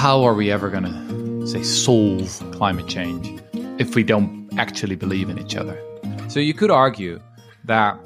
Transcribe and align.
how 0.00 0.24
are 0.24 0.32
we 0.32 0.50
ever 0.50 0.70
going 0.70 0.84
to 0.84 1.46
say 1.46 1.62
solve 1.62 2.42
climate 2.52 2.86
change 2.86 3.38
if 3.78 3.94
we 3.94 4.02
don't 4.02 4.48
actually 4.56 4.96
believe 4.96 5.28
in 5.28 5.38
each 5.38 5.54
other? 5.54 5.78
So 6.28 6.40
you 6.40 6.54
could 6.54 6.70
argue 6.70 7.20
that 7.66 7.98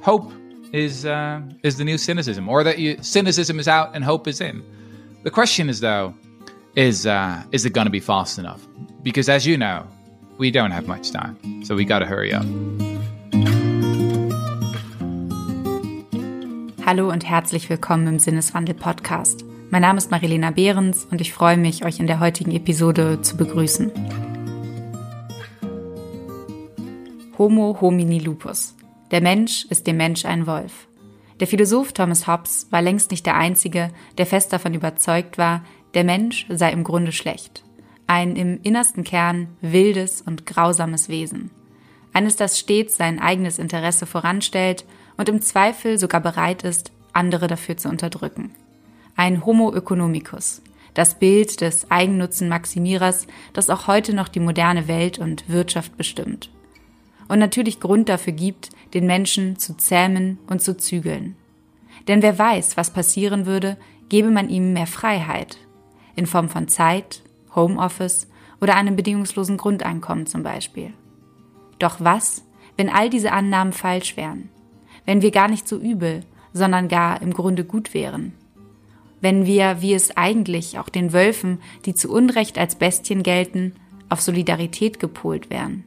hope 0.00 0.32
is 0.72 1.04
uh, 1.04 1.42
is 1.62 1.76
the 1.76 1.84
new 1.84 1.98
cynicism, 1.98 2.48
or 2.48 2.64
that 2.64 2.78
you, 2.78 2.96
cynicism 3.02 3.60
is 3.60 3.68
out 3.68 3.94
and 3.94 4.02
hope 4.02 4.26
is 4.26 4.40
in. 4.40 4.64
The 5.24 5.30
question 5.30 5.68
is 5.68 5.80
though, 5.80 6.14
is 6.74 7.06
uh, 7.06 7.42
is 7.52 7.66
it 7.66 7.74
going 7.74 7.86
to 7.86 7.90
be 7.90 8.00
fast 8.00 8.38
enough? 8.38 8.66
Because 9.02 9.28
as 9.28 9.44
you 9.44 9.58
know, 9.58 9.86
we 10.38 10.50
don't 10.50 10.70
have 10.70 10.86
much 10.88 11.10
time, 11.10 11.36
so 11.64 11.74
we 11.76 11.84
got 11.84 11.98
to 11.98 12.06
hurry 12.06 12.32
up. 12.32 12.46
Hallo 16.86 17.10
und 17.10 17.26
herzlich 17.26 17.68
willkommen 17.68 18.06
im 18.06 18.18
Sinneswandel 18.18 18.74
Podcast. 18.74 19.45
Mein 19.68 19.82
Name 19.82 19.98
ist 19.98 20.12
Marilena 20.12 20.52
Behrens 20.52 21.06
und 21.10 21.20
ich 21.20 21.32
freue 21.32 21.56
mich, 21.56 21.84
euch 21.84 21.98
in 21.98 22.06
der 22.06 22.20
heutigen 22.20 22.52
Episode 22.52 23.20
zu 23.20 23.36
begrüßen. 23.36 23.90
Homo 27.36 27.76
homini 27.80 28.20
lupus. 28.20 28.76
Der 29.10 29.20
Mensch 29.20 29.66
ist 29.68 29.88
dem 29.88 29.96
Mensch 29.96 30.24
ein 30.24 30.46
Wolf. 30.46 30.86
Der 31.40 31.48
Philosoph 31.48 31.92
Thomas 31.92 32.28
Hobbes 32.28 32.68
war 32.70 32.80
längst 32.80 33.10
nicht 33.10 33.26
der 33.26 33.36
Einzige, 33.36 33.90
der 34.18 34.26
fest 34.26 34.52
davon 34.52 34.72
überzeugt 34.72 35.36
war, 35.36 35.64
der 35.94 36.04
Mensch 36.04 36.46
sei 36.48 36.70
im 36.70 36.84
Grunde 36.84 37.10
schlecht. 37.10 37.64
Ein 38.06 38.36
im 38.36 38.60
innersten 38.62 39.02
Kern 39.02 39.48
wildes 39.60 40.22
und 40.22 40.46
grausames 40.46 41.08
Wesen. 41.08 41.50
Eines, 42.12 42.36
das 42.36 42.58
stets 42.58 42.96
sein 42.96 43.18
eigenes 43.18 43.58
Interesse 43.58 44.06
voranstellt 44.06 44.86
und 45.16 45.28
im 45.28 45.42
Zweifel 45.42 45.98
sogar 45.98 46.20
bereit 46.20 46.62
ist, 46.62 46.92
andere 47.12 47.48
dafür 47.48 47.76
zu 47.76 47.88
unterdrücken. 47.88 48.52
Ein 49.18 49.46
Homo 49.46 49.74
economicus, 49.74 50.60
das 50.92 51.18
Bild 51.18 51.62
des 51.62 51.90
Eigennutzenmaximierers, 51.90 53.26
das 53.54 53.70
auch 53.70 53.86
heute 53.86 54.14
noch 54.14 54.28
die 54.28 54.40
moderne 54.40 54.88
Welt 54.88 55.18
und 55.18 55.48
Wirtschaft 55.48 55.96
bestimmt. 55.96 56.50
Und 57.26 57.38
natürlich 57.38 57.80
Grund 57.80 58.10
dafür 58.10 58.34
gibt, 58.34 58.68
den 58.92 59.06
Menschen 59.06 59.58
zu 59.58 59.74
zähmen 59.74 60.38
und 60.48 60.60
zu 60.60 60.76
zügeln. 60.76 61.34
Denn 62.08 62.20
wer 62.20 62.38
weiß, 62.38 62.76
was 62.76 62.92
passieren 62.92 63.46
würde, 63.46 63.78
gebe 64.10 64.30
man 64.30 64.50
ihm 64.50 64.74
mehr 64.74 64.86
Freiheit. 64.86 65.56
In 66.14 66.26
Form 66.26 66.50
von 66.50 66.68
Zeit, 66.68 67.22
Homeoffice 67.54 68.28
oder 68.60 68.76
einem 68.76 68.96
bedingungslosen 68.96 69.56
Grundeinkommen 69.56 70.26
zum 70.26 70.42
Beispiel. 70.42 70.92
Doch 71.78 71.96
was, 72.00 72.44
wenn 72.76 72.90
all 72.90 73.08
diese 73.08 73.32
Annahmen 73.32 73.72
falsch 73.72 74.18
wären? 74.18 74.50
Wenn 75.06 75.22
wir 75.22 75.30
gar 75.30 75.48
nicht 75.48 75.66
so 75.66 75.78
übel, 75.78 76.22
sondern 76.52 76.88
gar 76.88 77.22
im 77.22 77.32
Grunde 77.32 77.64
gut 77.64 77.94
wären? 77.94 78.34
Wenn 79.26 79.44
wir, 79.44 79.82
wie 79.82 79.92
es 79.92 80.16
eigentlich 80.16 80.78
auch 80.78 80.88
den 80.88 81.12
Wölfen, 81.12 81.58
die 81.84 81.94
zu 81.94 82.12
Unrecht 82.12 82.58
als 82.58 82.76
Bestien 82.76 83.24
gelten, 83.24 83.72
auf 84.08 84.20
Solidarität 84.20 85.00
gepolt 85.00 85.50
wären? 85.50 85.82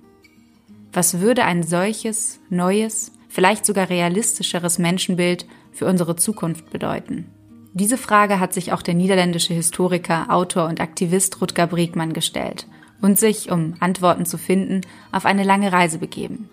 Was 0.91 1.21
würde 1.21 1.45
ein 1.45 1.63
solches, 1.63 2.41
neues, 2.49 3.13
vielleicht 3.29 3.65
sogar 3.65 3.89
realistischeres 3.89 4.77
Menschenbild 4.77 5.45
für 5.71 5.85
unsere 5.85 6.17
Zukunft 6.17 6.69
bedeuten? 6.69 7.29
Diese 7.71 7.97
Frage 7.97 8.41
hat 8.41 8.53
sich 8.53 8.73
auch 8.73 8.81
der 8.81 8.95
niederländische 8.95 9.53
Historiker, 9.53 10.25
Autor 10.29 10.67
und 10.67 10.81
Aktivist 10.81 11.39
Rutger 11.39 11.67
Bregmann 11.67 12.11
gestellt 12.11 12.67
und 13.01 13.17
sich, 13.17 13.49
um 13.49 13.75
Antworten 13.79 14.25
zu 14.25 14.37
finden, 14.37 14.81
auf 15.13 15.25
eine 15.25 15.45
lange 15.45 15.71
Reise 15.71 15.99
begeben. 15.99 16.49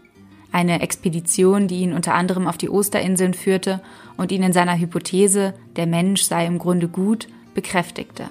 Eine 0.56 0.80
Expedition, 0.80 1.68
die 1.68 1.80
ihn 1.80 1.92
unter 1.92 2.14
anderem 2.14 2.46
auf 2.46 2.56
die 2.56 2.70
Osterinseln 2.70 3.34
führte 3.34 3.82
und 4.16 4.32
ihn 4.32 4.42
in 4.42 4.54
seiner 4.54 4.78
Hypothese, 4.78 5.52
der 5.76 5.86
Mensch 5.86 6.22
sei 6.22 6.46
im 6.46 6.58
Grunde 6.58 6.88
gut, 6.88 7.28
bekräftigte. 7.52 8.30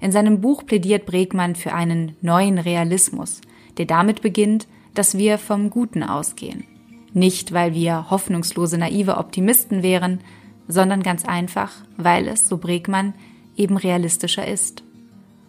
In 0.00 0.12
seinem 0.12 0.40
Buch 0.40 0.64
plädiert 0.64 1.04
Bregmann 1.04 1.54
für 1.54 1.74
einen 1.74 2.16
neuen 2.22 2.56
Realismus, 2.56 3.42
der 3.76 3.84
damit 3.84 4.22
beginnt, 4.22 4.66
dass 4.94 5.18
wir 5.18 5.36
vom 5.36 5.68
Guten 5.68 6.02
ausgehen. 6.02 6.64
Nicht, 7.12 7.52
weil 7.52 7.74
wir 7.74 8.08
hoffnungslose 8.08 8.78
naive 8.78 9.18
Optimisten 9.18 9.82
wären, 9.82 10.20
sondern 10.68 11.02
ganz 11.02 11.26
einfach, 11.26 11.70
weil 11.98 12.28
es, 12.28 12.48
so 12.48 12.56
Bregmann, 12.56 13.12
eben 13.58 13.76
realistischer 13.76 14.48
ist. 14.48 14.84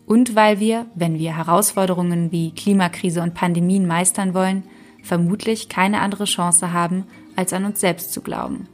Und 0.06 0.36
weil 0.36 0.60
wir, 0.60 0.86
wenn 0.96 1.18
wir 1.18 1.38
Herausforderungen 1.38 2.34
wie 2.34 2.52
Klimakrise 2.52 3.22
und 3.22 3.36
Pandemien 3.36 3.88
meistern 3.88 4.34
wollen, 4.34 4.64
vermutlich 5.04 5.70
keine 5.70 6.02
andere 6.02 6.26
Chance 6.26 6.74
haben, 6.74 7.06
als 7.36 7.54
an 7.54 7.66
uns 7.66 7.80
selbst 7.80 8.14
zu 8.14 8.22
glauben. 8.22 8.68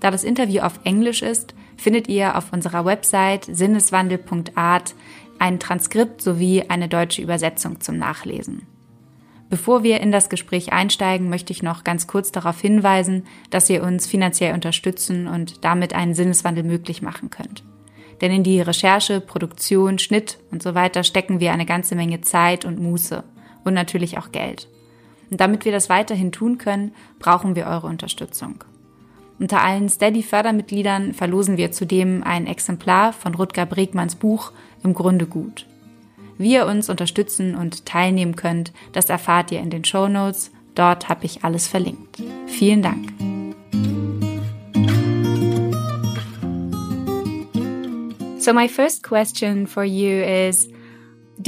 Da 0.00 0.10
das 0.10 0.24
Interview 0.24 0.62
auf 0.62 0.80
Englisch 0.84 1.22
ist, 1.22 1.54
findet 1.76 2.08
ihr 2.08 2.36
auf 2.36 2.52
unserer 2.52 2.84
Website 2.84 3.44
sinneswandel.art 3.44 4.94
ein 5.38 5.60
Transkript 5.60 6.22
sowie 6.22 6.64
eine 6.68 6.88
deutsche 6.88 7.22
Übersetzung 7.22 7.80
zum 7.80 7.98
Nachlesen. 7.98 8.66
Bevor 9.50 9.82
wir 9.82 10.00
in 10.00 10.12
das 10.12 10.28
Gespräch 10.28 10.72
einsteigen, 10.72 11.30
möchte 11.30 11.52
ich 11.52 11.62
noch 11.62 11.82
ganz 11.82 12.06
kurz 12.06 12.32
darauf 12.32 12.60
hinweisen, 12.60 13.24
dass 13.50 13.70
ihr 13.70 13.82
uns 13.82 14.06
finanziell 14.06 14.52
unterstützen 14.52 15.26
und 15.26 15.64
damit 15.64 15.94
einen 15.94 16.14
Sinneswandel 16.14 16.64
möglich 16.64 17.00
machen 17.00 17.30
könnt. 17.30 17.64
Denn 18.20 18.32
in 18.32 18.42
die 18.42 18.60
Recherche, 18.60 19.20
Produktion, 19.20 19.98
Schnitt 19.98 20.38
und 20.50 20.62
so 20.62 20.74
weiter 20.74 21.02
stecken 21.02 21.40
wir 21.40 21.52
eine 21.52 21.66
ganze 21.66 21.94
Menge 21.94 22.20
Zeit 22.20 22.64
und 22.64 22.78
Muße 22.78 23.24
und 23.68 23.74
natürlich 23.74 24.18
auch 24.18 24.32
Geld. 24.32 24.68
Und 25.30 25.40
damit 25.40 25.64
wir 25.64 25.72
das 25.72 25.88
weiterhin 25.88 26.32
tun 26.32 26.58
können, 26.58 26.92
brauchen 27.18 27.54
wir 27.54 27.66
eure 27.66 27.86
Unterstützung. 27.86 28.64
Unter 29.38 29.62
allen 29.62 29.88
Steady-Fördermitgliedern 29.88 31.14
verlosen 31.14 31.56
wir 31.56 31.70
zudem 31.70 32.24
ein 32.24 32.46
Exemplar 32.46 33.12
von 33.12 33.34
Rutger 33.34 33.66
Bregmanns 33.66 34.16
Buch 34.16 34.52
Im 34.82 34.94
Grunde 34.94 35.26
gut. 35.26 35.66
Wie 36.38 36.54
ihr 36.54 36.66
uns 36.66 36.88
unterstützen 36.88 37.54
und 37.54 37.84
teilnehmen 37.84 38.36
könnt, 38.36 38.72
das 38.92 39.10
erfahrt 39.10 39.52
ihr 39.52 39.60
in 39.60 39.70
den 39.70 39.84
Show 39.84 40.08
Notes. 40.08 40.50
Dort 40.74 41.08
habe 41.08 41.24
ich 41.24 41.44
alles 41.44 41.66
verlinkt. 41.66 42.22
Vielen 42.46 42.82
Dank. 42.82 43.12
So 48.38 48.52
my 48.52 48.68
first 48.68 49.02
question 49.02 49.66
for 49.66 49.84
you 49.84 50.22
is 50.22 50.68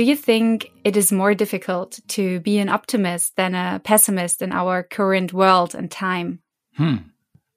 do 0.01 0.07
you 0.07 0.17
think 0.17 0.73
it 0.83 0.97
is 0.97 1.13
more 1.13 1.35
difficult 1.35 2.01
to 2.09 2.41
be 2.41 2.57
an 2.57 2.71
optimist 2.71 3.37
than 3.37 3.55
a 3.55 3.83
pessimist 3.85 4.41
in 4.41 4.51
our 4.51 4.83
current 4.83 5.31
world 5.31 5.75
and 5.75 5.91
time? 5.91 6.41
Hmm. 6.79 6.97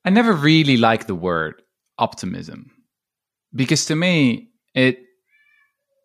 I 0.03 0.09
never 0.09 0.33
really 0.33 0.75
like 0.75 1.07
the 1.07 1.15
word 1.15 1.61
optimism 1.97 2.69
because 3.55 3.85
to 3.85 3.95
me 3.95 4.49
it 4.75 4.99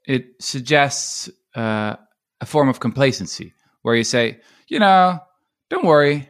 it 0.07 0.27
suggests 0.41 1.29
uh, 1.57 1.97
a 2.41 2.47
form 2.47 2.69
of 2.69 2.79
complacency 2.79 3.53
where 3.83 3.97
you 3.97 4.05
say, 4.05 4.39
you 4.69 4.79
know, 4.79 5.19
don't 5.71 5.85
worry, 5.85 6.29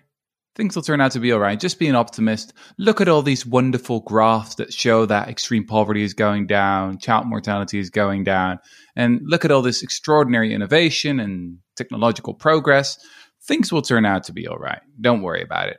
things 0.59 0.75
will 0.75 0.83
turn 0.83 1.01
out 1.01 1.13
to 1.13 1.21
be 1.21 1.31
all 1.31 1.39
right. 1.39 1.59
Just 1.59 1.79
be 1.79 1.87
an 1.87 1.95
optimist. 1.95 2.53
Look 2.79 3.01
at 3.01 3.09
all 3.09 3.23
these 3.23 3.47
wonderful 3.47 4.01
graphs 4.01 4.57
that 4.57 4.75
show 4.75 5.07
that 5.07 5.29
extreme 5.29 5.65
poverty 5.65 6.03
is 6.03 6.15
going 6.15 6.49
down, 6.49 6.99
child 6.99 7.27
mortality 7.27 7.79
is 7.79 7.91
going 7.91 8.25
down, 8.25 8.59
and 8.97 9.21
look 9.25 9.45
at 9.45 9.53
all 9.53 9.63
this 9.63 9.85
extraordinary 9.85 10.53
innovation 10.53 11.21
and 11.21 11.59
technological 11.77 12.35
progress. 12.35 12.99
Things 13.45 13.73
will 13.73 13.83
turn 13.83 14.05
out 14.05 14.25
to 14.25 14.33
be 14.33 14.49
all 14.49 14.59
right. 14.59 14.81
Don't 15.01 15.23
worry 15.23 15.43
about 15.43 15.69
it. 15.69 15.79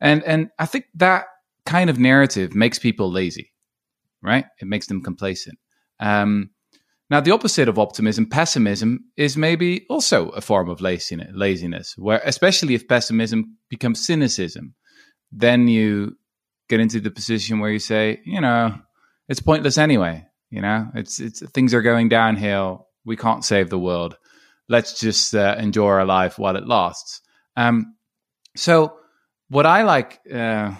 And 0.00 0.24
and 0.24 0.50
I 0.58 0.66
think 0.66 0.86
that 0.96 1.26
kind 1.64 1.88
of 1.88 1.98
narrative 1.98 2.52
makes 2.52 2.80
people 2.80 3.10
lazy, 3.10 3.52
right? 4.22 4.46
It 4.60 4.66
makes 4.66 4.88
them 4.88 5.02
complacent. 5.02 5.56
Um, 6.00 6.50
now, 7.08 7.20
the 7.20 7.30
opposite 7.30 7.68
of 7.68 7.78
optimism, 7.78 8.26
pessimism, 8.26 9.04
is 9.16 9.36
maybe 9.36 9.86
also 9.88 10.30
a 10.30 10.40
form 10.40 10.68
of 10.68 10.80
laziness, 10.80 11.94
where 11.96 12.20
especially 12.24 12.74
if 12.74 12.88
pessimism 12.88 13.55
becomes 13.68 14.04
cynicism, 14.04 14.74
then 15.32 15.68
you 15.68 16.16
get 16.68 16.80
into 16.80 17.00
the 17.00 17.10
position 17.10 17.60
where 17.60 17.70
you 17.70 17.78
say, 17.78 18.20
you 18.24 18.40
know, 18.40 18.74
it's 19.28 19.40
pointless 19.40 19.78
anyway. 19.78 20.26
You 20.50 20.62
know, 20.62 20.88
it's 20.94 21.18
it's 21.18 21.48
things 21.50 21.74
are 21.74 21.82
going 21.82 22.08
downhill. 22.08 22.86
We 23.04 23.16
can't 23.16 23.44
save 23.44 23.68
the 23.68 23.78
world. 23.78 24.16
Let's 24.68 24.98
just 24.98 25.34
uh, 25.34 25.56
enjoy 25.58 25.88
our 25.88 26.04
life 26.04 26.38
while 26.38 26.56
it 26.56 26.66
lasts. 26.66 27.20
Um, 27.56 27.96
so, 28.56 28.96
what 29.48 29.66
I 29.66 29.82
like 29.82 30.20
uh, 30.32 30.74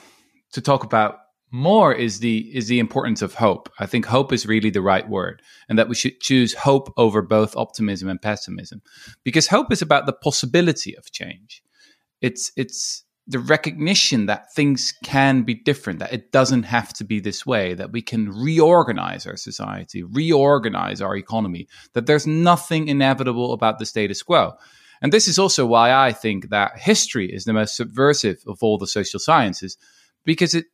to 0.52 0.60
talk 0.60 0.84
about 0.84 1.18
more 1.50 1.92
is 1.92 2.20
the 2.20 2.38
is 2.56 2.68
the 2.68 2.78
importance 2.78 3.22
of 3.22 3.34
hope. 3.34 3.68
I 3.78 3.86
think 3.86 4.06
hope 4.06 4.32
is 4.32 4.46
really 4.46 4.70
the 4.70 4.82
right 4.82 5.08
word, 5.08 5.42
and 5.68 5.78
that 5.78 5.88
we 5.88 5.94
should 5.94 6.20
choose 6.20 6.54
hope 6.54 6.92
over 6.96 7.22
both 7.22 7.56
optimism 7.56 8.08
and 8.08 8.20
pessimism, 8.20 8.82
because 9.24 9.48
hope 9.48 9.72
is 9.72 9.82
about 9.82 10.06
the 10.06 10.12
possibility 10.12 10.96
of 10.96 11.10
change. 11.12 11.62
It's 12.26 12.52
it's 12.56 13.04
the 13.28 13.38
recognition 13.56 14.26
that 14.26 14.42
things 14.54 14.94
can 15.02 15.44
be 15.44 15.54
different, 15.70 15.98
that 15.98 16.12
it 16.12 16.30
doesn't 16.32 16.64
have 16.64 16.92
to 16.92 17.04
be 17.04 17.20
this 17.20 17.44
way, 17.44 17.74
that 17.74 17.90
we 17.92 18.02
can 18.02 18.30
reorganize 18.30 19.26
our 19.28 19.36
society, 19.36 20.02
reorganize 20.02 21.02
our 21.02 21.16
economy, 21.16 21.66
that 21.92 22.06
there's 22.06 22.26
nothing 22.26 22.88
inevitable 22.88 23.52
about 23.52 23.78
the 23.78 23.86
status 23.86 24.22
quo. 24.22 24.52
And 25.02 25.12
this 25.12 25.28
is 25.28 25.38
also 25.38 25.66
why 25.66 26.08
I 26.08 26.12
think 26.12 26.48
that 26.50 26.78
history 26.78 27.26
is 27.36 27.44
the 27.44 27.52
most 27.52 27.76
subversive 27.76 28.38
of 28.46 28.62
all 28.62 28.78
the 28.78 28.86
social 28.86 29.20
sciences, 29.20 29.76
because 30.24 30.54
it 30.58 30.66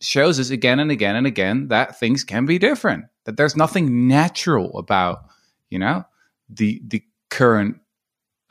shows 0.00 0.40
us 0.40 0.50
again 0.50 0.80
and 0.80 0.90
again 0.90 1.16
and 1.16 1.26
again 1.26 1.68
that 1.68 1.98
things 2.00 2.24
can 2.24 2.46
be 2.46 2.58
different. 2.58 3.04
that 3.24 3.36
there's 3.36 3.56
nothing 3.56 4.08
natural 4.08 4.78
about, 4.78 5.18
you 5.70 5.78
know, 5.78 6.04
the 6.48 6.80
the 6.86 7.02
current 7.30 7.76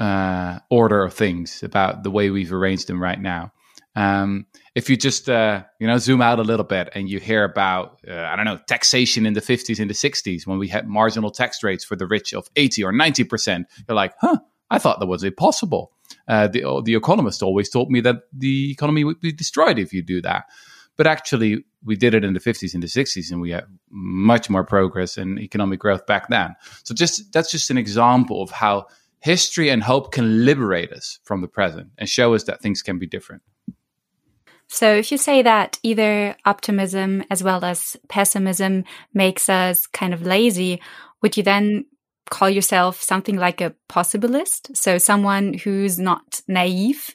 uh, 0.01 0.59
order 0.71 1.03
of 1.03 1.13
things, 1.13 1.62
about 1.62 2.01
the 2.01 2.09
way 2.09 2.31
we've 2.31 2.51
arranged 2.51 2.88
them 2.88 3.01
right 3.01 3.21
now. 3.21 3.53
Um, 3.95 4.48
if 4.74 4.89
you 4.89 4.98
just 4.98 5.30
uh, 5.30 5.63
you 5.80 5.86
know 5.86 5.98
zoom 6.00 6.21
out 6.21 6.39
a 6.39 6.44
little 6.44 6.65
bit 6.65 6.89
and 6.95 7.07
you 7.07 7.19
hear 7.19 7.44
about 7.44 8.00
uh, 8.09 8.13
I 8.13 8.36
don't 8.36 8.45
know 8.45 8.57
taxation 8.68 9.25
in 9.27 9.33
the 9.33 9.42
50s 9.42 9.80
and 9.80 9.89
the 9.89 9.94
60s 9.94 10.48
when 10.48 10.57
we 10.57 10.69
had 10.69 10.88
marginal 10.88 11.30
tax 11.30 11.62
rates 11.62 11.83
for 11.83 11.95
the 11.95 12.07
rich 12.07 12.33
of 12.33 12.48
80 12.56 12.83
or 12.86 12.92
90 12.92 13.25
percent, 13.25 13.68
you're 13.88 13.95
like, 13.95 14.13
huh, 14.19 14.39
I 14.71 14.80
thought 14.80 15.00
that 15.01 15.07
was 15.07 15.24
impossible. 15.24 15.92
Uh, 16.27 16.47
the 16.47 16.81
the 16.83 16.95
economist 16.95 17.44
always 17.44 17.69
told 17.69 17.92
me 17.92 18.01
that 18.01 18.24
the 18.36 18.71
economy 18.71 19.04
would 19.04 19.19
be 19.19 19.31
destroyed 19.31 19.77
if 19.77 19.94
you 19.94 20.01
do 20.01 20.19
that, 20.21 20.45
but 20.97 21.06
actually 21.06 21.63
we 21.83 21.95
did 21.95 22.13
it 22.15 22.24
in 22.24 22.33
the 22.33 22.39
50s 22.39 22.74
and 22.74 22.83
the 22.83 22.88
60s 22.88 23.31
and 23.31 23.42
we 23.42 23.51
had 23.51 23.65
much 23.89 24.50
more 24.50 24.63
progress 24.63 25.18
and 25.18 25.39
economic 25.39 25.80
growth 25.80 26.06
back 26.06 26.27
then. 26.30 26.56
So 26.83 26.95
just 26.95 27.33
that's 27.33 27.51
just 27.51 27.69
an 27.69 27.77
example 27.77 28.42
of 28.42 28.51
how 28.51 28.86
history 29.21 29.69
and 29.69 29.83
hope 29.83 30.12
can 30.12 30.45
liberate 30.45 30.91
us 30.91 31.19
from 31.23 31.41
the 31.41 31.47
present 31.47 31.91
and 31.97 32.09
show 32.09 32.33
us 32.33 32.44
that 32.44 32.62
things 32.62 32.81
can 32.81 33.00
be 33.00 33.07
different. 33.07 33.41
So, 34.68 34.95
if 34.95 35.12
you 35.12 35.18
say 35.18 35.41
that 35.41 35.77
either 35.83 36.35
optimism 36.45 37.23
as 37.29 37.44
well 37.44 37.65
as 37.65 37.97
pessimism 38.07 38.85
makes 39.13 39.50
us 39.50 39.85
kind 39.85 40.13
of 40.13 40.21
lazy, 40.21 40.81
would 41.21 41.35
you 41.35 41.44
then 41.44 41.85
call 42.29 42.50
yourself 42.50 43.01
something 43.01 43.35
like 43.35 43.59
a 43.59 43.75
possibilist? 43.89 44.75
So, 44.75 44.97
someone 44.97 45.56
who's 45.56 46.00
not 46.00 46.41
naive, 46.47 47.13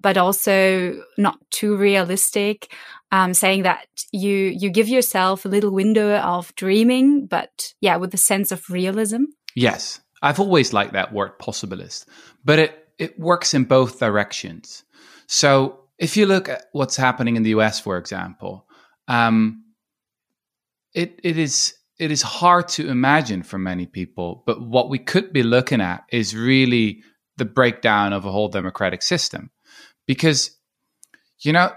but 0.00 0.16
also 0.16 1.02
not 1.18 1.38
too 1.50 1.76
realistic, 1.76 2.72
um, 3.12 3.34
saying 3.34 3.64
that 3.64 3.86
you 4.10 4.34
you 4.34 4.70
give 4.70 4.88
yourself 4.88 5.44
a 5.44 5.48
little 5.48 5.70
window 5.70 6.16
of 6.16 6.54
dreaming, 6.54 7.26
but 7.26 7.74
yeah, 7.82 7.96
with 7.96 8.14
a 8.14 8.18
sense 8.18 8.50
of 8.50 8.70
realism. 8.70 9.24
Yes, 9.54 10.00
I've 10.24 10.40
always 10.40 10.72
liked 10.72 10.94
that 10.94 11.12
word 11.12 11.38
possibilist, 11.38 12.06
but 12.44 12.58
it 12.58 12.88
it 12.98 13.20
works 13.20 13.52
in 13.52 13.64
both 13.64 14.00
directions. 14.00 14.82
So 15.26 15.80
if 15.98 16.16
you 16.16 16.24
look 16.24 16.48
at 16.48 16.64
what's 16.72 16.96
happening 16.96 17.36
in 17.36 17.42
the 17.42 17.50
US, 17.50 17.78
for 17.78 17.98
example, 17.98 18.66
um, 19.06 19.64
it 20.94 21.20
it 21.22 21.36
is 21.36 21.74
it 21.98 22.10
is 22.10 22.22
hard 22.22 22.68
to 22.68 22.88
imagine 22.88 23.42
for 23.42 23.58
many 23.58 23.84
people. 23.84 24.42
But 24.46 24.62
what 24.62 24.88
we 24.88 24.98
could 24.98 25.30
be 25.30 25.42
looking 25.42 25.82
at 25.82 26.04
is 26.10 26.34
really 26.34 27.02
the 27.36 27.44
breakdown 27.44 28.14
of 28.14 28.24
a 28.24 28.32
whole 28.32 28.48
democratic 28.48 29.02
system, 29.02 29.50
because 30.06 30.56
you 31.40 31.52
know 31.52 31.70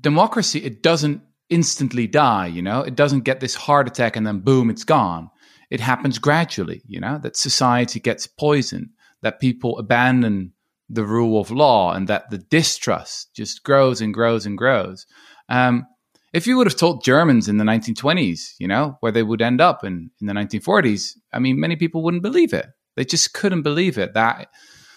democracy 0.00 0.60
it 0.60 0.80
doesn't 0.80 1.22
instantly 1.50 2.06
die. 2.06 2.46
You 2.46 2.62
know 2.62 2.82
it 2.82 2.94
doesn't 2.94 3.24
get 3.24 3.40
this 3.40 3.56
heart 3.56 3.88
attack 3.88 4.14
and 4.14 4.24
then 4.24 4.40
boom 4.40 4.70
it's 4.70 4.84
gone. 4.84 5.30
It 5.74 5.80
happens 5.80 6.20
gradually. 6.20 6.82
You 6.86 7.00
know 7.00 7.18
that 7.24 7.36
society 7.36 7.98
gets 7.98 8.28
poisoned, 8.28 8.90
that 9.22 9.40
people 9.40 9.76
abandon 9.76 10.52
the 10.88 11.04
rule 11.04 11.40
of 11.40 11.50
law 11.50 11.92
and 11.92 12.06
that 12.06 12.30
the 12.30 12.38
distrust 12.38 13.34
just 13.34 13.64
grows 13.64 14.00
and 14.00 14.14
grows 14.14 14.46
and 14.46 14.56
grows. 14.56 15.04
Um, 15.48 15.84
if 16.32 16.46
you 16.46 16.56
would 16.56 16.68
have 16.68 16.76
told 16.76 17.02
Germans 17.02 17.48
in 17.48 17.56
the 17.56 17.64
1920s, 17.64 18.54
you 18.60 18.68
know, 18.68 18.98
where 19.00 19.10
they 19.10 19.24
would 19.24 19.42
end 19.42 19.60
up 19.60 19.82
in, 19.82 20.12
in 20.20 20.28
the 20.28 20.32
1940s, 20.32 21.16
I 21.32 21.40
mean, 21.40 21.58
many 21.58 21.74
people 21.74 22.04
wouldn't 22.04 22.22
believe 22.22 22.52
it. 22.52 22.66
They 22.94 23.04
just 23.04 23.34
couldn't 23.34 23.62
believe 23.62 23.98
it. 23.98 24.14
That, 24.14 24.50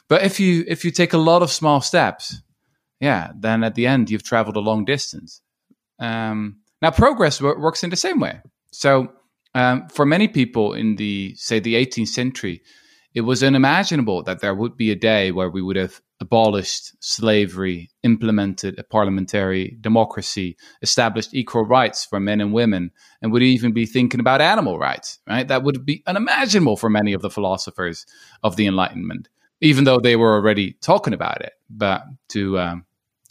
but 0.07 0.21
if 0.21 0.39
you 0.39 0.63
if 0.67 0.85
you 0.85 0.91
take 0.91 1.13
a 1.13 1.17
lot 1.17 1.41
of 1.41 1.51
small 1.51 1.81
steps, 1.81 2.39
yeah, 2.99 3.31
then 3.35 3.63
at 3.63 3.73
the 3.73 3.87
end 3.87 4.11
you've 4.11 4.29
traveled 4.31 4.57
a 4.57 4.67
long 4.69 4.85
distance. 4.85 5.41
Um, 5.97 6.57
now, 6.83 6.91
progress 6.91 7.41
works 7.41 7.83
in 7.83 7.89
the 7.89 7.95
same 7.95 8.19
way. 8.19 8.41
So, 8.71 9.11
um, 9.57 9.87
for 9.89 10.05
many 10.05 10.27
people 10.27 10.73
in 10.73 10.97
the 10.97 11.33
say 11.35 11.59
the 11.59 11.73
18th 11.73 12.09
century, 12.09 12.61
it 13.15 13.21
was 13.21 13.41
unimaginable 13.43 14.21
that 14.21 14.39
there 14.39 14.53
would 14.53 14.77
be 14.77 14.91
a 14.91 14.95
day 14.95 15.31
where 15.31 15.49
we 15.49 15.63
would 15.63 15.77
have 15.77 15.99
abolished 16.19 16.91
slavery, 16.99 17.89
implemented 18.03 18.77
a 18.77 18.83
parliamentary 18.83 19.75
democracy, 19.81 20.57
established 20.83 21.33
equal 21.33 21.65
rights 21.65 22.05
for 22.05 22.19
men 22.19 22.39
and 22.39 22.53
women, 22.53 22.91
and 23.19 23.31
would 23.31 23.41
even 23.41 23.71
be 23.71 23.87
thinking 23.87 24.19
about 24.19 24.41
animal 24.41 24.77
rights, 24.77 25.17
right? 25.27 25.47
That 25.47 25.63
would 25.63 25.83
be 25.83 26.03
unimaginable 26.05 26.77
for 26.77 26.91
many 26.91 27.13
of 27.13 27.23
the 27.23 27.31
philosophers 27.31 28.05
of 28.43 28.57
the 28.57 28.67
Enlightenment, 28.67 29.27
even 29.59 29.85
though 29.85 29.99
they 29.99 30.15
were 30.15 30.35
already 30.35 30.73
talking 30.81 31.15
about 31.15 31.41
it. 31.41 31.53
But 31.67 32.03
to 32.29 32.59
um, 32.59 32.85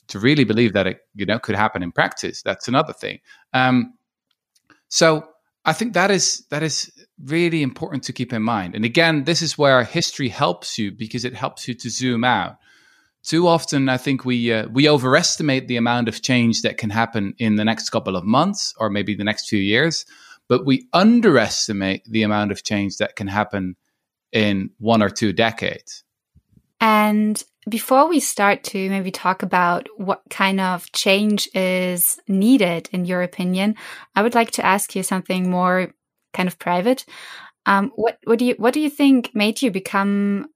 to 0.08 0.18
really 0.18 0.42
believe 0.42 0.72
that 0.72 0.88
it 0.88 0.98
you 1.14 1.24
know 1.24 1.38
could 1.38 1.54
happen 1.54 1.84
in 1.84 1.92
practice, 1.92 2.42
that's 2.42 2.66
another 2.66 2.92
thing. 2.92 3.20
Um, 3.52 3.94
so 4.88 5.28
I 5.66 5.72
think 5.72 5.94
that 5.94 6.12
is 6.12 6.44
that 6.50 6.62
is 6.62 6.92
really 7.24 7.62
important 7.62 8.04
to 8.04 8.12
keep 8.12 8.32
in 8.32 8.42
mind. 8.42 8.74
And 8.76 8.84
again, 8.84 9.24
this 9.24 9.42
is 9.42 9.58
where 9.58 9.82
history 9.82 10.28
helps 10.28 10.78
you 10.78 10.92
because 10.92 11.24
it 11.24 11.34
helps 11.34 11.66
you 11.66 11.74
to 11.74 11.90
zoom 11.90 12.22
out. 12.24 12.58
Too 13.24 13.48
often, 13.48 13.88
I 13.88 13.96
think 13.96 14.24
we 14.24 14.52
uh, 14.52 14.68
we 14.68 14.88
overestimate 14.88 15.66
the 15.66 15.76
amount 15.76 16.08
of 16.08 16.22
change 16.22 16.62
that 16.62 16.78
can 16.78 16.90
happen 16.90 17.34
in 17.38 17.56
the 17.56 17.64
next 17.64 17.90
couple 17.90 18.14
of 18.14 18.24
months 18.24 18.72
or 18.78 18.88
maybe 18.88 19.16
the 19.16 19.24
next 19.24 19.48
few 19.48 19.58
years, 19.58 20.06
but 20.48 20.64
we 20.64 20.86
underestimate 20.92 22.04
the 22.04 22.22
amount 22.22 22.52
of 22.52 22.62
change 22.62 22.98
that 22.98 23.16
can 23.16 23.26
happen 23.26 23.74
in 24.30 24.70
one 24.78 25.02
or 25.02 25.10
two 25.10 25.32
decades. 25.32 26.04
And 26.80 27.42
before 27.68 28.08
we 28.08 28.20
start 28.20 28.62
to 28.64 28.88
maybe 28.90 29.10
talk 29.10 29.42
about 29.42 29.88
what 29.96 30.22
kind 30.30 30.60
of 30.60 30.90
change 30.92 31.48
is 31.54 32.20
needed, 32.28 32.88
in 32.92 33.04
your 33.04 33.22
opinion, 33.22 33.74
I 34.14 34.22
would 34.22 34.34
like 34.34 34.52
to 34.52 34.64
ask 34.64 34.94
you 34.94 35.02
something 35.02 35.50
more 35.50 35.92
kind 36.32 36.46
of 36.46 36.58
private. 36.58 37.04
Um, 37.66 37.90
what 37.96 38.18
what 38.24 38.38
do 38.38 38.44
you 38.44 38.54
what 38.58 38.74
do 38.74 38.80
you 38.80 38.90
think 38.90 39.34
made 39.34 39.60
you 39.62 39.70
become 39.70 40.48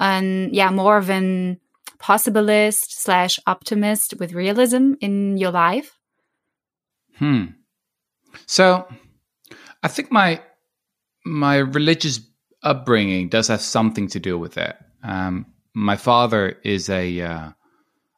an 0.00 0.50
yeah 0.52 0.70
more 0.70 0.96
of 0.96 1.08
an 1.08 1.60
possibilist 1.98 2.90
slash 2.90 3.38
optimist 3.46 4.14
with 4.18 4.32
realism 4.32 4.94
in 5.00 5.36
your 5.36 5.52
life? 5.52 5.96
Hmm. 7.18 7.44
So, 8.46 8.86
I 9.82 9.88
think 9.88 10.10
my 10.10 10.42
my 11.24 11.56
religious 11.56 12.20
upbringing 12.62 13.28
does 13.28 13.48
have 13.48 13.60
something 13.60 14.08
to 14.08 14.18
do 14.18 14.36
with 14.36 14.58
it. 14.58 14.76
Um, 15.04 15.46
my 15.76 15.96
father 15.96 16.56
is 16.64 16.88
a 16.88 17.20
uh, 17.20 17.50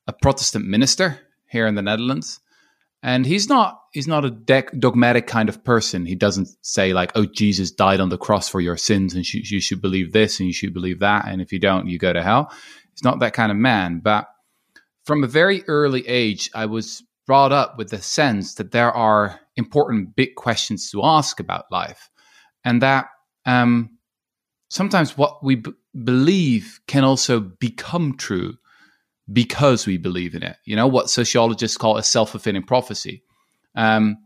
a 0.06 0.12
Protestant 0.12 0.64
minister 0.64 1.19
here 1.50 1.66
in 1.66 1.74
the 1.74 1.82
Netherlands, 1.82 2.38
and 3.03 3.27
he's 3.27 3.48
not 3.48 3.81
he's 3.93 4.06
not 4.06 4.24
a 4.24 4.31
dogmatic 4.31 5.27
kind 5.27 5.48
of 5.48 5.65
person. 5.65 6.06
He 6.06 6.15
doesn't 6.15 6.48
say 6.62 6.93
like, 6.93 7.10
"Oh, 7.17 7.27
Jesus 7.27 7.72
died 7.72 7.98
on 7.98 8.10
the 8.10 8.17
cross 8.17 8.48
for 8.48 8.60
your 8.60 8.77
sins, 8.77 9.12
and 9.12 9.27
you, 9.34 9.43
you 9.44 9.60
should 9.60 9.82
believe 9.82 10.12
this 10.12 10.38
and 10.38 10.46
you 10.46 10.53
should 10.53 10.72
believe 10.72 11.00
that, 11.00 11.27
and 11.27 11.43
if 11.43 11.53
you 11.53 11.58
don't, 11.58 11.88
you 11.88 11.98
go 11.98 12.12
to 12.12 12.22
hell." 12.22 12.53
He's 12.93 13.03
not 13.03 13.19
that 13.20 13.32
kind 13.32 13.50
of 13.50 13.58
man. 13.58 14.00
But 14.05 14.29
from 15.05 15.24
a 15.24 15.29
very 15.29 15.65
early 15.67 16.06
age, 16.06 16.50
I 16.55 16.67
was 16.67 17.03
brought 17.27 17.50
up 17.50 17.77
with 17.77 17.91
the 17.91 18.00
sense 18.00 18.55
that 18.55 18.70
there 18.70 18.93
are 18.93 19.41
important 19.56 20.15
big 20.15 20.36
questions 20.36 20.93
to 20.93 21.05
ask 21.05 21.41
about 21.41 21.72
life, 21.72 22.08
and 22.65 22.82
that 22.82 23.06
um, 23.46 23.98
sometimes 24.69 25.19
what 25.19 25.43
we 25.43 25.56
b- 25.56 25.72
believe 26.05 26.81
can 26.86 27.05
also 27.05 27.40
become 27.40 28.17
true 28.17 28.56
because 29.31 29.86
we 29.86 29.98
believe 29.98 30.34
in 30.34 30.43
it. 30.43 30.56
You 30.64 30.76
know, 30.76 30.86
what 30.86 31.10
sociologists 31.10 31.76
call 31.76 31.96
a 31.96 32.02
self 32.02 32.31
fulfilling 32.31 32.62
prophecy. 32.62 33.22
Um, 33.74 34.19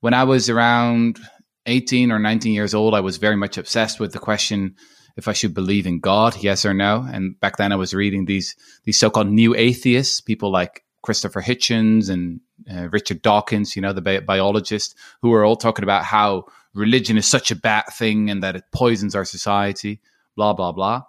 when 0.00 0.14
I 0.14 0.24
was 0.24 0.48
around 0.48 1.18
18 1.66 2.10
or 2.10 2.18
19 2.18 2.52
years 2.52 2.74
old, 2.74 2.94
I 2.94 3.00
was 3.00 3.16
very 3.16 3.36
much 3.36 3.58
obsessed 3.58 4.00
with 4.00 4.12
the 4.12 4.18
question 4.18 4.76
if 5.16 5.26
I 5.26 5.32
should 5.32 5.52
believe 5.52 5.86
in 5.86 5.98
God, 5.98 6.36
yes 6.40 6.64
or 6.64 6.72
no. 6.72 7.06
And 7.10 7.38
back 7.40 7.56
then 7.56 7.72
I 7.72 7.76
was 7.76 7.92
reading 7.92 8.24
these, 8.24 8.54
these 8.84 8.98
so 8.98 9.10
called 9.10 9.28
new 9.28 9.54
atheists, 9.54 10.20
people 10.20 10.52
like 10.52 10.84
Christopher 11.02 11.42
Hitchens 11.42 12.08
and 12.08 12.40
uh, 12.70 12.88
Richard 12.90 13.22
Dawkins, 13.22 13.74
you 13.74 13.82
know, 13.82 13.92
the 13.92 14.00
bi- 14.00 14.20
biologist, 14.20 14.94
who 15.22 15.30
were 15.30 15.44
all 15.44 15.56
talking 15.56 15.82
about 15.82 16.04
how 16.04 16.44
religion 16.74 17.16
is 17.16 17.26
such 17.26 17.50
a 17.50 17.56
bad 17.56 17.84
thing 17.92 18.30
and 18.30 18.42
that 18.42 18.56
it 18.56 18.64
poisons 18.72 19.16
our 19.16 19.24
society, 19.24 20.00
blah, 20.36 20.52
blah, 20.52 20.70
blah. 20.72 21.02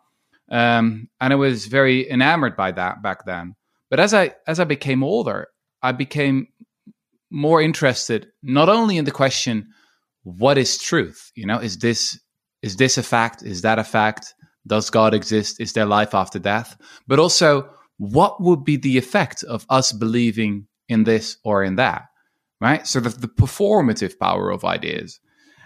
Um, 0.51 1.09
and 1.21 1.33
I 1.33 1.35
was 1.35 1.67
very 1.67 2.09
enamored 2.09 2.55
by 2.55 2.71
that 2.71 3.01
back 3.01 3.25
then. 3.25 3.55
But 3.89 3.99
as 3.99 4.13
I 4.13 4.35
as 4.47 4.59
I 4.59 4.63
became 4.63 5.03
older, 5.03 5.47
I 5.81 5.91
became 5.91 6.47
more 7.31 7.61
interested 7.61 8.27
not 8.41 8.69
only 8.69 8.97
in 8.97 9.05
the 9.05 9.11
question, 9.11 9.67
what 10.23 10.57
is 10.57 10.77
truth? 10.77 11.31
You 11.35 11.45
know, 11.45 11.59
is 11.59 11.77
this 11.77 12.19
is 12.61 12.75
this 12.75 12.97
a 12.97 13.03
fact? 13.03 13.43
Is 13.43 13.61
that 13.61 13.79
a 13.79 13.83
fact? 13.83 14.33
Does 14.67 14.89
God 14.89 15.13
exist? 15.13 15.59
Is 15.59 15.73
there 15.73 15.85
life 15.85 16.13
after 16.13 16.39
death? 16.39 16.77
But 17.07 17.19
also, 17.19 17.69
what 17.97 18.41
would 18.41 18.63
be 18.63 18.77
the 18.77 18.97
effect 18.97 19.43
of 19.43 19.65
us 19.69 19.91
believing 19.91 20.67
in 20.87 21.03
this 21.03 21.37
or 21.43 21.63
in 21.63 21.75
that? 21.77 22.05
Right? 22.61 22.85
So 22.85 22.99
of 22.99 23.21
the 23.21 23.27
performative 23.27 24.19
power 24.19 24.51
of 24.51 24.65
ideas. 24.65 25.19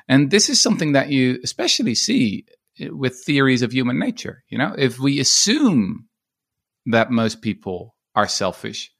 And 0.07 0.29
this 0.29 0.49
is 0.49 0.61
something 0.61 0.91
that 0.91 1.09
you 1.09 1.39
especially 1.43 1.95
see 1.95 2.45
with 2.79 3.15
theories 3.15 3.61
of 3.61 3.71
human 3.71 3.99
nature. 3.99 4.43
You 4.49 4.57
know, 4.57 4.75
if 4.77 4.99
we 4.99 5.19
assume 5.19 6.07
that 6.85 7.11
most 7.11 7.41
people 7.41 7.95
are 8.15 8.27
selfish, 8.27 8.91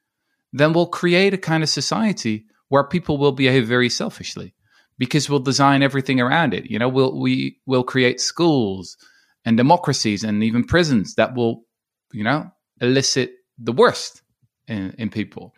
then 0.52 0.74
we'll 0.74 0.88
create 0.88 1.34
a 1.34 1.38
kind 1.38 1.64
of 1.64 1.70
society 1.70 2.46
where 2.70 2.84
people 2.84 3.18
will 3.18 3.32
behave 3.32 3.68
very 3.68 3.90
selfishly 3.90 4.54
because 4.98 5.30
we'll 5.30 5.40
design 5.40 5.84
everything 5.84 6.20
around 6.22 6.54
it. 6.54 6.70
You 6.70 6.80
know, 6.80 6.90
we'll 6.90 7.20
we 7.20 7.60
will 7.66 7.84
create 7.84 8.22
schools 8.22 8.98
and 9.46 9.58
democracies 9.58 10.24
and 10.24 10.44
even 10.44 10.64
prisons 10.64 11.16
that 11.16 11.36
will, 11.36 11.66
you 12.12 12.24
know, 12.24 12.52
elicit 12.80 13.34
the 13.58 13.74
worst 13.74 14.22
in, 14.68 14.94
in 14.98 15.10
people. 15.10 15.54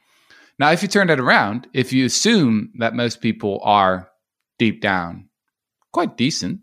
Now, 0.57 0.71
if 0.71 0.81
you 0.81 0.87
turn 0.87 1.07
that 1.07 1.19
around, 1.19 1.67
if 1.73 1.91
you 1.91 2.05
assume 2.05 2.71
that 2.79 2.95
most 2.95 3.21
people 3.21 3.59
are 3.63 4.09
deep 4.57 4.81
down 4.81 5.29
quite 5.91 6.17
decent, 6.17 6.59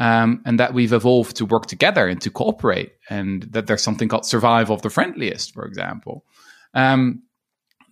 um, 0.00 0.40
and 0.46 0.58
that 0.58 0.72
we've 0.72 0.94
evolved 0.94 1.36
to 1.36 1.44
work 1.44 1.66
together 1.66 2.08
and 2.08 2.20
to 2.22 2.30
cooperate, 2.30 2.92
and 3.10 3.42
that 3.52 3.66
there's 3.66 3.82
something 3.82 4.08
called 4.08 4.24
survival 4.24 4.74
of 4.74 4.82
the 4.82 4.90
friendliest, 4.90 5.52
for 5.52 5.64
example, 5.64 6.24
um, 6.74 7.22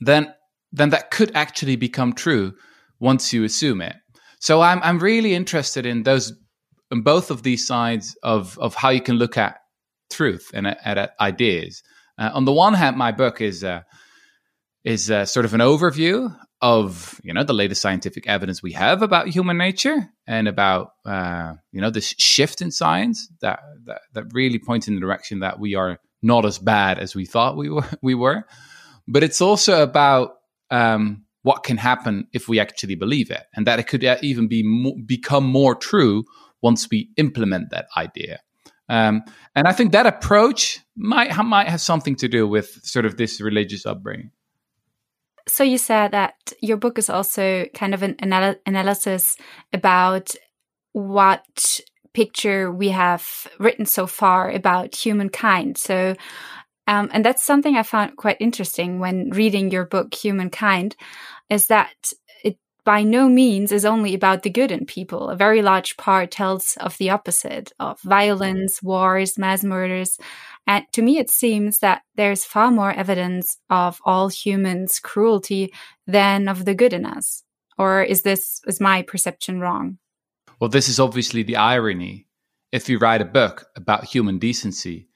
then 0.01 0.35
then 0.73 0.91
that 0.91 1.11
could 1.11 1.31
actually 1.35 1.77
become 1.77 2.13
true 2.13 2.55
once 2.99 3.33
you 3.33 3.45
assume 3.45 3.83
it. 3.83 3.95
So 4.41 4.63
I'm 4.63 4.81
I'm 4.83 4.99
really 4.99 5.35
interested 5.35 5.85
in 5.85 6.03
those 6.03 6.33
in 6.91 7.03
both 7.03 7.31
of 7.31 7.43
these 7.43 7.67
sides 7.67 8.17
of 8.23 8.59
of 8.59 8.75
how 8.75 8.89
you 8.89 9.03
can 9.03 9.17
look 9.17 9.37
at 9.37 9.59
truth 10.11 10.51
and 10.55 10.67
at, 10.67 10.79
at 10.99 11.11
ideas. 11.21 11.83
Uh, 12.17 12.31
on 12.33 12.47
the 12.47 12.53
one 12.53 12.75
hand, 12.75 12.97
my 12.97 13.13
book 13.13 13.43
is 13.43 13.63
uh, 13.63 13.83
is 14.83 15.11
uh, 15.11 15.27
sort 15.27 15.45
of 15.45 15.53
an 15.53 15.61
overview 15.61 16.35
of 16.61 17.21
you 17.23 17.33
know 17.33 17.45
the 17.45 17.53
latest 17.53 17.81
scientific 17.81 18.27
evidence 18.27 18.63
we 18.63 18.73
have 18.73 19.03
about 19.03 19.29
human 19.29 19.57
nature 19.57 20.09
and 20.27 20.49
about 20.49 20.93
uh, 21.05 21.55
you 21.73 21.81
know 21.81 21.91
this 21.91 22.15
shift 22.19 22.61
in 22.61 22.71
science 22.71 23.29
that, 23.41 23.61
that 23.85 24.01
that 24.13 24.25
really 24.33 24.59
points 24.59 24.89
in 24.89 24.95
the 24.95 25.01
direction 25.01 25.41
that 25.41 25.61
we 25.61 25.75
are 25.75 26.01
not 26.23 26.45
as 26.45 26.59
bad 26.59 26.99
as 26.99 27.15
we 27.15 27.25
thought 27.25 27.57
we 27.57 27.69
were. 27.69 27.87
We 28.03 28.15
were, 28.15 28.45
but 29.07 29.23
it's 29.23 29.41
also 29.41 29.83
about 29.83 30.37
um, 30.71 31.25
what 31.43 31.63
can 31.63 31.77
happen 31.77 32.27
if 32.33 32.49
we 32.49 32.61
actually 32.61 32.97
believe 32.97 33.31
it, 33.31 33.45
and 33.55 33.67
that 33.67 33.79
it 33.79 33.87
could 33.87 34.05
uh, 34.05 34.17
even 34.23 34.49
be 34.49 34.63
mo- 34.65 34.97
become 35.05 35.45
more 35.45 35.75
true 35.75 36.25
once 36.61 36.89
we 36.91 37.11
implement 37.17 37.71
that 37.71 37.87
idea. 37.97 38.41
Um, 38.89 39.23
and 39.55 39.69
I 39.69 39.73
think 39.73 39.93
that 39.93 40.07
approach 40.07 40.81
might 40.97 41.37
might 41.45 41.69
have 41.69 41.81
something 41.81 42.17
to 42.17 42.29
do 42.29 42.49
with 42.49 42.81
sort 42.85 43.07
of 43.07 43.17
this 43.17 43.41
religious 43.41 43.87
upbringing. 43.87 44.33
So 45.49 45.65
you 45.65 45.79
said 45.79 46.13
that 46.13 46.53
your 46.61 46.77
book 46.77 46.99
is 46.99 47.11
also 47.11 47.67
kind 47.75 47.95
of 47.95 48.03
an 48.03 48.17
anal 48.23 48.55
analysis 48.67 49.37
about 49.73 50.35
what 50.93 51.81
picture 52.15 52.71
we 52.71 52.91
have 52.91 53.47
written 53.59 53.87
so 53.87 54.07
far 54.07 54.51
about 54.51 54.95
humankind. 54.95 55.79
So, 55.79 56.15
um, 56.87 57.11
and 57.13 57.25
that's 57.25 57.45
something 57.45 57.77
I 57.77 57.83
found 57.83 58.17
quite 58.17 58.37
interesting 58.41 58.99
when 58.99 59.31
reading 59.31 59.71
your 59.71 59.85
book, 59.85 60.15
Humankind, 60.15 60.97
is 61.51 61.67
that 61.67 62.13
by 62.89 63.03
no 63.03 63.29
means 63.29 63.71
is 63.71 63.85
only 63.85 64.15
about 64.15 64.45
the 64.45 64.49
good 64.49 64.73
in 64.73 64.87
people. 64.87 65.29
A 65.29 65.37
very 65.37 65.61
large 65.61 65.99
part 65.99 66.31
tells 66.31 66.75
of 66.79 66.97
the 66.97 67.11
opposite 67.11 67.71
of 67.79 68.01
violence, 68.01 68.83
wars, 68.83 69.37
mass 69.37 69.63
murders, 69.63 70.17
and 70.67 70.87
to 70.95 71.03
me, 71.03 71.19
it 71.19 71.29
seems 71.29 71.81
that 71.81 72.01
there's 72.15 72.47
far 72.47 72.71
more 72.71 72.91
evidence 72.91 73.59
of 73.69 74.01
all 74.07 74.29
humans' 74.31 75.01
cruelty 75.01 75.71
than 76.07 76.49
of 76.49 76.65
the 76.65 76.75
good 76.75 76.95
in 76.95 77.05
us. 77.05 77.43
Or 77.77 78.03
is 78.03 78.23
this 78.23 78.63
is 78.67 78.81
my 78.81 79.03
perception 79.03 79.61
wrong? 79.61 79.99
Well, 80.59 80.71
this 80.71 80.89
is 80.89 80.99
obviously 80.99 81.43
the 81.43 81.57
irony. 81.57 82.27
If 82.73 82.89
you 82.89 82.99
write 82.99 83.21
a 83.21 83.27
book 83.27 83.67
about 83.77 84.05
human 84.05 84.39
decency, 84.39 85.11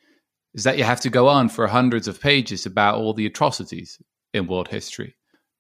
is 0.53 0.65
that 0.65 0.77
you 0.77 0.85
have 0.85 1.01
to 1.01 1.09
go 1.09 1.27
on 1.27 1.49
for 1.49 1.67
hundreds 1.67 2.07
of 2.07 2.21
pages 2.21 2.67
about 2.67 2.97
all 2.97 3.15
the 3.15 3.25
atrocities 3.25 3.99
in 4.35 4.47
world 4.47 4.69
history. 4.69 5.15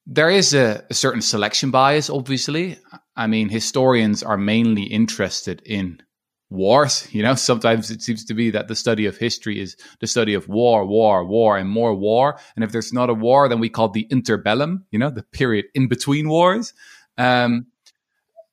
There 0.06 0.30
is 0.30 0.52
a, 0.54 0.84
a 0.90 0.94
certain 0.94 1.22
selection 1.22 1.70
bias, 1.70 2.10
obviously. 2.10 2.78
I 3.16 3.26
mean, 3.26 3.48
historians 3.48 4.22
are 4.22 4.36
mainly 4.36 4.82
interested 4.82 5.62
in 5.64 6.02
wars. 6.50 7.08
You 7.12 7.22
know, 7.22 7.34
sometimes 7.34 7.90
it 7.90 8.02
seems 8.02 8.24
to 8.26 8.34
be 8.34 8.50
that 8.50 8.68
the 8.68 8.74
study 8.74 9.06
of 9.06 9.16
history 9.16 9.60
is 9.60 9.76
the 10.00 10.06
study 10.06 10.34
of 10.34 10.48
war, 10.48 10.84
war, 10.84 11.24
war, 11.24 11.56
and 11.56 11.68
more 11.68 11.94
war. 11.94 12.38
And 12.56 12.64
if 12.64 12.72
there's 12.72 12.92
not 12.92 13.10
a 13.10 13.14
war, 13.14 13.48
then 13.48 13.60
we 13.60 13.68
call 13.68 13.88
the 13.88 14.06
interbellum. 14.10 14.82
You 14.90 14.98
know, 14.98 15.10
the 15.10 15.22
period 15.22 15.66
in 15.74 15.88
between 15.88 16.28
wars. 16.28 16.74
Um, 17.16 17.66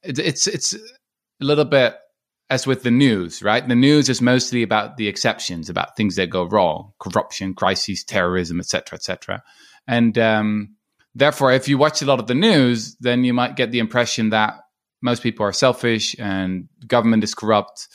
it, 0.03 0.19
it's 0.19 0.47
it's 0.47 0.73
a 0.73 0.79
little 1.39 1.65
bit 1.65 1.95
as 2.49 2.65
with 2.65 2.83
the 2.83 2.91
news, 2.91 3.43
right? 3.43 3.67
The 3.67 3.75
news 3.75 4.09
is 4.09 4.21
mostly 4.21 4.63
about 4.63 4.97
the 4.97 5.07
exceptions, 5.07 5.69
about 5.69 5.95
things 5.95 6.15
that 6.15 6.29
go 6.29 6.43
wrong, 6.45 6.93
corruption, 6.99 7.53
crises, 7.53 8.03
terrorism, 8.03 8.59
etc., 8.59 8.95
etc. 8.95 9.43
And 9.87 10.17
um, 10.17 10.75
therefore, 11.15 11.51
if 11.51 11.67
you 11.67 11.77
watch 11.77 12.01
a 12.01 12.05
lot 12.05 12.19
of 12.19 12.27
the 12.27 12.35
news, 12.35 12.95
then 12.99 13.23
you 13.23 13.33
might 13.33 13.55
get 13.55 13.71
the 13.71 13.79
impression 13.79 14.29
that 14.29 14.59
most 15.01 15.23
people 15.23 15.45
are 15.45 15.53
selfish 15.53 16.15
and 16.19 16.67
government 16.87 17.23
is 17.23 17.33
corrupt. 17.33 17.87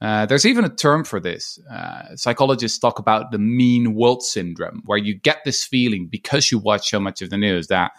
Uh, 0.00 0.26
there's 0.26 0.46
even 0.46 0.64
a 0.64 0.68
term 0.68 1.04
for 1.04 1.20
this. 1.20 1.60
Uh, 1.70 2.16
psychologists 2.16 2.78
talk 2.78 2.98
about 2.98 3.30
the 3.30 3.38
mean 3.38 3.94
world 3.94 4.22
syndrome, 4.22 4.82
where 4.84 4.98
you 4.98 5.14
get 5.14 5.44
this 5.44 5.64
feeling 5.64 6.08
because 6.10 6.50
you 6.50 6.58
watch 6.58 6.90
so 6.90 6.98
much 6.98 7.22
of 7.22 7.30
the 7.30 7.38
news 7.38 7.68
that 7.68 7.92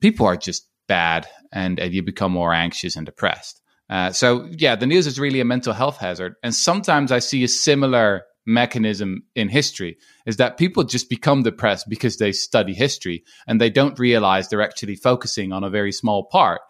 people 0.00 0.26
are 0.26 0.36
just 0.36 0.66
bad 0.86 1.26
and, 1.52 1.78
and 1.78 1.94
you 1.94 2.02
become 2.02 2.32
more 2.32 2.52
anxious 2.52 2.96
and 2.96 3.06
depressed. 3.06 3.62
Uh, 3.88 4.12
so, 4.12 4.46
yeah, 4.50 4.76
the 4.76 4.86
news 4.86 5.06
is 5.06 5.18
really 5.18 5.40
a 5.40 5.44
mental 5.44 5.72
health 5.72 5.96
hazard. 5.96 6.36
And 6.42 6.54
sometimes 6.54 7.10
I 7.10 7.18
see 7.18 7.42
a 7.42 7.48
similar 7.48 8.24
mechanism 8.50 9.22
in 9.34 9.48
history 9.48 9.96
is 10.26 10.36
that 10.36 10.58
people 10.58 10.84
just 10.84 11.08
become 11.08 11.42
depressed 11.42 11.88
because 11.88 12.16
they 12.16 12.32
study 12.32 12.74
history 12.74 13.24
and 13.46 13.60
they 13.60 13.70
don't 13.70 13.98
realize 13.98 14.48
they're 14.48 14.62
actually 14.62 14.96
focusing 14.96 15.52
on 15.52 15.64
a 15.64 15.70
very 15.70 15.92
small 15.92 16.24
part 16.24 16.60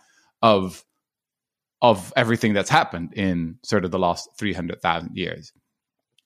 of 0.42 0.84
of 1.82 2.12
everything 2.14 2.52
that's 2.52 2.68
happened 2.68 3.14
in 3.14 3.56
sort 3.62 3.86
of 3.86 3.90
the 3.90 3.98
last 3.98 4.28
300,000 4.38 5.16
years. 5.16 5.50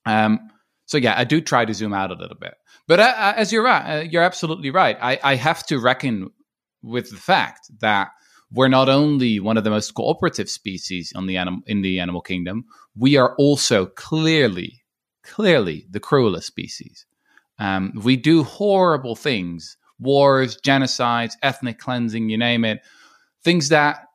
Um, 0.05 0.49
so 0.85 0.97
yeah, 0.97 1.15
I 1.17 1.23
do 1.23 1.39
try 1.39 1.63
to 1.63 1.73
zoom 1.73 1.93
out 1.93 2.11
a 2.11 2.15
little 2.15 2.37
bit. 2.37 2.55
But 2.87 2.99
uh, 2.99 3.13
uh, 3.15 3.33
as 3.37 3.51
you're 3.51 3.63
right, 3.63 3.99
uh, 3.99 4.01
you're 4.01 4.21
absolutely 4.21 4.69
right. 4.69 4.97
I, 5.01 5.19
I 5.23 5.35
have 5.35 5.65
to 5.67 5.79
reckon 5.79 6.29
with 6.83 7.09
the 7.09 7.17
fact 7.17 7.71
that 7.79 8.09
we're 8.51 8.67
not 8.67 8.89
only 8.89 9.39
one 9.39 9.57
of 9.57 9.63
the 9.63 9.69
most 9.69 9.93
cooperative 9.93 10.49
species 10.49 11.11
on 11.15 11.25
the 11.25 11.37
anim- 11.37 11.63
in 11.65 11.81
the 11.81 11.99
animal 11.99 12.21
kingdom, 12.21 12.65
we 12.95 13.17
are 13.17 13.35
also 13.37 13.87
clearly, 13.87 14.83
clearly 15.25 15.85
the 15.89 15.99
cruelest 15.99 16.47
species. 16.47 17.05
Um, 17.59 17.93
we 18.03 18.15
do 18.15 18.43
horrible 18.43 19.15
things, 19.15 19.77
wars, 19.99 20.57
genocides, 20.57 21.33
ethnic 21.41 21.79
cleansing, 21.79 22.29
you 22.29 22.37
name 22.37 22.65
it, 22.65 22.81
things 23.43 23.69
that 23.69 24.05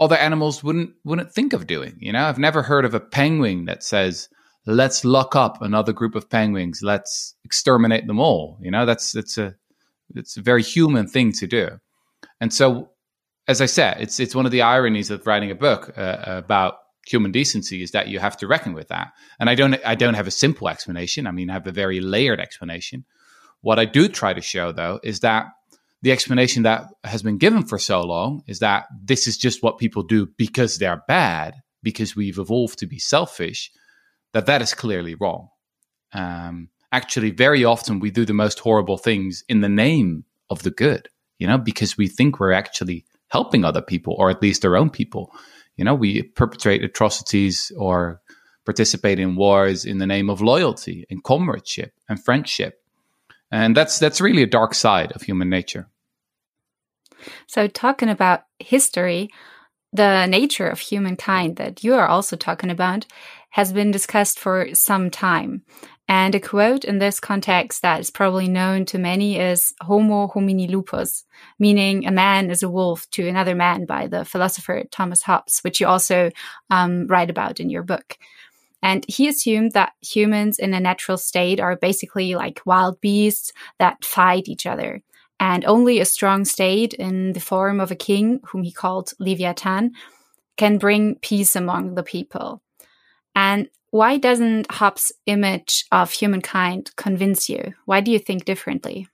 other 0.00 0.16
animals 0.16 0.64
wouldn't 0.64 0.90
wouldn't 1.04 1.32
think 1.32 1.52
of 1.52 1.66
doing. 1.66 1.96
You 2.00 2.12
know, 2.12 2.24
I've 2.24 2.38
never 2.38 2.62
heard 2.62 2.84
of 2.84 2.94
a 2.94 3.00
penguin 3.00 3.66
that 3.66 3.84
says, 3.84 4.28
"Let's 4.66 5.04
lock 5.04 5.36
up 5.36 5.62
another 5.62 5.92
group 5.92 6.14
of 6.14 6.28
penguins. 6.28 6.82
Let's 6.82 7.36
exterminate 7.44 8.06
them 8.06 8.18
all." 8.18 8.58
You 8.60 8.70
know, 8.70 8.84
that's 8.84 9.14
it's 9.14 9.38
a 9.38 9.54
it's 10.14 10.36
a 10.36 10.42
very 10.42 10.62
human 10.62 11.06
thing 11.06 11.32
to 11.32 11.46
do. 11.46 11.80
And 12.40 12.52
so, 12.52 12.90
as 13.46 13.60
I 13.60 13.66
said, 13.66 14.00
it's 14.00 14.18
it's 14.18 14.34
one 14.34 14.46
of 14.46 14.52
the 14.52 14.62
ironies 14.62 15.10
of 15.10 15.26
writing 15.26 15.50
a 15.50 15.54
book 15.54 15.92
uh, 15.96 16.16
about 16.26 16.78
human 17.06 17.32
decency 17.32 17.82
is 17.82 17.90
that 17.92 18.08
you 18.08 18.18
have 18.18 18.36
to 18.38 18.46
reckon 18.46 18.72
with 18.72 18.88
that. 18.88 19.12
And 19.38 19.50
I 19.50 19.54
don't 19.54 19.78
I 19.84 19.94
don't 19.94 20.14
have 20.14 20.26
a 20.26 20.32
simple 20.32 20.68
explanation. 20.68 21.26
I 21.26 21.32
mean, 21.32 21.50
I 21.50 21.54
have 21.54 21.66
a 21.66 21.72
very 21.72 22.00
layered 22.00 22.40
explanation. 22.40 23.04
What 23.60 23.78
I 23.78 23.84
do 23.84 24.08
try 24.08 24.32
to 24.32 24.40
show 24.40 24.72
though 24.72 25.00
is 25.02 25.20
that 25.20 25.46
the 26.02 26.12
explanation 26.12 26.64
that 26.64 26.86
has 27.04 27.22
been 27.22 27.38
given 27.38 27.64
for 27.64 27.78
so 27.78 28.02
long 28.02 28.42
is 28.46 28.58
that 28.58 28.86
this 29.02 29.26
is 29.26 29.36
just 29.36 29.62
what 29.62 29.78
people 29.78 30.02
do 30.02 30.26
because 30.36 30.78
they're 30.78 31.02
bad, 31.06 31.54
because 31.82 32.16
we've 32.16 32.38
evolved 32.38 32.80
to 32.80 32.86
be 32.86 32.98
selfish, 32.98 33.70
that 34.32 34.46
that 34.46 34.62
is 34.62 34.74
clearly 34.74 35.14
wrong. 35.14 35.48
Um, 36.12 36.70
actually, 36.90 37.30
very 37.30 37.64
often 37.64 38.00
we 38.00 38.10
do 38.10 38.24
the 38.24 38.34
most 38.34 38.58
horrible 38.58 38.98
things 38.98 39.44
in 39.48 39.60
the 39.60 39.68
name 39.68 40.24
of 40.50 40.64
the 40.64 40.72
good, 40.72 41.08
you 41.38 41.46
know, 41.46 41.58
because 41.58 41.96
we 41.96 42.08
think 42.08 42.40
we're 42.40 42.52
actually 42.52 43.04
helping 43.28 43.64
other 43.64 43.80
people 43.80 44.14
or 44.18 44.28
at 44.28 44.42
least 44.42 44.64
our 44.64 44.76
own 44.76 44.90
people. 44.90 45.32
You 45.76 45.84
know, 45.84 45.94
we 45.94 46.22
perpetrate 46.22 46.84
atrocities 46.84 47.72
or 47.76 48.20
participate 48.64 49.18
in 49.18 49.36
wars 49.36 49.84
in 49.84 49.98
the 49.98 50.06
name 50.06 50.30
of 50.30 50.40
loyalty 50.40 51.06
and 51.10 51.24
comradeship 51.24 51.92
and 52.08 52.22
friendship. 52.22 52.80
And 53.50 53.76
that's 53.76 53.98
that's 53.98 54.20
really 54.20 54.42
a 54.42 54.46
dark 54.46 54.74
side 54.74 55.12
of 55.12 55.22
human 55.22 55.50
nature. 55.50 55.88
So, 57.46 57.66
talking 57.68 58.08
about 58.08 58.44
history, 58.58 59.30
the 59.92 60.26
nature 60.26 60.68
of 60.68 60.80
humankind 60.80 61.56
that 61.56 61.84
you 61.84 61.94
are 61.94 62.06
also 62.06 62.36
talking 62.36 62.70
about 62.70 63.06
has 63.50 63.72
been 63.72 63.90
discussed 63.90 64.38
for 64.38 64.74
some 64.74 65.10
time. 65.10 65.62
And 66.12 66.34
a 66.34 66.40
quote 66.40 66.84
in 66.84 66.98
this 66.98 67.20
context 67.20 67.80
that 67.80 67.98
is 67.98 68.10
probably 68.10 68.46
known 68.46 68.84
to 68.84 68.98
many 68.98 69.38
is 69.38 69.72
Homo 69.80 70.28
homini 70.28 70.68
lupus, 70.68 71.24
meaning 71.58 72.06
a 72.06 72.10
man 72.10 72.50
is 72.50 72.62
a 72.62 72.68
wolf 72.68 73.08
to 73.12 73.26
another 73.26 73.54
man 73.54 73.86
by 73.86 74.08
the 74.08 74.22
philosopher 74.26 74.84
Thomas 74.90 75.22
Hobbes, 75.22 75.60
which 75.60 75.80
you 75.80 75.86
also 75.86 76.30
um, 76.68 77.06
write 77.06 77.30
about 77.30 77.60
in 77.60 77.70
your 77.70 77.82
book. 77.82 78.18
And 78.82 79.06
he 79.08 79.26
assumed 79.26 79.72
that 79.72 79.94
humans 80.02 80.58
in 80.58 80.74
a 80.74 80.80
natural 80.80 81.16
state 81.16 81.60
are 81.60 81.76
basically 81.76 82.34
like 82.34 82.60
wild 82.66 83.00
beasts 83.00 83.50
that 83.78 84.04
fight 84.04 84.48
each 84.48 84.66
other 84.66 85.00
And 85.40 85.64
only 85.64 85.98
a 85.98 86.04
strong 86.04 86.44
state 86.44 86.92
in 86.92 87.32
the 87.32 87.40
form 87.40 87.80
of 87.80 87.90
a 87.90 87.96
king, 87.96 88.40
whom 88.48 88.64
he 88.64 88.70
called 88.70 89.14
Leviathan, 89.18 89.92
can 90.58 90.76
bring 90.76 91.14
peace 91.22 91.56
among 91.56 91.94
the 91.94 92.02
people. 92.02 92.60
And 93.34 93.70
why 93.92 94.16
doesn't 94.16 94.72
Hobbes' 94.72 95.12
image 95.26 95.84
of 95.92 96.10
humankind 96.10 96.90
convince 96.96 97.50
you? 97.50 97.74
Why 97.84 98.00
do 98.00 98.10
you 98.10 98.18
think 98.18 98.46
differently? 98.46 99.06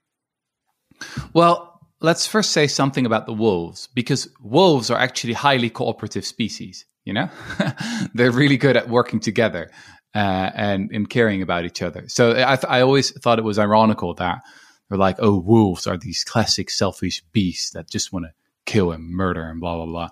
Well, 1.33 1.81
let's 1.99 2.25
first 2.25 2.51
say 2.51 2.65
something 2.67 3.05
about 3.05 3.25
the 3.25 3.33
wolves, 3.33 3.89
because 3.93 4.29
wolves 4.41 4.89
are 4.89 4.97
actually 4.97 5.33
highly 5.33 5.69
cooperative 5.69 6.25
species. 6.25 6.85
You 7.03 7.13
know, 7.13 7.29
they're 8.13 8.31
really 8.31 8.55
good 8.55 8.77
at 8.77 8.87
working 8.87 9.19
together 9.19 9.69
uh, 10.15 10.51
and 10.55 10.91
in 10.93 11.07
caring 11.07 11.41
about 11.41 11.65
each 11.65 11.81
other. 11.81 12.05
So 12.07 12.31
I, 12.31 12.57
I 12.67 12.81
always 12.81 13.11
thought 13.19 13.37
it 13.37 13.43
was 13.43 13.59
ironical 13.59 14.13
that 14.15 14.41
they're 14.87 14.97
like, 14.97 15.17
oh, 15.19 15.39
wolves 15.39 15.87
are 15.87 15.97
these 15.97 16.23
classic 16.23 16.69
selfish 16.69 17.21
beasts 17.33 17.71
that 17.71 17.89
just 17.89 18.13
want 18.13 18.27
to 18.27 18.31
kill 18.65 18.93
and 18.93 19.09
murder 19.09 19.43
and 19.43 19.59
blah 19.59 19.75
blah 19.75 19.85
blah. 19.85 20.09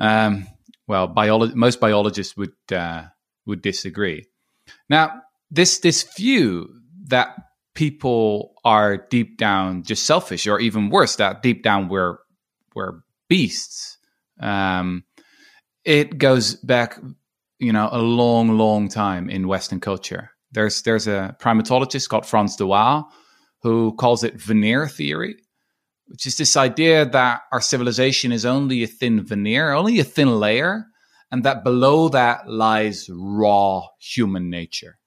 Um, 0.00 0.46
well, 0.86 1.06
biolo- 1.06 1.54
most 1.54 1.80
biologists 1.80 2.34
would 2.36 2.54
uh, 2.72 3.04
would 3.46 3.62
disagree. 3.62 4.26
Now, 4.88 5.22
this 5.50 5.78
this 5.78 6.02
view 6.16 6.68
that 7.08 7.36
people 7.74 8.54
are 8.64 8.96
deep 8.96 9.38
down 9.38 9.84
just 9.84 10.06
selfish, 10.06 10.46
or 10.46 10.58
even 10.58 10.90
worse, 10.90 11.16
that 11.16 11.42
deep 11.42 11.62
down 11.62 11.88
we're 11.88 12.18
we're 12.74 13.00
beasts. 13.28 13.98
Um, 14.40 15.04
it 15.84 16.18
goes 16.18 16.56
back, 16.56 16.98
you 17.58 17.72
know, 17.72 17.88
a 17.92 18.02
long, 18.02 18.58
long 18.58 18.88
time 18.88 19.30
in 19.30 19.48
Western 19.48 19.80
culture. 19.80 20.30
There's 20.52 20.82
there's 20.82 21.06
a 21.06 21.36
primatologist 21.40 22.08
called 22.08 22.26
Frans 22.26 22.56
de 22.56 22.66
Waal 22.66 23.08
who 23.62 23.94
calls 23.96 24.22
it 24.24 24.40
veneer 24.40 24.88
theory, 24.88 25.36
which 26.06 26.26
is 26.26 26.36
this 26.36 26.56
idea 26.56 27.04
that 27.04 27.42
our 27.52 27.60
civilization 27.60 28.32
is 28.32 28.44
only 28.44 28.82
a 28.82 28.86
thin 28.86 29.24
veneer, 29.24 29.72
only 29.72 29.98
a 29.98 30.04
thin 30.04 30.38
layer, 30.38 30.86
and 31.30 31.44
that 31.44 31.64
below 31.64 32.08
that 32.08 32.48
lies 32.48 33.08
raw 33.12 33.82
human 33.98 34.50
nature. 34.50 34.98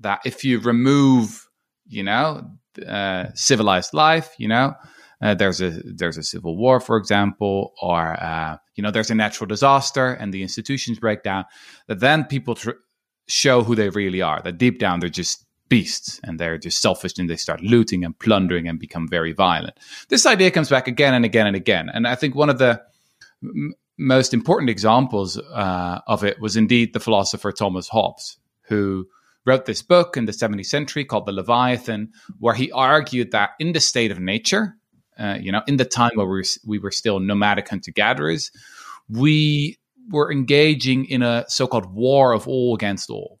That 0.00 0.20
if 0.24 0.44
you 0.44 0.60
remove, 0.60 1.48
you 1.86 2.02
know, 2.02 2.50
uh, 2.86 3.26
civilized 3.34 3.94
life, 3.94 4.34
you 4.38 4.48
know, 4.48 4.74
uh, 5.20 5.34
there's 5.34 5.60
a 5.60 5.70
there's 5.84 6.16
a 6.16 6.22
civil 6.22 6.56
war, 6.56 6.78
for 6.80 6.96
example, 6.96 7.74
or 7.82 8.22
uh, 8.22 8.56
you 8.76 8.82
know 8.82 8.90
there's 8.90 9.10
a 9.10 9.14
natural 9.14 9.48
disaster 9.48 10.12
and 10.12 10.32
the 10.32 10.42
institutions 10.42 10.98
break 10.98 11.22
down. 11.22 11.44
That 11.88 12.00
then 12.00 12.24
people 12.24 12.54
tr- 12.54 12.82
show 13.26 13.62
who 13.62 13.74
they 13.74 13.88
really 13.90 14.22
are. 14.22 14.40
That 14.42 14.58
deep 14.58 14.78
down 14.78 15.00
they're 15.00 15.08
just 15.08 15.44
beasts 15.68 16.20
and 16.24 16.38
they're 16.38 16.58
just 16.58 16.80
selfish 16.80 17.18
and 17.18 17.28
they 17.28 17.36
start 17.36 17.60
looting 17.62 18.04
and 18.04 18.18
plundering 18.18 18.68
and 18.68 18.78
become 18.78 19.08
very 19.08 19.32
violent. 19.32 19.76
This 20.08 20.24
idea 20.24 20.50
comes 20.50 20.70
back 20.70 20.88
again 20.88 21.14
and 21.14 21.24
again 21.24 21.46
and 21.46 21.56
again. 21.56 21.90
And 21.92 22.06
I 22.06 22.14
think 22.14 22.34
one 22.34 22.48
of 22.48 22.58
the 22.58 22.82
most 23.98 24.32
important 24.32 24.70
examples 24.70 25.36
uh, 25.36 26.00
of 26.06 26.24
it 26.24 26.40
was 26.40 26.56
indeed 26.56 26.92
the 26.92 27.00
philosopher 27.00 27.52
Thomas 27.52 27.88
Hobbes, 27.88 28.38
who 28.68 29.08
wrote 29.44 29.66
this 29.66 29.82
book 29.82 30.16
in 30.16 30.26
the 30.26 30.32
17th 30.32 30.66
century 30.66 31.04
called 31.04 31.26
The 31.26 31.32
Leviathan, 31.32 32.12
where 32.38 32.54
he 32.54 32.70
argued 32.70 33.32
that 33.32 33.50
in 33.58 33.72
the 33.72 33.80
state 33.80 34.10
of 34.10 34.20
nature, 34.20 34.76
uh, 35.18 35.38
you 35.40 35.50
know, 35.50 35.62
in 35.66 35.76
the 35.76 35.84
time 35.84 36.12
where 36.14 36.26
we 36.26 36.38
were, 36.38 36.44
we 36.64 36.78
were 36.78 36.90
still 36.90 37.18
nomadic 37.18 37.68
hunter 37.68 37.90
gatherers, 37.90 38.52
we 39.08 39.78
were 40.10 40.30
engaging 40.30 41.06
in 41.06 41.22
a 41.22 41.44
so 41.48 41.66
called 41.66 41.92
war 41.92 42.32
of 42.32 42.46
all 42.46 42.74
against 42.74 43.10
all. 43.10 43.40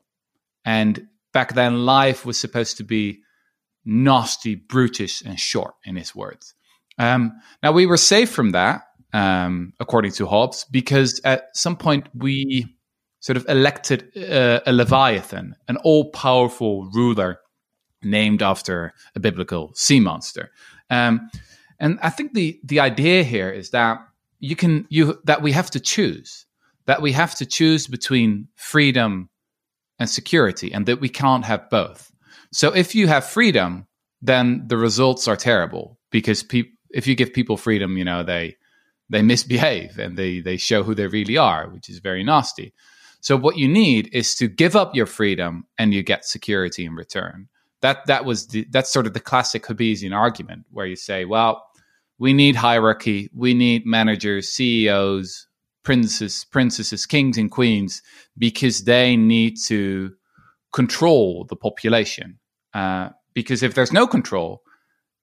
And 0.64 1.06
back 1.32 1.54
then, 1.54 1.86
life 1.86 2.26
was 2.26 2.38
supposed 2.38 2.78
to 2.78 2.84
be 2.84 3.20
nasty, 3.84 4.54
brutish, 4.54 5.22
and 5.22 5.38
short, 5.38 5.74
in 5.84 5.96
his 5.96 6.14
words. 6.14 6.54
Um, 6.98 7.32
now, 7.62 7.72
we 7.72 7.86
were 7.86 7.96
safe 7.96 8.30
from 8.30 8.50
that, 8.50 8.82
um, 9.12 9.72
according 9.80 10.12
to 10.12 10.26
Hobbes, 10.26 10.66
because 10.70 11.20
at 11.24 11.48
some 11.54 11.76
point 11.76 12.08
we 12.14 12.66
sort 13.20 13.36
of 13.36 13.46
elected 13.48 14.16
uh, 14.16 14.60
a 14.66 14.72
Leviathan, 14.72 15.54
an 15.66 15.76
all 15.78 16.10
powerful 16.10 16.88
ruler 16.92 17.40
named 18.02 18.42
after 18.42 18.94
a 19.16 19.20
biblical 19.20 19.72
sea 19.74 20.00
monster. 20.00 20.50
Um, 20.90 21.28
and 21.80 21.98
I 22.02 22.10
think 22.10 22.34
the 22.34 22.60
the 22.64 22.80
idea 22.80 23.22
here 23.24 23.50
is 23.50 23.70
that 23.70 23.98
you 24.38 24.56
can 24.56 24.86
you 24.88 25.18
that 25.24 25.42
we 25.42 25.52
have 25.52 25.70
to 25.72 25.80
choose 25.80 26.46
that 26.88 27.02
we 27.02 27.12
have 27.12 27.34
to 27.34 27.44
choose 27.44 27.86
between 27.86 28.48
freedom 28.56 29.28
and 29.98 30.08
security 30.08 30.72
and 30.72 30.86
that 30.86 31.00
we 31.00 31.08
can't 31.10 31.44
have 31.44 31.68
both. 31.68 32.10
So 32.50 32.74
if 32.74 32.94
you 32.94 33.08
have 33.08 33.26
freedom, 33.26 33.86
then 34.22 34.64
the 34.66 34.78
results 34.78 35.28
are 35.28 35.36
terrible 35.36 35.98
because 36.10 36.42
pe- 36.42 36.72
if 36.88 37.06
you 37.06 37.14
give 37.14 37.34
people 37.34 37.58
freedom, 37.58 37.98
you 37.98 38.06
know, 38.06 38.22
they 38.22 38.56
they 39.10 39.22
misbehave 39.22 39.98
and 39.98 40.16
they 40.16 40.40
they 40.40 40.56
show 40.56 40.82
who 40.82 40.94
they 40.94 41.06
really 41.06 41.36
are, 41.36 41.68
which 41.68 41.88
is 41.88 41.98
very 41.98 42.24
nasty. 42.24 42.72
So 43.20 43.36
what 43.36 43.56
you 43.56 43.68
need 43.68 44.10
is 44.12 44.34
to 44.36 44.48
give 44.48 44.76
up 44.76 44.94
your 44.94 45.06
freedom 45.06 45.66
and 45.76 45.92
you 45.92 46.02
get 46.02 46.24
security 46.24 46.84
in 46.84 46.94
return. 46.94 47.48
That 47.80 48.06
that 48.06 48.24
was 48.24 48.48
the, 48.48 48.66
that's 48.70 48.92
sort 48.92 49.06
of 49.06 49.14
the 49.14 49.20
classic 49.20 49.64
Hobbesian 49.64 50.14
argument 50.14 50.66
where 50.70 50.86
you 50.86 50.96
say, 50.96 51.24
well, 51.24 51.64
we 52.18 52.32
need 52.32 52.56
hierarchy, 52.56 53.30
we 53.34 53.54
need 53.54 53.86
managers, 53.86 54.48
CEOs, 54.50 55.46
princes, 55.84 56.44
princesses, 56.50 57.06
kings, 57.06 57.38
and 57.38 57.50
queens 57.50 58.02
because 58.36 58.84
they 58.84 59.16
need 59.16 59.56
to 59.66 60.14
control 60.72 61.44
the 61.48 61.56
population. 61.56 62.38
Uh, 62.74 63.10
because 63.34 63.62
if 63.62 63.74
there's 63.74 63.92
no 63.92 64.06
control, 64.06 64.62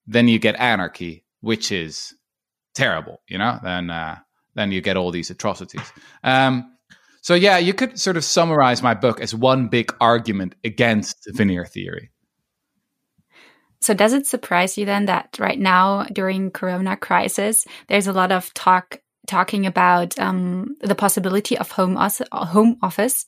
then 0.06 0.26
you 0.26 0.38
get 0.38 0.56
anarchy, 0.58 1.24
which 1.40 1.70
is 1.70 2.14
terrible. 2.76 3.20
You 3.28 3.38
know, 3.38 3.58
then 3.62 3.90
uh, 3.90 4.18
then 4.54 4.70
you 4.70 4.80
get 4.80 4.96
all 4.96 5.10
these 5.10 5.30
atrocities. 5.30 5.92
Um, 6.22 6.76
so 7.22 7.34
yeah, 7.34 7.58
you 7.58 7.74
could 7.74 7.98
sort 7.98 8.16
of 8.16 8.24
summarize 8.24 8.82
my 8.82 8.94
book 8.94 9.20
as 9.20 9.34
one 9.34 9.68
big 9.68 9.92
argument 10.00 10.54
against 10.62 11.16
veneer 11.34 11.64
theory. 11.64 12.10
So 13.80 13.94
does 13.94 14.12
it 14.12 14.26
surprise 14.26 14.78
you 14.78 14.84
then 14.84 15.06
that 15.06 15.36
right 15.38 15.58
now 15.58 16.04
during 16.04 16.50
Corona 16.50 16.96
crisis, 16.96 17.66
there's 17.88 18.06
a 18.06 18.12
lot 18.12 18.32
of 18.32 18.52
talk 18.54 19.00
talking 19.26 19.66
about 19.66 20.18
um, 20.18 20.76
the 20.80 20.94
possibility 20.94 21.58
of 21.58 21.70
home 21.70 21.96
home 22.32 22.78
office, 22.82 23.26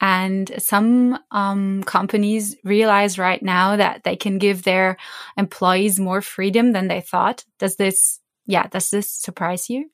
and 0.00 0.50
some 0.58 1.18
um, 1.30 1.82
companies 1.84 2.56
realize 2.64 3.18
right 3.18 3.42
now 3.42 3.76
that 3.76 4.04
they 4.04 4.14
can 4.16 4.38
give 4.38 4.62
their 4.62 4.96
employees 5.36 5.98
more 5.98 6.20
freedom 6.20 6.72
than 6.72 6.88
they 6.88 7.00
thought. 7.00 7.44
Does 7.58 7.76
this, 7.76 8.20
yeah, 8.48 8.66
does 8.66 8.90
this 8.90 9.08
surprise 9.10 9.70
you? 9.70 9.90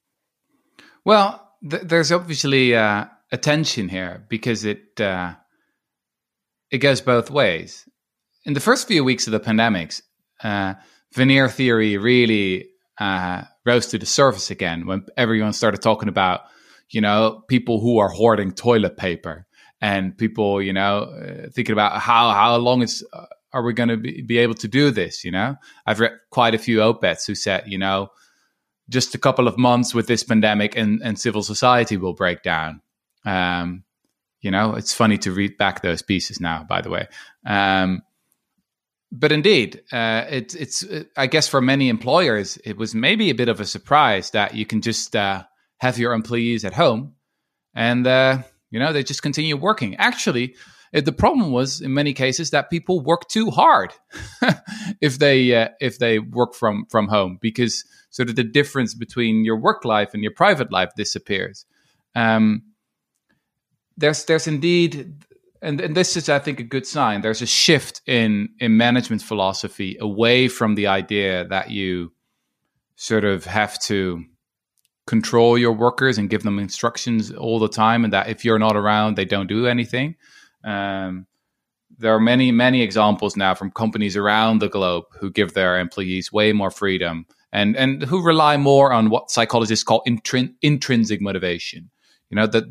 Well, 1.04 1.40
th 1.68 1.82
there's 1.82 2.12
obviously 2.12 2.74
uh, 2.74 3.04
a 3.32 3.36
tension 3.36 3.88
here 3.88 4.24
because 4.28 4.64
it 4.64 5.00
uh, 5.00 5.34
it 6.70 6.78
goes 6.78 7.00
both 7.02 7.30
ways. 7.30 7.86
In 8.46 8.54
the 8.54 8.60
first 8.60 8.88
few 8.88 9.04
weeks 9.04 9.26
of 9.26 9.32
the 9.32 9.40
pandemics, 9.40 10.02
uh, 10.42 10.74
veneer 11.14 11.48
theory 11.48 11.98
really 11.98 12.70
uh, 12.98 13.42
rose 13.66 13.86
to 13.88 13.98
the 13.98 14.06
surface 14.06 14.50
again 14.50 14.86
when 14.86 15.04
everyone 15.16 15.52
started 15.52 15.82
talking 15.82 16.08
about, 16.08 16.40
you 16.90 17.00
know, 17.00 17.42
people 17.48 17.80
who 17.80 17.98
are 17.98 18.08
hoarding 18.08 18.52
toilet 18.52 18.96
paper 18.96 19.46
and 19.80 20.16
people, 20.16 20.62
you 20.62 20.72
know, 20.72 20.94
uh, 21.02 21.50
thinking 21.50 21.72
about 21.72 22.00
how 22.00 22.30
how 22.30 22.56
long 22.56 22.82
is 22.82 23.04
uh, 23.12 23.26
are 23.52 23.64
we 23.64 23.72
going 23.72 23.88
to 23.88 23.96
be, 23.96 24.22
be 24.22 24.38
able 24.38 24.54
to 24.54 24.68
do 24.68 24.90
this? 24.90 25.24
You 25.24 25.32
know, 25.32 25.56
I've 25.86 26.00
read 26.00 26.12
quite 26.30 26.54
a 26.54 26.58
few 26.66 26.82
op-eds 26.82 27.26
who 27.26 27.34
said, 27.34 27.64
you 27.66 27.78
know, 27.78 28.10
just 28.88 29.14
a 29.14 29.18
couple 29.18 29.48
of 29.48 29.58
months 29.58 29.94
with 29.94 30.06
this 30.06 30.22
pandemic 30.22 30.76
and, 30.76 31.00
and 31.02 31.18
civil 31.18 31.42
society 31.42 31.96
will 31.96 32.12
break 32.12 32.42
down. 32.42 32.80
Um, 33.24 33.84
you 34.40 34.50
know, 34.50 34.74
it's 34.74 34.92
funny 34.92 35.16
to 35.18 35.32
read 35.32 35.56
back 35.56 35.80
those 35.80 36.02
pieces 36.02 36.38
now, 36.38 36.64
by 36.68 36.82
the 36.82 36.90
way. 36.90 37.08
Um, 37.46 38.02
but 39.10 39.32
indeed, 39.32 39.82
uh, 39.92 40.24
it, 40.28 40.54
it's 40.54 40.84
uh, 40.84 41.04
I 41.16 41.28
guess 41.28 41.48
for 41.48 41.60
many 41.60 41.88
employers, 41.88 42.58
it 42.64 42.76
was 42.76 42.94
maybe 42.94 43.30
a 43.30 43.34
bit 43.34 43.48
of 43.48 43.60
a 43.60 43.64
surprise 43.64 44.30
that 44.30 44.54
you 44.54 44.66
can 44.66 44.82
just 44.82 45.14
uh, 45.14 45.44
have 45.78 45.98
your 45.98 46.12
employees 46.12 46.64
at 46.64 46.74
home, 46.74 47.14
and 47.74 48.06
uh, 48.06 48.42
you 48.70 48.80
know 48.80 48.92
they 48.92 49.04
just 49.04 49.22
continue 49.22 49.56
working. 49.56 49.94
Actually, 49.96 50.56
it, 50.92 51.04
the 51.04 51.12
problem 51.12 51.52
was 51.52 51.80
in 51.80 51.94
many 51.94 52.12
cases 52.12 52.50
that 52.50 52.70
people 52.70 53.00
work 53.00 53.28
too 53.28 53.50
hard 53.50 53.94
if 55.00 55.18
they 55.18 55.54
uh, 55.54 55.68
if 55.80 55.98
they 55.98 56.18
work 56.18 56.54
from 56.54 56.86
from 56.90 57.08
home 57.08 57.38
because 57.40 57.84
sort 58.14 58.28
of 58.28 58.36
the 58.36 58.44
difference 58.44 58.94
between 58.94 59.44
your 59.44 59.56
work 59.56 59.84
life 59.84 60.14
and 60.14 60.22
your 60.22 60.32
private 60.32 60.70
life 60.70 60.90
disappears. 60.96 61.66
Um, 62.14 62.62
there's 63.96 64.24
there's 64.26 64.46
indeed 64.46 65.24
and, 65.60 65.80
and 65.80 65.96
this 65.96 66.16
is, 66.16 66.28
I 66.28 66.38
think, 66.38 66.60
a 66.60 66.62
good 66.62 66.86
sign. 66.86 67.22
There's 67.22 67.42
a 67.42 67.46
shift 67.46 68.02
in 68.06 68.50
in 68.60 68.76
management 68.76 69.22
philosophy 69.22 69.96
away 70.00 70.46
from 70.46 70.76
the 70.76 70.86
idea 70.86 71.44
that 71.48 71.70
you 71.70 72.12
sort 72.94 73.24
of 73.24 73.46
have 73.46 73.80
to 73.80 74.24
control 75.08 75.58
your 75.58 75.72
workers 75.72 76.16
and 76.16 76.30
give 76.30 76.44
them 76.44 76.60
instructions 76.60 77.32
all 77.32 77.58
the 77.58 77.68
time, 77.68 78.04
and 78.04 78.12
that 78.12 78.28
if 78.28 78.44
you're 78.44 78.60
not 78.60 78.76
around, 78.76 79.16
they 79.16 79.24
don't 79.24 79.48
do 79.48 79.66
anything. 79.66 80.14
Um, 80.62 81.26
there 81.98 82.14
are 82.14 82.20
many, 82.20 82.50
many 82.52 82.82
examples 82.82 83.36
now 83.36 83.54
from 83.54 83.70
companies 83.70 84.16
around 84.16 84.60
the 84.60 84.68
globe 84.68 85.04
who 85.18 85.30
give 85.30 85.54
their 85.54 85.78
employees 85.78 86.32
way 86.32 86.52
more 86.52 86.70
freedom 86.70 87.26
and 87.52 87.76
and 87.76 88.02
who 88.02 88.22
rely 88.22 88.56
more 88.56 88.92
on 88.92 89.08
what 89.10 89.30
psychologists 89.30 89.84
call 89.84 90.02
intrin- 90.06 90.54
intrinsic 90.60 91.22
motivation. 91.22 91.90
You 92.28 92.36
know 92.36 92.46
that 92.48 92.64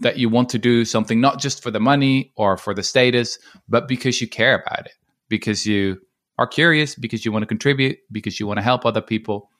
that 0.00 0.18
you 0.18 0.28
want 0.28 0.48
to 0.50 0.58
do 0.58 0.84
something 0.84 1.20
not 1.20 1.40
just 1.40 1.62
for 1.62 1.70
the 1.70 1.80
money 1.80 2.32
or 2.36 2.56
for 2.56 2.74
the 2.74 2.82
status, 2.82 3.38
but 3.68 3.88
because 3.88 4.20
you 4.20 4.28
care 4.28 4.62
about 4.64 4.86
it, 4.86 4.92
because 5.28 5.66
you 5.66 6.00
are 6.38 6.46
curious, 6.46 6.94
because 6.94 7.24
you 7.24 7.32
want 7.32 7.42
to 7.42 7.46
contribute, 7.46 7.98
because 8.10 8.40
you 8.40 8.46
want 8.46 8.58
to 8.58 8.62
help 8.62 8.84
other 8.84 9.00
people, 9.00 9.50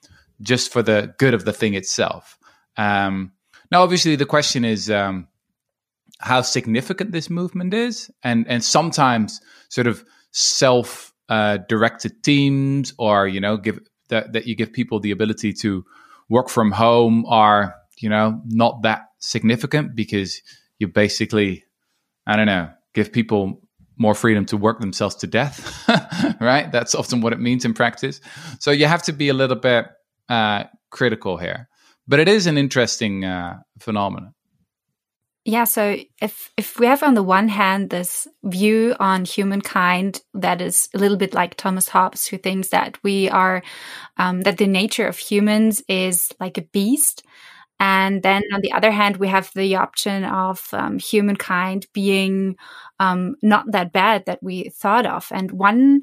just 0.41 0.71
for 0.71 0.81
the 0.81 1.13
good 1.17 1.33
of 1.33 1.45
the 1.45 1.53
thing 1.53 1.73
itself. 1.73 2.37
Um, 2.77 3.31
now, 3.71 3.81
obviously, 3.81 4.15
the 4.15 4.25
question 4.25 4.65
is 4.65 4.89
um, 4.89 5.27
how 6.19 6.41
significant 6.41 7.11
this 7.11 7.29
movement 7.29 7.73
is, 7.73 8.09
and 8.23 8.47
and 8.47 8.63
sometimes 8.63 9.41
sort 9.69 9.87
of 9.87 10.03
self 10.31 11.13
uh, 11.29 11.57
directed 11.69 12.23
teams, 12.23 12.93
or 12.97 13.27
you 13.27 13.39
know, 13.39 13.57
give 13.57 13.79
that 14.09 14.33
that 14.33 14.47
you 14.47 14.55
give 14.55 14.71
people 14.73 14.99
the 14.99 15.11
ability 15.11 15.53
to 15.53 15.83
work 16.29 16.49
from 16.49 16.71
home 16.71 17.25
are 17.27 17.75
you 17.99 18.09
know 18.09 18.41
not 18.45 18.81
that 18.83 19.01
significant 19.19 19.95
because 19.95 20.41
you 20.79 20.87
basically 20.87 21.63
I 22.27 22.35
don't 22.35 22.47
know 22.47 22.69
give 22.93 23.11
people 23.11 23.61
more 23.97 24.13
freedom 24.13 24.45
to 24.45 24.57
work 24.57 24.79
themselves 24.79 25.15
to 25.15 25.27
death, 25.27 25.87
right? 26.41 26.71
That's 26.71 26.93
often 26.95 27.21
what 27.21 27.33
it 27.33 27.39
means 27.39 27.63
in 27.63 27.73
practice. 27.73 28.19
So 28.59 28.71
you 28.71 28.87
have 28.87 29.03
to 29.03 29.13
be 29.13 29.29
a 29.29 29.33
little 29.33 29.55
bit 29.55 29.87
uh, 30.27 30.65
critical 30.91 31.37
here, 31.37 31.69
but 32.07 32.19
it 32.19 32.27
is 32.27 32.45
an 32.47 32.57
interesting 32.57 33.23
uh, 33.23 33.59
phenomenon. 33.79 34.34
Yeah, 35.47 35.65
so 35.65 35.95
if 36.21 36.51
if 36.57 36.79
we 36.79 36.87
have 36.87 37.03
on 37.03 37.13
the 37.13 37.21
one 37.21 37.49
hand 37.49 37.91
this 37.91 38.27
view 38.43 38.95
on 38.99 39.25
humankind 39.25 40.21
that 40.33 40.59
is 40.59 40.89
a 40.95 40.97
little 40.97 41.17
bit 41.17 41.35
like 41.35 41.55
Thomas 41.55 41.87
Hobbes, 41.87 42.25
who 42.25 42.37
thinks 42.39 42.69
that 42.69 42.97
we 43.03 43.29
are 43.29 43.61
um, 44.17 44.41
that 44.41 44.57
the 44.57 44.65
nature 44.67 45.07
of 45.07 45.17
humans 45.19 45.83
is 45.87 46.31
like 46.39 46.57
a 46.57 46.63
beast, 46.63 47.23
and 47.79 48.23
then 48.23 48.43
on 48.53 48.61
the 48.61 48.73
other 48.73 48.91
hand, 48.91 49.17
we 49.17 49.27
have 49.29 49.51
the 49.55 49.75
option 49.77 50.23
of 50.25 50.69
um, 50.73 50.99
humankind 50.99 51.87
being 51.93 52.55
um, 52.99 53.35
not 53.43 53.65
that 53.73 53.93
bad 53.93 54.25
that 54.27 54.43
we 54.43 54.69
thought 54.69 55.05
of. 55.07 55.27
And 55.31 55.51
one 55.51 56.01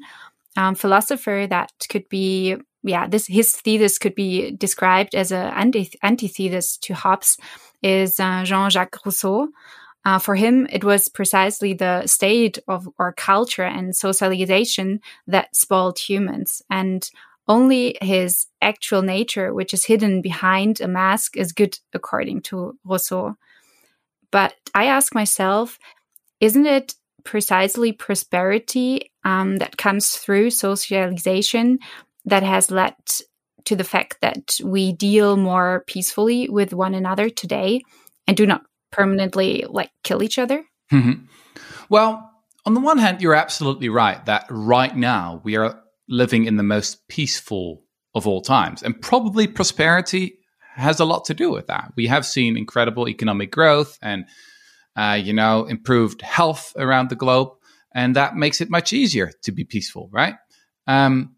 um, 0.57 0.75
philosopher 0.75 1.47
that 1.49 1.71
could 1.89 2.09
be, 2.09 2.57
yeah, 2.83 3.07
this 3.07 3.27
his 3.27 3.55
thesis 3.55 3.97
could 3.97 4.15
be 4.15 4.51
described 4.51 5.15
as 5.15 5.31
an 5.31 5.53
anti- 5.53 5.97
antithesis 6.03 6.77
to 6.77 6.93
Hobbes 6.93 7.37
is 7.81 8.19
uh, 8.19 8.43
Jean-Jacques 8.43 9.05
Rousseau. 9.05 9.49
Uh, 10.05 10.19
for 10.19 10.35
him, 10.35 10.67
it 10.69 10.83
was 10.83 11.07
precisely 11.07 11.73
the 11.73 12.05
state 12.07 12.59
of 12.67 12.89
our 12.99 13.13
culture 13.13 13.63
and 13.63 13.95
socialization 13.95 14.99
that 15.27 15.55
spoiled 15.55 15.97
humans. 15.97 16.61
And 16.69 17.09
only 17.47 17.97
his 18.01 18.47
actual 18.61 19.01
nature, 19.01 19.53
which 19.53 19.73
is 19.73 19.85
hidden 19.85 20.21
behind 20.21 20.81
a 20.81 20.87
mask, 20.87 21.37
is 21.37 21.53
good, 21.53 21.77
according 21.93 22.41
to 22.41 22.77
Rousseau. 22.83 23.35
But 24.29 24.55
I 24.73 24.85
ask 24.85 25.15
myself, 25.15 25.79
isn't 26.41 26.65
it 26.65 26.95
precisely 27.23 27.93
prosperity 27.93 29.11
um, 29.23 29.57
that 29.57 29.77
comes 29.77 30.11
through 30.11 30.49
socialization 30.49 31.79
that 32.25 32.43
has 32.43 32.71
led 32.71 32.95
to 33.65 33.75
the 33.75 33.83
fact 33.83 34.17
that 34.21 34.57
we 34.63 34.93
deal 34.93 35.37
more 35.37 35.83
peacefully 35.87 36.49
with 36.49 36.73
one 36.73 36.93
another 36.93 37.29
today 37.29 37.81
and 38.27 38.35
do 38.35 38.45
not 38.45 38.63
permanently 38.91 39.65
like 39.69 39.91
kill 40.03 40.23
each 40.23 40.37
other? 40.37 40.65
Mm-hmm. 40.91 41.25
Well, 41.89 42.29
on 42.65 42.73
the 42.73 42.79
one 42.79 42.97
hand, 42.97 43.21
you're 43.21 43.35
absolutely 43.35 43.89
right 43.89 44.23
that 44.25 44.45
right 44.49 44.95
now 44.95 45.41
we 45.43 45.57
are 45.57 45.81
living 46.07 46.45
in 46.45 46.57
the 46.57 46.63
most 46.63 47.07
peaceful 47.07 47.83
of 48.15 48.27
all 48.27 48.41
times. 48.41 48.83
And 48.83 49.01
probably 49.01 49.47
prosperity 49.47 50.37
has 50.75 50.99
a 50.99 51.05
lot 51.05 51.25
to 51.25 51.33
do 51.33 51.51
with 51.51 51.67
that. 51.67 51.91
We 51.95 52.07
have 52.07 52.25
seen 52.25 52.57
incredible 52.57 53.07
economic 53.07 53.51
growth 53.51 53.97
and, 54.01 54.25
uh, 54.95 55.19
you 55.21 55.33
know, 55.33 55.65
improved 55.65 56.21
health 56.21 56.73
around 56.77 57.09
the 57.09 57.15
globe. 57.15 57.49
And 57.93 58.15
that 58.15 58.35
makes 58.35 58.61
it 58.61 58.69
much 58.69 58.91
easier 58.93 59.31
to 59.43 59.51
be 59.51 59.65
peaceful, 59.65 60.09
right? 60.11 60.35
Um, 60.87 61.35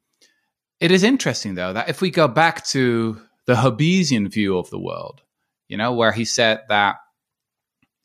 it 0.86 0.91
is 0.91 1.02
interesting, 1.02 1.56
though, 1.56 1.74
that 1.74 1.89
if 1.89 2.00
we 2.00 2.12
go 2.12 2.28
back 2.28 2.63
to 2.67 3.19
the 3.48 3.56
Hobbesian 3.56 4.32
view 4.32 4.60
of 4.60 4.69
the 4.69 4.78
world, 4.78 5.24
you 5.67 5.78
know, 5.78 5.93
where 5.93 6.12
he 6.12 6.26
said 6.26 6.62
that 6.69 6.98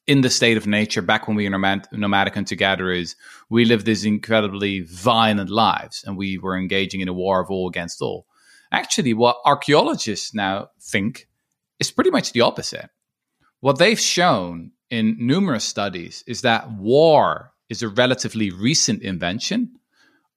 in 0.07 0.23
the 0.23 0.31
state 0.31 0.57
of 0.57 0.67
nature, 0.67 1.03
back 1.03 1.29
when 1.29 1.37
we 1.37 1.47
were 1.47 1.79
nomadic 1.93 2.35
hunter 2.35 2.55
gatherers, 2.55 3.17
we 3.51 3.67
lived 3.67 3.85
these 3.85 4.07
incredibly 4.07 4.81
violent 4.81 5.51
lives 5.51 6.05
and 6.07 6.17
we 6.17 6.39
were 6.39 6.57
engaging 6.57 7.03
in 7.03 7.09
a 7.09 7.13
war 7.13 7.39
of 7.41 7.51
all 7.51 7.69
against 7.69 8.01
all. 8.01 8.25
Actually, 8.73 9.13
what 9.13 9.37
archaeologists 9.45 10.33
now 10.33 10.71
think 10.81 11.29
is 11.81 11.91
pretty 11.91 12.11
much 12.11 12.33
the 12.33 12.41
opposite. 12.41 12.89
What 13.61 13.79
they've 13.79 14.01
shown 14.01 14.73
in 14.89 15.19
numerous 15.19 15.65
studies 15.65 16.25
is 16.27 16.41
that 16.41 16.73
war 16.73 17.53
is 17.69 17.83
a 17.83 17.91
relatively 17.91 18.51
recent 18.51 19.03
invention 19.03 19.73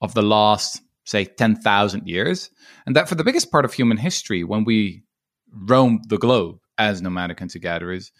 of 0.01 0.13
the 0.13 0.21
last, 0.21 0.81
say, 1.05 1.25
10,000 1.25 2.07
years. 2.07 2.49
And 2.85 2.95
that 2.95 3.09
for 3.09 3.15
the 3.15 3.23
biggest 3.23 3.51
part 3.51 3.65
of 3.65 3.73
human 3.73 3.97
history, 3.97 4.43
when 4.43 4.63
we 4.63 5.03
roamed 5.51 6.09
the 6.09 6.17
globe 6.17 6.59
as 6.77 7.01
nomadic 7.01 7.39
hunter 7.39 7.59
gatherers, 7.59 8.11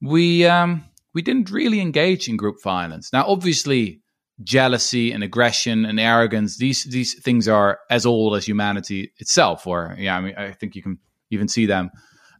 we 0.00 0.46
um, 0.46 0.84
we 1.14 1.22
didn't 1.22 1.50
really 1.50 1.80
engage 1.80 2.28
in 2.28 2.36
group 2.36 2.62
violence. 2.62 3.12
Now, 3.12 3.26
obviously, 3.26 4.02
jealousy 4.42 5.10
and 5.10 5.24
aggression 5.24 5.84
and 5.84 5.98
arrogance 5.98 6.58
these 6.58 6.84
these 6.84 7.20
things 7.20 7.48
are 7.48 7.80
as 7.90 8.06
old 8.06 8.36
as 8.36 8.46
humanity 8.46 9.12
itself. 9.18 9.66
Or 9.66 9.96
yeah, 9.98 10.16
I 10.16 10.20
mean, 10.20 10.34
I 10.36 10.52
think 10.52 10.76
you 10.76 10.82
can 10.82 10.98
even 11.30 11.48
see 11.48 11.66
them 11.66 11.90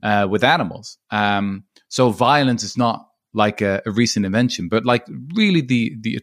uh, 0.02 0.26
with 0.30 0.44
animals. 0.44 0.98
Um, 1.10 1.64
so 1.88 2.10
violence 2.10 2.62
is 2.62 2.76
not 2.76 3.06
like 3.34 3.60
a, 3.60 3.82
a 3.84 3.90
recent 3.90 4.26
invention, 4.26 4.68
but 4.68 4.84
like 4.84 5.06
really 5.34 5.60
the 5.60 5.96
the 6.00 6.20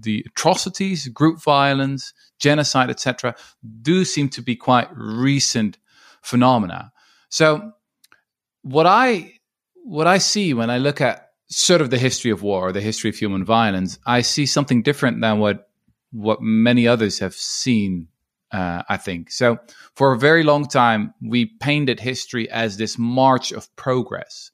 the 0.00 0.24
atrocities, 0.26 1.08
group 1.08 1.42
violence, 1.42 2.12
genocide, 2.38 2.90
etc., 2.90 3.34
do 3.82 4.04
seem 4.04 4.28
to 4.30 4.42
be 4.42 4.56
quite 4.56 4.88
recent 4.94 5.78
phenomena. 6.22 6.92
So, 7.28 7.72
what 8.62 8.86
I 8.86 9.32
what 9.84 10.06
I 10.06 10.18
see 10.18 10.52
when 10.54 10.70
I 10.70 10.78
look 10.78 11.00
at 11.00 11.30
sort 11.48 11.80
of 11.80 11.90
the 11.90 11.98
history 11.98 12.30
of 12.30 12.42
war 12.42 12.68
or 12.68 12.72
the 12.72 12.80
history 12.80 13.10
of 13.10 13.16
human 13.16 13.44
violence, 13.44 13.98
I 14.04 14.22
see 14.22 14.46
something 14.46 14.82
different 14.82 15.20
than 15.20 15.38
what 15.38 15.68
what 16.12 16.40
many 16.40 16.86
others 16.88 17.18
have 17.20 17.34
seen. 17.34 18.08
Uh, 18.52 18.82
I 18.88 18.96
think 18.96 19.30
so. 19.32 19.58
For 19.94 20.12
a 20.12 20.18
very 20.18 20.44
long 20.44 20.66
time, 20.66 21.12
we 21.20 21.46
painted 21.46 21.98
history 21.98 22.48
as 22.48 22.76
this 22.76 22.96
march 22.96 23.50
of 23.50 23.74
progress, 23.74 24.52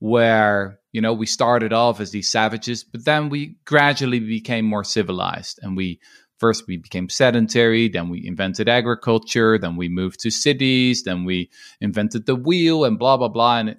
where 0.00 0.80
you 0.98 1.02
know 1.02 1.12
we 1.12 1.26
started 1.26 1.72
off 1.72 2.00
as 2.00 2.10
these 2.10 2.28
savages, 2.28 2.82
but 2.82 3.04
then 3.04 3.28
we 3.28 3.54
gradually 3.64 4.18
became 4.18 4.64
more 4.64 4.82
civilized, 4.82 5.60
and 5.62 5.76
we 5.76 6.00
first 6.38 6.66
we 6.66 6.76
became 6.76 7.08
sedentary 7.08 7.88
then 7.88 8.08
we 8.08 8.24
invented 8.26 8.68
agriculture 8.68 9.58
then 9.58 9.74
we 9.74 9.88
moved 9.88 10.20
to 10.20 10.30
cities 10.30 11.02
then 11.02 11.24
we 11.24 11.50
invented 11.80 12.26
the 12.26 12.36
wheel 12.36 12.84
and 12.84 12.98
blah 12.98 13.16
blah 13.16 13.28
blah. 13.28 13.58
And 13.58 13.76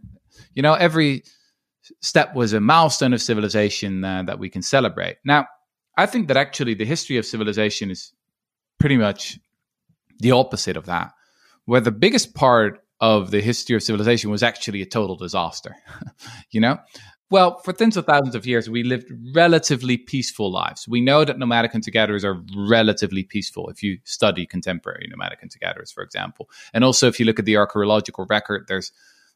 you 0.54 0.62
know, 0.62 0.76
every 0.76 1.24
step 2.02 2.36
was 2.36 2.54
a 2.54 2.62
milestone 2.62 3.12
of 3.12 3.22
civilization 3.22 4.06
uh, 4.06 4.24
that 4.24 4.40
we 4.40 4.50
can 4.50 4.62
celebrate. 4.62 5.18
Now, 5.26 5.48
I 5.98 6.06
think 6.06 6.30
that 6.30 6.38
actually 6.38 6.76
the 6.76 6.86
history 6.86 7.18
of 7.18 7.26
civilization 7.26 7.92
is 7.92 8.14
pretty 8.80 8.96
much 8.96 9.40
the 10.20 10.32
opposite 10.32 10.78
of 10.78 10.86
that, 10.86 11.12
where 11.66 11.82
the 11.82 11.92
biggest 11.92 12.34
part 12.34 12.80
of 13.02 13.32
the 13.32 13.42
history 13.42 13.76
of 13.76 13.84
civilization 13.84 14.30
was 14.30 14.44
actually 14.44 14.82
a 14.82 14.86
total 14.86 15.16
disaster. 15.16 15.76
you 16.52 16.60
know? 16.60 16.78
Well, 17.32 17.60
for 17.60 17.74
tens 17.74 17.96
of 17.96 18.06
thousands 18.06 18.34
of 18.34 18.48
years, 18.48 18.70
we 18.70 18.82
lived 18.84 19.12
relatively 19.36 19.98
peaceful 19.98 20.52
lives. 20.52 20.88
We 20.88 21.00
know 21.00 21.24
that 21.24 21.38
nomadic 21.38 21.72
hunter 21.72 21.92
gatherers 21.92 22.26
are 22.26 22.42
relatively 22.56 23.24
peaceful 23.24 23.70
if 23.70 23.84
you 23.84 24.00
study 24.04 24.48
contemporary 24.48 25.08
nomadic 25.10 25.40
hunter 25.40 25.60
gatherers, 25.60 25.92
for 25.92 26.04
example. 26.04 26.50
And 26.74 26.84
also, 26.84 27.08
if 27.08 27.20
you 27.20 27.28
look 27.28 27.38
at 27.38 27.46
the 27.46 27.58
archaeological 27.58 28.26
record, 28.30 28.66
there's 28.68 28.92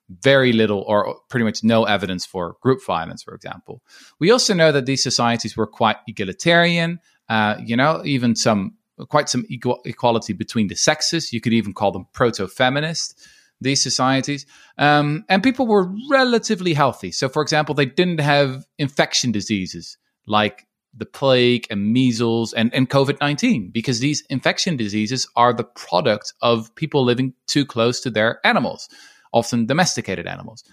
very 0.10 0.54
little 0.54 0.84
or 0.88 1.20
pretty 1.30 1.44
much 1.44 1.64
no 1.64 1.86
evidence 1.86 2.26
for 2.26 2.56
group 2.62 2.84
violence, 2.86 3.22
for 3.22 3.36
example. 3.36 3.84
We 4.20 4.32
also 4.32 4.56
know 4.56 4.72
that 4.72 4.88
these 4.88 5.04
societies 5.04 5.56
were 5.56 5.68
quite 5.68 5.98
egalitarian, 6.08 7.00
uh, 7.30 7.58
you 7.64 7.76
know, 7.76 8.02
even 8.06 8.36
some 8.36 8.78
quite 9.10 9.30
some 9.30 9.46
equality 9.50 10.34
between 10.34 10.68
the 10.68 10.76
sexes. 10.76 11.32
You 11.32 11.42
could 11.42 11.54
even 11.54 11.74
call 11.74 11.92
them 11.92 12.08
proto 12.14 12.48
feminist, 12.48 13.20
these 13.64 13.82
societies. 13.82 14.46
Um, 14.78 15.26
and 15.30 15.42
people 15.42 15.68
were 15.68 15.92
relatively 16.10 16.74
healthy. 16.74 17.12
So, 17.12 17.30
for 17.30 17.42
example, 17.42 17.76
they 17.76 17.86
didn't 17.86 18.20
have 18.20 18.66
infection 18.78 19.32
diseases 19.32 19.98
like 20.28 20.66
the 20.96 21.06
plague 21.06 21.66
and 21.72 21.92
measles 21.92 22.54
and, 22.54 22.74
and 22.74 22.90
COVID 22.90 23.20
19, 23.20 23.72
because 23.74 24.00
these 24.00 24.24
infection 24.30 24.78
diseases 24.78 25.28
are 25.36 25.54
the 25.54 25.64
product 25.64 26.34
of 26.42 26.74
people 26.76 27.04
living 27.04 27.34
too 27.48 27.66
close 27.66 28.00
to 28.02 28.12
their 28.12 28.40
animals 28.46 28.88
often 29.34 29.66
domesticated 29.66 30.28
animals. 30.28 30.64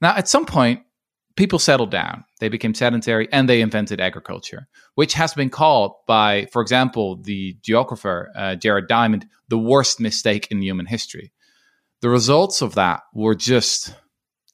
Now, 0.00 0.16
at 0.16 0.28
some 0.28 0.46
point, 0.46 0.80
people 1.36 1.58
settled 1.58 1.90
down. 1.90 2.24
They 2.40 2.48
became 2.48 2.74
sedentary 2.74 3.28
and 3.30 3.48
they 3.48 3.60
invented 3.60 4.00
agriculture, 4.00 4.68
which 4.94 5.14
has 5.14 5.34
been 5.34 5.50
called 5.50 5.92
by, 6.06 6.48
for 6.52 6.62
example, 6.62 7.16
the 7.16 7.56
geographer 7.62 8.30
uh, 8.34 8.54
Jared 8.56 8.88
Diamond, 8.88 9.26
the 9.48 9.58
worst 9.58 10.00
mistake 10.00 10.48
in 10.50 10.62
human 10.62 10.86
history. 10.86 11.32
The 12.02 12.08
results 12.08 12.62
of 12.62 12.74
that 12.74 13.02
were 13.14 13.34
just 13.34 13.94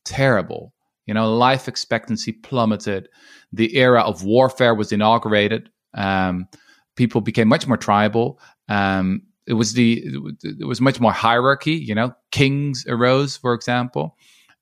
terrible. 0.05 0.73
You 1.07 1.15
know, 1.15 1.35
life 1.35 1.69
expectancy 1.69 2.33
plummeted. 2.33 3.09
The 3.53 3.77
era 3.77 4.03
of 4.03 4.25
warfare 4.25 4.75
was 4.75 4.93
inaugurated. 4.93 5.69
Um, 5.95 6.49
people 6.97 7.21
became 7.21 7.49
much 7.49 7.67
more 7.67 7.77
tribal. 7.77 8.41
Um, 8.69 9.23
it 9.47 9.55
was 9.55 9.73
the 9.73 10.05
it 10.43 10.67
was 10.67 10.81
much 10.81 11.01
more 11.01 11.13
hierarchy. 11.13 11.73
You 11.73 11.95
know, 11.95 12.15
kings 12.31 12.85
arose, 12.89 13.37
for 13.37 13.55
example. 13.55 14.17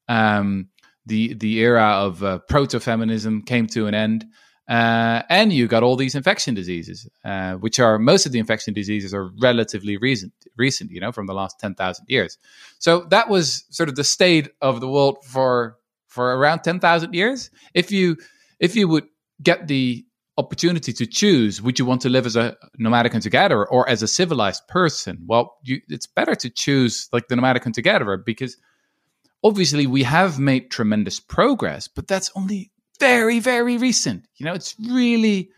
Um, 0.09 0.69
the 1.07 1.35
the 1.35 1.59
era 1.59 1.85
of 1.85 2.23
uh, 2.23 2.39
proto 2.49 2.81
feminism 2.81 3.43
came 3.43 3.67
to 3.69 3.87
an 3.87 3.95
end. 3.95 4.25
Uh, 4.71 5.23
and 5.29 5.53
you 5.53 5.67
got 5.67 5.83
all 5.83 5.97
these 5.97 6.15
infection 6.15 6.55
diseases, 6.55 7.09
uh, 7.25 7.55
which 7.55 7.81
are 7.81 7.99
most 7.99 8.25
of 8.25 8.31
the 8.31 8.39
infection 8.39 8.73
diseases 8.73 9.13
are 9.13 9.33
relatively 9.41 9.97
recent, 9.97 10.33
recent, 10.57 10.93
you 10.93 11.01
know, 11.01 11.11
from 11.11 11.27
the 11.27 11.35
last 11.35 11.59
ten 11.59 11.75
thousand 11.75 12.07
years. 12.09 12.39
So 12.79 13.01
that 13.11 13.29
was 13.29 13.65
sort 13.71 13.89
of 13.89 13.97
the 13.97 14.05
state 14.05 14.49
of 14.63 14.81
the 14.81 14.89
world 14.89 15.25
for 15.25 15.77
for 16.07 16.37
around 16.37 16.61
ten 16.61 16.79
thousand 16.79 17.15
years. 17.15 17.51
If 17.75 17.91
you 17.91 18.17
if 18.61 18.77
you 18.77 18.87
would 18.87 19.09
get 19.43 19.67
the 19.67 20.07
opportunity 20.39 20.93
to 20.93 21.05
choose, 21.05 21.61
would 21.61 21.81
you 21.81 21.85
want 21.85 22.03
to 22.03 22.09
live 22.09 22.25
as 22.25 22.37
a 22.37 22.57
nomadic 22.79 23.11
hunter 23.11 23.29
gatherer 23.29 23.69
or 23.69 23.89
as 23.89 24.03
a 24.03 24.09
civilized 24.09 24.69
person? 24.69 25.19
Well, 25.27 25.57
you, 25.65 25.81
it's 25.89 26.07
better 26.07 26.37
to 26.37 26.49
choose 26.49 27.09
like 27.13 27.27
the 27.27 27.35
nomadic 27.35 27.65
hunter 27.65 27.83
gatherer 27.83 28.19
because 28.19 28.57
obviously 29.43 29.89
we 29.89 30.05
have 30.05 30.39
made 30.39 30.71
tremendous 30.71 31.19
progress, 31.19 31.89
but 31.89 32.07
that's 32.07 32.31
only 32.37 32.71
very, 33.01 33.41
very 33.41 33.79
recent. 33.79 34.29
You 34.37 34.47
know, 34.47 34.55
it's 34.55 34.77
really, 34.79 35.51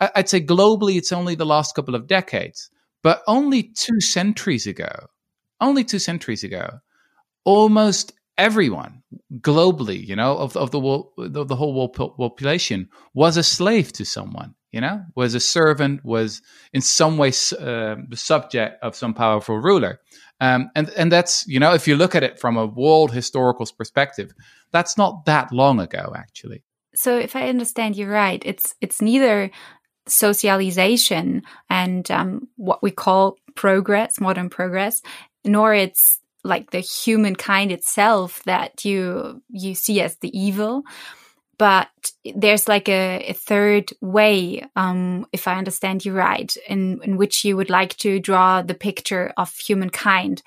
I'd 0.00 0.28
say 0.28 0.40
globally, 0.40 0.96
it's 0.96 1.12
only 1.12 1.34
the 1.36 1.46
last 1.46 1.74
couple 1.74 1.94
of 1.94 2.06
decades. 2.06 2.70
But 3.02 3.22
only 3.26 3.62
two 3.62 4.00
centuries 4.00 4.66
ago, 4.66 5.06
only 5.60 5.84
two 5.84 6.00
centuries 6.00 6.44
ago, 6.44 6.80
almost 7.44 8.12
everyone 8.36 9.02
globally, 9.40 10.04
you 10.04 10.16
know, 10.16 10.36
of, 10.36 10.56
of 10.56 10.72
the, 10.72 10.80
of 10.80 11.48
the 11.48 11.56
whole 11.56 11.74
world 11.74 11.94
population 11.94 12.88
was 13.14 13.36
a 13.36 13.42
slave 13.42 13.92
to 13.92 14.04
someone, 14.04 14.54
you 14.72 14.80
know, 14.80 15.04
was 15.14 15.34
a 15.34 15.40
servant, 15.40 16.04
was 16.04 16.42
in 16.72 16.80
some 16.80 17.18
way 17.18 17.28
uh, 17.28 17.96
the 18.08 18.16
subject 18.16 18.82
of 18.82 18.96
some 18.96 19.14
powerful 19.14 19.56
ruler. 19.58 20.00
Um, 20.40 20.70
and, 20.74 20.90
and 20.90 21.10
that's, 21.10 21.46
you 21.46 21.60
know, 21.60 21.74
if 21.74 21.88
you 21.88 21.96
look 21.96 22.14
at 22.14 22.22
it 22.22 22.38
from 22.38 22.56
a 22.56 22.66
world 22.66 23.12
historical 23.12 23.66
perspective, 23.76 24.32
that's 24.72 24.98
not 24.98 25.24
that 25.24 25.52
long 25.52 25.80
ago, 25.80 26.12
actually 26.16 26.62
so 26.98 27.16
if 27.16 27.36
I 27.36 27.48
understand 27.48 27.96
you 27.96 28.08
right, 28.10 28.42
it's 28.44 28.74
it's 28.80 29.00
neither 29.00 29.52
socialization 30.08 31.44
and 31.70 32.10
um, 32.10 32.48
what 32.56 32.82
we 32.82 32.90
call 32.90 33.36
progress, 33.54 34.20
modern 34.20 34.50
progress, 34.50 35.00
nor 35.44 35.72
it's 35.72 36.18
like 36.42 36.72
the 36.72 36.80
humankind 36.80 37.70
itself 37.70 38.42
that 38.46 38.84
you 38.84 39.40
you 39.48 39.76
see 39.76 40.00
as 40.00 40.16
the 40.16 40.36
evil. 40.36 40.82
But 41.56 41.88
there's 42.34 42.66
like 42.66 42.88
a, 42.88 43.26
a 43.28 43.32
third 43.32 43.92
way 44.00 44.64
um, 44.74 45.26
if 45.32 45.48
i 45.48 45.56
understand 45.56 46.04
you 46.04 46.12
right 46.12 46.52
in, 46.68 47.00
in 47.02 47.16
which 47.16 47.44
you 47.44 47.56
would 47.56 47.70
like 47.70 47.96
to 47.98 48.20
draw 48.20 48.62
the 48.62 48.74
picture 48.74 49.32
of 49.36 49.54
humankind. 49.56 50.42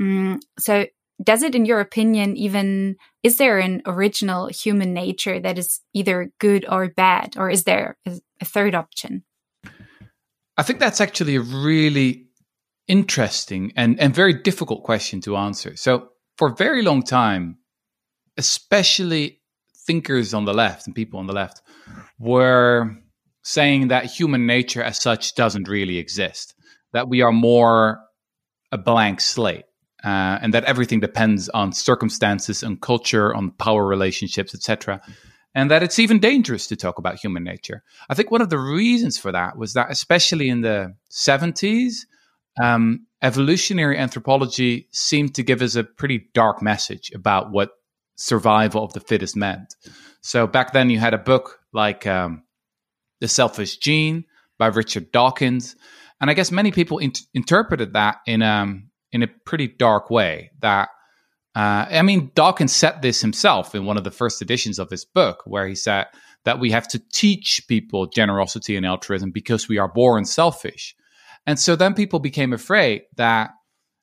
Mm, 0.00 0.40
so 0.58 0.86
does 1.22 1.42
it 1.42 1.54
in 1.54 1.64
your 1.64 1.80
opinion 1.80 2.36
even 2.36 2.96
is 3.22 3.38
there 3.38 3.58
an 3.58 3.82
original 3.86 4.48
human 4.48 4.92
nature 4.92 5.40
that 5.40 5.58
is 5.58 5.80
either 5.94 6.30
good 6.38 6.66
or 6.68 6.88
bad 6.88 7.36
or 7.36 7.50
is 7.50 7.64
there 7.64 7.96
a 8.06 8.44
third 8.44 8.74
option? 8.74 9.24
I 10.56 10.62
think 10.62 10.78
that's 10.78 11.00
actually 11.00 11.36
a 11.36 11.40
really 11.40 12.26
interesting 12.88 13.72
and, 13.76 13.98
and 14.00 14.14
very 14.14 14.32
difficult 14.32 14.84
question 14.84 15.20
to 15.22 15.36
answer. 15.36 15.76
So 15.76 16.08
for 16.36 16.48
a 16.48 16.54
very 16.54 16.82
long 16.82 17.02
time 17.02 17.58
especially 18.36 19.40
thinkers 19.86 20.34
on 20.34 20.44
the 20.44 20.54
left 20.54 20.86
and 20.86 20.94
people 20.94 21.20
on 21.20 21.26
the 21.26 21.32
left 21.32 21.62
were 22.18 22.96
saying 23.42 23.88
that 23.88 24.04
human 24.06 24.46
nature 24.46 24.82
as 24.82 25.00
such 25.00 25.34
doesn't 25.34 25.68
really 25.68 25.98
exist 25.98 26.54
that 26.92 27.08
we 27.08 27.22
are 27.22 27.32
more 27.32 28.00
a 28.72 28.78
blank 28.78 29.20
slate 29.20 29.64
uh, 30.06 30.38
and 30.40 30.54
that 30.54 30.62
everything 30.64 31.00
depends 31.00 31.48
on 31.48 31.72
circumstances 31.72 32.62
and 32.62 32.80
culture, 32.80 33.34
on 33.34 33.50
power 33.50 33.84
relationships, 33.84 34.54
etc. 34.54 35.00
And 35.52 35.68
that 35.72 35.82
it's 35.82 35.98
even 35.98 36.20
dangerous 36.20 36.68
to 36.68 36.76
talk 36.76 36.98
about 36.98 37.16
human 37.16 37.42
nature. 37.42 37.82
I 38.08 38.14
think 38.14 38.30
one 38.30 38.40
of 38.40 38.48
the 38.48 38.58
reasons 38.58 39.18
for 39.18 39.32
that 39.32 39.58
was 39.58 39.72
that, 39.72 39.90
especially 39.90 40.48
in 40.48 40.60
the 40.60 40.94
70s, 41.10 42.06
um, 42.62 43.06
evolutionary 43.20 43.98
anthropology 43.98 44.86
seemed 44.92 45.34
to 45.34 45.42
give 45.42 45.60
us 45.60 45.74
a 45.74 45.82
pretty 45.82 46.28
dark 46.34 46.62
message 46.62 47.10
about 47.12 47.50
what 47.50 47.70
survival 48.14 48.84
of 48.84 48.92
the 48.92 49.00
fittest 49.00 49.34
meant. 49.34 49.74
So 50.20 50.46
back 50.46 50.72
then, 50.72 50.88
you 50.88 51.00
had 51.00 51.14
a 51.14 51.18
book 51.18 51.58
like 51.72 52.06
um, 52.06 52.44
The 53.20 53.26
Selfish 53.26 53.78
Gene 53.78 54.24
by 54.56 54.68
Richard 54.68 55.10
Dawkins. 55.10 55.74
And 56.20 56.30
I 56.30 56.34
guess 56.34 56.52
many 56.52 56.70
people 56.70 56.98
in- 56.98 57.12
interpreted 57.34 57.94
that 57.94 58.18
in 58.26 58.42
um, 58.42 58.90
in 59.16 59.22
a 59.22 59.28
pretty 59.44 59.66
dark 59.66 60.10
way. 60.10 60.50
That 60.60 60.90
uh, 61.56 61.86
I 61.90 62.02
mean, 62.02 62.30
Dawkins 62.34 62.76
said 62.76 63.00
this 63.00 63.22
himself 63.22 63.74
in 63.74 63.86
one 63.86 63.96
of 63.96 64.04
the 64.04 64.10
first 64.10 64.42
editions 64.42 64.78
of 64.78 64.90
his 64.90 65.06
book, 65.06 65.42
where 65.46 65.66
he 65.66 65.74
said 65.74 66.06
that 66.44 66.60
we 66.60 66.70
have 66.70 66.86
to 66.88 67.02
teach 67.12 67.64
people 67.66 68.06
generosity 68.06 68.76
and 68.76 68.84
altruism 68.84 69.30
because 69.30 69.66
we 69.66 69.78
are 69.78 69.88
born 69.88 70.26
selfish. 70.26 70.94
And 71.46 71.58
so 71.58 71.74
then 71.74 71.94
people 71.94 72.18
became 72.18 72.52
afraid 72.52 73.04
that 73.16 73.50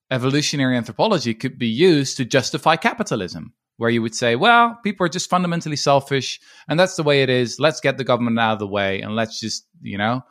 evolutionary 0.10 0.76
anthropology 0.76 1.36
could 1.36 1.60
be 1.60 1.68
used 1.68 2.18
to 2.18 2.26
justify 2.26 2.76
capitalism, 2.76 3.54
where 3.78 3.92
you 3.92 4.02
would 4.02 4.16
say, 4.16 4.36
well, 4.36 4.80
people 4.84 5.06
are 5.06 5.10
just 5.10 5.30
fundamentally 5.30 5.76
selfish, 5.76 6.40
and 6.68 6.80
that's 6.80 6.96
the 6.96 7.04
way 7.04 7.22
it 7.22 7.30
is. 7.30 7.60
Let's 7.60 7.82
get 7.82 8.00
the 8.00 8.04
government 8.04 8.40
out 8.40 8.54
of 8.54 8.60
the 8.60 8.68
way, 8.68 9.02
and 9.02 9.16
let's 9.16 9.40
just, 9.40 9.68
you 9.82 10.00
know, 10.00 10.24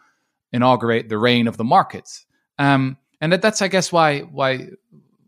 inaugurate 0.52 1.08
the 1.08 1.18
reign 1.18 1.46
of 1.46 1.56
the 1.56 1.64
markets. 1.64 2.26
Um, 2.58 2.96
and 3.22 3.32
that, 3.32 3.40
that's 3.40 3.62
I 3.62 3.68
guess 3.68 3.90
why 3.90 4.20
why 4.20 4.68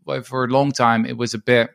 why 0.03 0.21
for 0.21 0.43
a 0.43 0.47
long 0.47 0.71
time 0.71 1.07
it 1.07 1.17
was 1.17 1.33
a 1.33 1.39
bit 1.39 1.71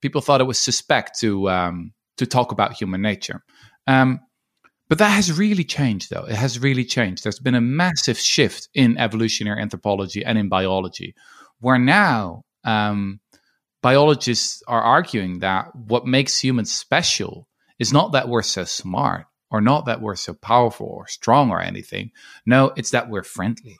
people 0.00 0.20
thought 0.20 0.40
it 0.40 0.44
was 0.44 0.60
suspect 0.60 1.18
to 1.20 1.50
um, 1.50 1.92
to 2.18 2.26
talk 2.26 2.52
about 2.52 2.74
human 2.74 3.02
nature. 3.02 3.42
Um, 3.86 4.20
but 4.88 4.98
that 4.98 5.10
has 5.10 5.36
really 5.36 5.64
changed, 5.64 6.10
though. 6.10 6.24
It 6.24 6.34
has 6.34 6.58
really 6.58 6.84
changed. 6.84 7.22
There's 7.22 7.38
been 7.38 7.54
a 7.54 7.60
massive 7.60 8.18
shift 8.18 8.68
in 8.74 8.96
evolutionary 8.96 9.60
anthropology 9.60 10.24
and 10.24 10.38
in 10.38 10.48
biology, 10.48 11.14
where 11.60 11.78
now 11.78 12.44
um, 12.64 13.20
biologists 13.82 14.62
are 14.66 14.80
arguing 14.80 15.40
that 15.40 15.74
what 15.74 16.06
makes 16.06 16.42
humans 16.42 16.72
special 16.72 17.46
is 17.78 17.92
not 17.92 18.12
that 18.12 18.28
we're 18.28 18.42
so 18.42 18.64
smart 18.64 19.26
or 19.50 19.60
not 19.60 19.86
that 19.86 20.00
we're 20.00 20.16
so 20.16 20.34
powerful 20.34 20.86
or 20.86 21.06
strong 21.06 21.50
or 21.50 21.60
anything. 21.60 22.10
No, 22.46 22.72
it's 22.76 22.90
that 22.90 23.10
we're 23.10 23.22
friendly. 23.22 23.76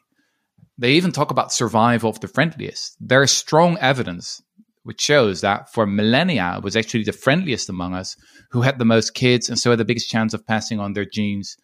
They 0.78 0.92
even 0.92 1.12
talk 1.12 1.30
about 1.30 1.52
survival 1.52 2.10
of 2.10 2.20
the 2.20 2.28
friendliest. 2.28 2.96
There 3.00 3.22
is 3.22 3.32
strong 3.32 3.76
evidence 3.78 4.40
which 4.84 5.02
shows 5.02 5.42
that 5.42 5.70
for 5.70 5.84
millennia 5.86 6.54
it 6.56 6.62
was 6.62 6.74
actually 6.74 7.04
the 7.04 7.12
friendliest 7.12 7.68
among 7.68 7.94
us 7.94 8.16
who 8.52 8.62
had 8.62 8.78
the 8.78 8.86
most 8.86 9.12
kids 9.12 9.50
and 9.50 9.58
so 9.58 9.68
had 9.68 9.78
the 9.78 9.84
biggest 9.84 10.08
chance 10.08 10.32
of 10.32 10.46
passing 10.46 10.80
on 10.80 10.94
their 10.94 11.04
genes 11.04 11.58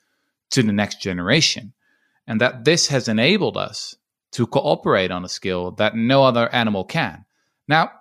to 0.51 0.63
the 0.63 0.73
next 0.73 1.01
generation. 1.01 1.73
And 2.27 2.39
that 2.43 2.67
this 2.67 2.89
has 2.89 3.09
enabled 3.09 3.57
us 3.57 3.97
to 4.33 4.47
cooperate 4.47 5.11
on 5.11 5.25
a 5.25 5.29
scale 5.31 5.71
that 5.71 5.97
no 5.97 6.23
other 6.25 6.53
animal 6.53 6.85
can. 6.85 7.25
Now, 7.67 7.93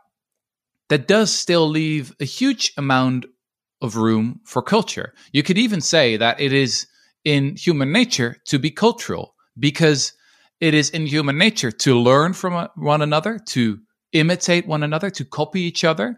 that 0.90 1.08
does 1.08 1.32
still 1.32 1.70
leave 1.70 2.14
a 2.20 2.26
huge 2.26 2.74
amount 2.76 3.26
of 3.82 3.96
room 3.96 4.42
for 4.44 4.62
culture. 4.62 5.14
You 5.32 5.42
could 5.44 5.58
even 5.58 5.80
say 5.80 6.18
that 6.18 6.42
it 6.42 6.52
is 6.52 6.88
in 7.24 7.56
human 7.56 7.92
nature 7.94 8.38
to 8.48 8.60
be 8.60 8.72
cultural 8.72 9.36
because 9.58 10.12
it 10.64 10.74
is 10.74 10.90
in 10.92 11.06
human 11.06 11.38
nature 11.38 11.72
to 11.72 12.00
learn 12.00 12.32
from 12.32 12.70
one 12.76 13.02
another, 13.02 13.38
to 13.38 13.80
imitate 14.14 14.66
one 14.66 14.82
another, 14.82 15.10
to 15.10 15.26
copy 15.26 15.60
each 15.60 15.84
other. 15.84 16.18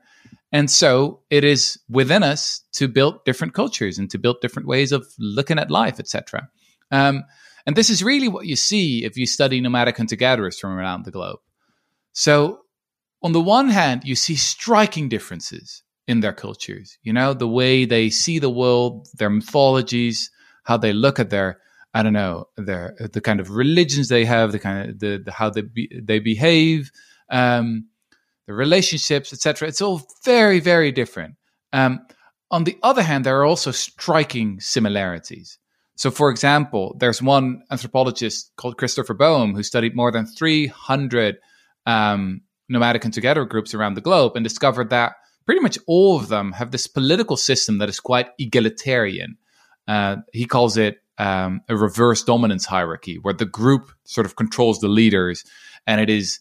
And 0.52 0.70
so 0.70 1.22
it 1.32 1.44
is 1.44 1.80
within 1.90 2.22
us 2.22 2.62
to 2.74 2.88
build 2.88 3.26
different 3.26 3.56
cultures 3.56 3.98
and 3.98 4.08
to 4.12 4.20
build 4.20 4.42
different 4.42 4.68
ways 4.68 4.92
of 4.92 5.08
looking 5.18 5.58
at 5.58 5.72
life, 5.72 6.00
etc. 6.00 6.48
Um, 6.92 7.24
and 7.66 7.76
this 7.76 7.90
is 7.90 8.04
really 8.04 8.28
what 8.28 8.46
you 8.46 8.56
see 8.56 9.04
if 9.04 9.18
you 9.18 9.26
study 9.26 9.60
nomadic 9.62 9.98
hunter 9.98 10.16
gatherers 10.16 10.60
from 10.60 10.78
around 10.78 11.06
the 11.06 11.12
globe. 11.12 11.40
So, 12.14 12.60
on 13.24 13.32
the 13.32 13.42
one 13.42 13.70
hand, 13.70 14.04
you 14.06 14.14
see 14.14 14.36
striking 14.36 15.10
differences 15.10 15.82
in 16.08 16.20
their 16.20 16.34
cultures, 16.34 17.00
you 17.02 17.14
know, 17.14 17.34
the 17.34 17.48
way 17.48 17.86
they 17.86 18.12
see 18.12 18.38
the 18.38 18.52
world, 18.52 19.08
their 19.16 19.32
mythologies, 19.32 20.30
how 20.66 20.78
they 20.78 20.94
look 20.94 21.20
at 21.20 21.32
their 21.32 21.58
I 21.96 22.04
don't 22.04 22.12
know 22.12 22.50
their 22.58 22.94
the 23.14 23.22
kind 23.22 23.40
of 23.40 23.52
religions 23.52 24.10
they 24.10 24.26
have, 24.26 24.52
the 24.52 24.60
kind 24.60 24.90
of 24.90 25.00
the, 25.00 25.24
the 25.24 25.32
how 25.32 25.50
they 25.50 25.62
be, 25.62 25.90
they 26.04 26.20
behave, 26.20 26.92
um, 27.30 27.88
the 28.48 28.54
relationships, 28.54 29.32
etc. 29.32 29.70
It's 29.70 29.82
all 29.82 30.02
very 30.26 30.60
very 30.60 30.92
different. 30.92 31.36
Um, 31.72 32.06
on 32.52 32.66
the 32.66 32.78
other 32.84 33.02
hand, 33.02 33.26
there 33.26 33.40
are 33.40 33.46
also 33.46 33.72
striking 33.72 34.60
similarities. 34.60 35.58
So, 35.96 36.12
for 36.12 36.30
example, 36.30 36.98
there's 37.00 37.22
one 37.22 37.64
anthropologist 37.72 38.52
called 38.58 38.78
Christopher 38.78 39.14
Boehm 39.14 39.56
who 39.56 39.64
studied 39.64 39.96
more 39.96 40.12
than 40.12 40.26
300 40.26 41.38
um, 41.86 42.42
nomadic 42.68 43.06
and 43.06 43.14
gatherer 43.14 43.46
groups 43.46 43.74
around 43.74 43.94
the 43.94 44.02
globe 44.02 44.34
and 44.36 44.44
discovered 44.44 44.90
that 44.90 45.14
pretty 45.46 45.62
much 45.62 45.80
all 45.88 46.18
of 46.18 46.28
them 46.28 46.52
have 46.52 46.72
this 46.72 46.88
political 46.88 47.38
system 47.38 47.78
that 47.78 47.88
is 47.88 48.02
quite 48.02 48.28
egalitarian. 48.38 49.38
Uh, 49.88 50.18
he 50.34 50.46
calls 50.46 50.76
it 50.76 51.00
um, 51.18 51.62
a 51.70 51.76
reverse 51.76 52.24
dominance 52.24 52.66
hierarchy, 52.66 53.18
where 53.18 53.34
the 53.34 53.46
group 53.46 53.92
sort 54.04 54.26
of 54.26 54.36
controls 54.36 54.80
the 54.80 54.88
leaders, 54.88 55.44
and 55.88 56.02
it 56.02 56.10
is 56.10 56.40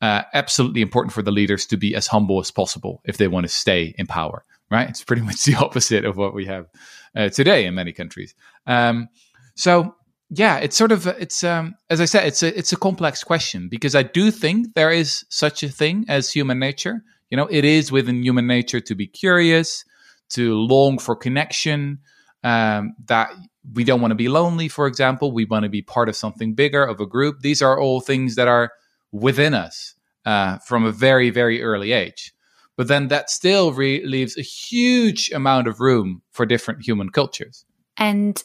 uh, 0.00 0.22
absolutely 0.34 0.82
important 0.82 1.12
for 1.12 1.22
the 1.22 1.30
leaders 1.30 1.66
to 1.66 1.76
be 1.76 1.94
as 1.94 2.06
humble 2.06 2.40
as 2.40 2.50
possible 2.50 3.00
if 3.04 3.16
they 3.16 3.28
want 3.28 3.44
to 3.44 3.48
stay 3.48 3.94
in 3.98 4.06
power. 4.06 4.44
Right? 4.70 4.88
It's 4.88 5.04
pretty 5.04 5.22
much 5.30 5.44
the 5.44 5.56
opposite 5.56 6.04
of 6.04 6.16
what 6.16 6.34
we 6.34 6.46
have 6.46 6.66
uh, 7.14 7.28
today 7.28 7.66
in 7.66 7.74
many 7.74 7.92
countries. 7.92 8.34
Um, 8.66 9.08
so 9.54 9.94
yeah, 10.34 10.56
it's 10.58 10.76
sort 10.76 10.92
of 10.92 11.06
it's 11.06 11.44
um, 11.44 11.74
as 11.90 12.00
I 12.00 12.06
said, 12.06 12.26
it's 12.26 12.42
a 12.42 12.56
it's 12.58 12.72
a 12.72 12.76
complex 12.76 13.22
question 13.22 13.68
because 13.68 13.94
I 13.94 14.02
do 14.02 14.30
think 14.30 14.74
there 14.74 14.90
is 14.90 15.24
such 15.28 15.62
a 15.62 15.68
thing 15.68 16.06
as 16.08 16.32
human 16.32 16.58
nature. 16.58 17.02
You 17.30 17.36
know, 17.36 17.46
it 17.50 17.64
is 17.64 17.92
within 17.92 18.22
human 18.22 18.46
nature 18.46 18.80
to 18.80 18.94
be 18.94 19.06
curious, 19.06 19.84
to 20.30 20.54
long 20.54 20.98
for 20.98 21.16
connection. 21.16 21.98
Um, 22.42 22.94
that 23.06 23.30
we 23.74 23.84
don't 23.84 24.00
want 24.00 24.10
to 24.10 24.16
be 24.16 24.28
lonely, 24.28 24.68
for 24.68 24.86
example. 24.86 25.32
We 25.32 25.44
want 25.44 25.64
to 25.64 25.68
be 25.68 25.82
part 25.82 26.08
of 26.08 26.16
something 26.16 26.54
bigger, 26.54 26.84
of 26.84 27.00
a 27.00 27.06
group. 27.06 27.40
These 27.40 27.62
are 27.62 27.78
all 27.78 28.00
things 28.00 28.34
that 28.34 28.48
are 28.48 28.72
within 29.12 29.54
us 29.54 29.94
uh, 30.24 30.58
from 30.58 30.84
a 30.84 30.92
very, 30.92 31.30
very 31.30 31.62
early 31.62 31.92
age. 31.92 32.34
But 32.76 32.88
then 32.88 33.08
that 33.08 33.30
still 33.30 33.72
re- 33.72 34.04
leaves 34.04 34.36
a 34.36 34.42
huge 34.42 35.30
amount 35.30 35.68
of 35.68 35.80
room 35.80 36.22
for 36.30 36.46
different 36.46 36.84
human 36.84 37.10
cultures. 37.10 37.64
And 37.96 38.42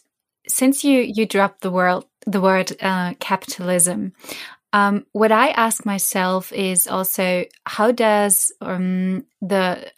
since 0.47 0.84
you 0.84 1.01
you 1.01 1.25
dropped 1.25 1.62
the 1.62 1.71
word 1.71 2.03
the 2.25 2.41
word 2.41 2.75
uh, 2.82 3.13
capitalism, 3.19 4.13
um, 4.73 5.06
what 5.13 5.32
I 5.32 5.49
ask 5.49 5.86
myself 5.86 6.51
is 6.51 6.88
also 6.88 7.45
how 7.65 7.91
does 7.91 8.51
um, 8.62 9.25
the 9.41 9.91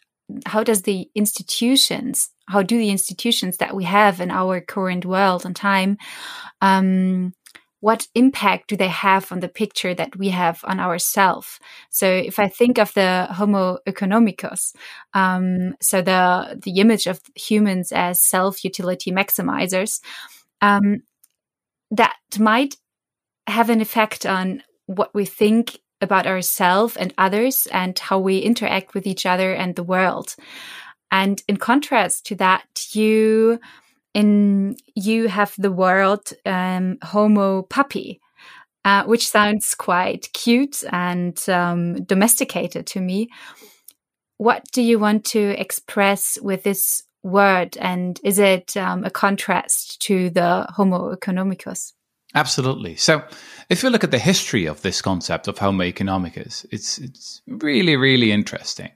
how 0.45 0.63
does 0.63 0.84
the 0.84 1.10
institutions 1.15 2.29
how 2.49 2.62
do 2.62 2.77
the 2.77 2.89
institutions 2.89 3.57
that 3.57 3.75
we 3.75 3.83
have 3.83 4.19
in 4.19 4.31
our 4.31 4.59
current 4.62 5.05
world 5.05 5.45
and 5.45 5.55
time 5.55 5.97
um, 6.62 7.33
what 7.81 8.07
impact 8.13 8.67
do 8.67 8.75
they 8.75 8.89
have 8.89 9.31
on 9.31 9.39
the 9.39 9.47
picture 9.47 9.93
that 9.93 10.13
we 10.17 10.29
have 10.29 10.59
on 10.65 10.79
ourselves 10.79 11.59
so 11.89 12.07
if 12.07 12.39
i 12.39 12.47
think 12.47 12.77
of 12.77 12.93
the 12.93 13.27
homo 13.31 13.77
economicus 13.88 14.73
um, 15.13 15.75
so 15.81 16.01
the 16.01 16.59
the 16.63 16.79
image 16.79 17.07
of 17.07 17.21
humans 17.35 17.91
as 17.91 18.23
self 18.23 18.63
utility 18.63 19.12
maximizers 19.12 20.01
um, 20.62 21.03
that 21.91 22.17
might 22.38 22.75
have 23.47 23.69
an 23.69 23.81
effect 23.81 24.25
on 24.25 24.62
what 24.85 25.13
we 25.13 25.25
think 25.25 25.79
about 26.01 26.27
ourselves 26.27 26.95
and 26.95 27.13
others 27.17 27.67
and 27.71 27.97
how 27.99 28.19
we 28.19 28.39
interact 28.39 28.93
with 28.93 29.05
each 29.05 29.25
other 29.25 29.53
and 29.53 29.75
the 29.75 29.83
world. 29.83 30.35
And 31.11 31.41
in 31.47 31.57
contrast 31.57 32.25
to 32.27 32.35
that, 32.35 32.87
you 32.91 33.59
in 34.13 34.75
you 34.95 35.27
have 35.27 35.53
the 35.57 35.71
word 35.71 36.21
um, 36.45 36.97
homo 37.03 37.63
puppy, 37.63 38.19
uh, 38.85 39.03
which 39.03 39.27
sounds 39.27 39.75
quite 39.75 40.31
cute 40.33 40.83
and 40.91 41.37
um, 41.49 42.03
domesticated 42.03 42.85
to 42.87 43.01
me. 43.01 43.29
What 44.37 44.65
do 44.71 44.81
you 44.81 44.99
want 44.99 45.25
to 45.25 45.59
express 45.59 46.39
with 46.41 46.63
this 46.63 47.03
word, 47.23 47.77
and 47.77 48.19
is 48.23 48.39
it 48.39 48.77
um, 48.77 49.03
a 49.03 49.09
contrast 49.09 50.01
to 50.03 50.29
the 50.29 50.65
Homo 50.69 51.13
economicus? 51.13 51.93
Absolutely. 52.35 52.95
So, 52.95 53.23
if 53.69 53.83
you 53.83 53.89
look 53.89 54.03
at 54.03 54.11
the 54.11 54.19
history 54.19 54.65
of 54.65 54.81
this 54.81 55.01
concept 55.01 55.47
of 55.47 55.57
Homo 55.57 55.83
economicus, 55.83 56.65
it's 56.71 56.97
it's 56.99 57.41
really 57.47 57.97
really 57.97 58.31
interesting. 58.31 58.91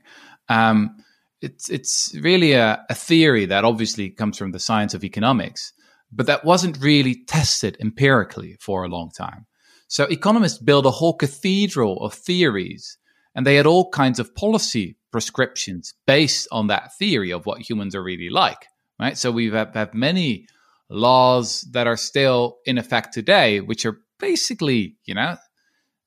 Um, 0.49 1.02
it's 1.43 1.69
it's 1.69 2.15
really 2.21 2.53
a, 2.53 2.83
a 2.89 2.95
theory 2.95 3.45
that 3.45 3.65
obviously 3.65 4.09
comes 4.09 4.37
from 4.37 4.51
the 4.51 4.59
science 4.59 4.93
of 4.93 5.03
economics, 5.03 5.73
but 6.11 6.25
that 6.27 6.45
wasn't 6.45 6.81
really 6.81 7.23
tested 7.25 7.77
empirically 7.79 8.57
for 8.59 8.83
a 8.83 8.89
long 8.89 9.11
time. 9.11 9.45
So 9.87 10.05
economists 10.05 10.57
built 10.57 10.85
a 10.85 10.91
whole 10.91 11.13
cathedral 11.13 12.03
of 12.03 12.13
theories, 12.13 12.97
and 13.35 13.45
they 13.45 13.55
had 13.55 13.67
all 13.67 13.89
kinds 13.91 14.19
of 14.19 14.33
policy 14.33 14.97
prescriptions 15.11 15.93
based 16.07 16.47
on 16.51 16.67
that 16.67 16.95
theory 16.97 17.31
of 17.31 17.45
what 17.45 17.61
humans 17.69 17.93
are 17.95 18.03
really 18.03 18.29
like. 18.29 18.65
Right. 18.99 19.17
So 19.17 19.31
we 19.31 19.49
have, 19.51 19.73
have 19.73 19.93
many 19.93 20.47
laws 20.89 21.67
that 21.71 21.87
are 21.87 21.97
still 21.97 22.57
in 22.65 22.77
effect 22.77 23.13
today, 23.13 23.59
which 23.59 23.85
are 23.85 23.97
basically, 24.19 24.97
you 25.05 25.15
know, 25.15 25.35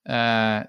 uh, 0.09 0.64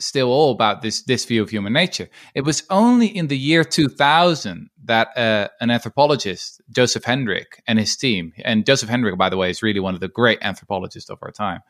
still 0.00 0.30
all 0.30 0.52
about 0.52 0.82
this 0.82 1.02
this 1.02 1.24
view 1.24 1.42
of 1.42 1.50
human 1.50 1.72
nature. 1.72 2.08
It 2.34 2.42
was 2.42 2.62
only 2.70 3.06
in 3.06 3.28
the 3.28 3.38
year 3.38 3.64
2000 3.64 4.70
that 4.84 5.16
uh, 5.16 5.48
an 5.60 5.70
anthropologist, 5.70 6.60
Joseph 6.70 7.04
Henrich, 7.04 7.60
and 7.66 7.78
his 7.78 7.96
team, 7.96 8.32
and 8.44 8.66
Joseph 8.66 8.88
Henrich, 8.88 9.16
by 9.16 9.28
the 9.28 9.36
way, 9.36 9.50
is 9.50 9.62
really 9.62 9.80
one 9.80 9.94
of 9.94 10.00
the 10.00 10.08
great 10.08 10.38
anthropologists 10.42 11.10
of 11.10 11.18
our 11.22 11.30
time. 11.30 11.60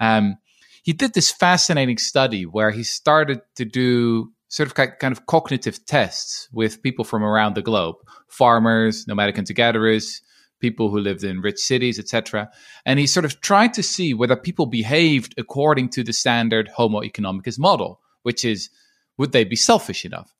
Um, 0.00 0.36
he 0.82 0.92
did 0.92 1.14
this 1.14 1.30
fascinating 1.30 1.98
study 1.98 2.44
where 2.44 2.70
he 2.70 2.82
started 2.82 3.40
to 3.56 3.64
do 3.64 4.32
sort 4.48 4.66
of 4.68 4.74
kind 4.74 5.12
of 5.12 5.26
cognitive 5.26 5.84
tests 5.84 6.48
with 6.52 6.82
people 6.82 7.04
from 7.04 7.22
around 7.22 7.54
the 7.54 7.62
globe, 7.62 7.96
farmers, 8.28 9.06
nomadic 9.06 9.36
hunter 9.36 9.52
gatherers, 9.52 10.22
people 10.60 10.90
who 10.90 10.98
lived 10.98 11.24
in 11.24 11.40
rich 11.40 11.58
cities, 11.58 11.98
etc. 11.98 12.50
And 12.84 12.98
he 12.98 13.06
sort 13.06 13.24
of 13.24 13.40
tried 13.40 13.74
to 13.74 13.82
see 13.82 14.14
whether 14.14 14.36
people 14.36 14.66
behaved 14.66 15.34
according 15.38 15.90
to 15.90 16.04
the 16.04 16.12
standard 16.12 16.68
Homo 16.68 17.00
economicus 17.00 17.58
model, 17.58 18.00
which 18.22 18.44
is 18.44 18.70
would 19.16 19.32
they 19.32 19.44
be 19.44 19.56
selfish 19.56 20.04
enough? 20.04 20.34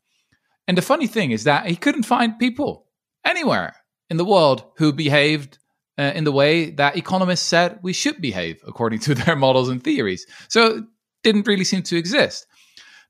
And 0.66 0.76
the 0.76 0.82
funny 0.82 1.06
thing 1.06 1.30
is 1.30 1.44
that 1.44 1.66
he 1.66 1.76
couldn't 1.76 2.04
find 2.04 2.38
people 2.38 2.86
anywhere 3.24 3.76
in 4.10 4.16
the 4.16 4.24
world 4.24 4.64
who 4.76 4.92
behaved 4.92 5.58
uh, 5.98 6.12
in 6.14 6.24
the 6.24 6.32
way 6.32 6.70
that 6.70 6.96
economists 6.96 7.42
said 7.42 7.80
we 7.82 7.92
should 7.92 8.20
behave 8.20 8.62
according 8.66 9.00
to 9.00 9.14
their 9.16 9.36
models 9.36 9.68
and 9.68 9.82
theories. 9.82 10.26
So 10.48 10.66
it 10.76 10.84
didn't 11.22 11.46
really 11.46 11.64
seem 11.64 11.82
to 11.82 11.96
exist. 11.96 12.46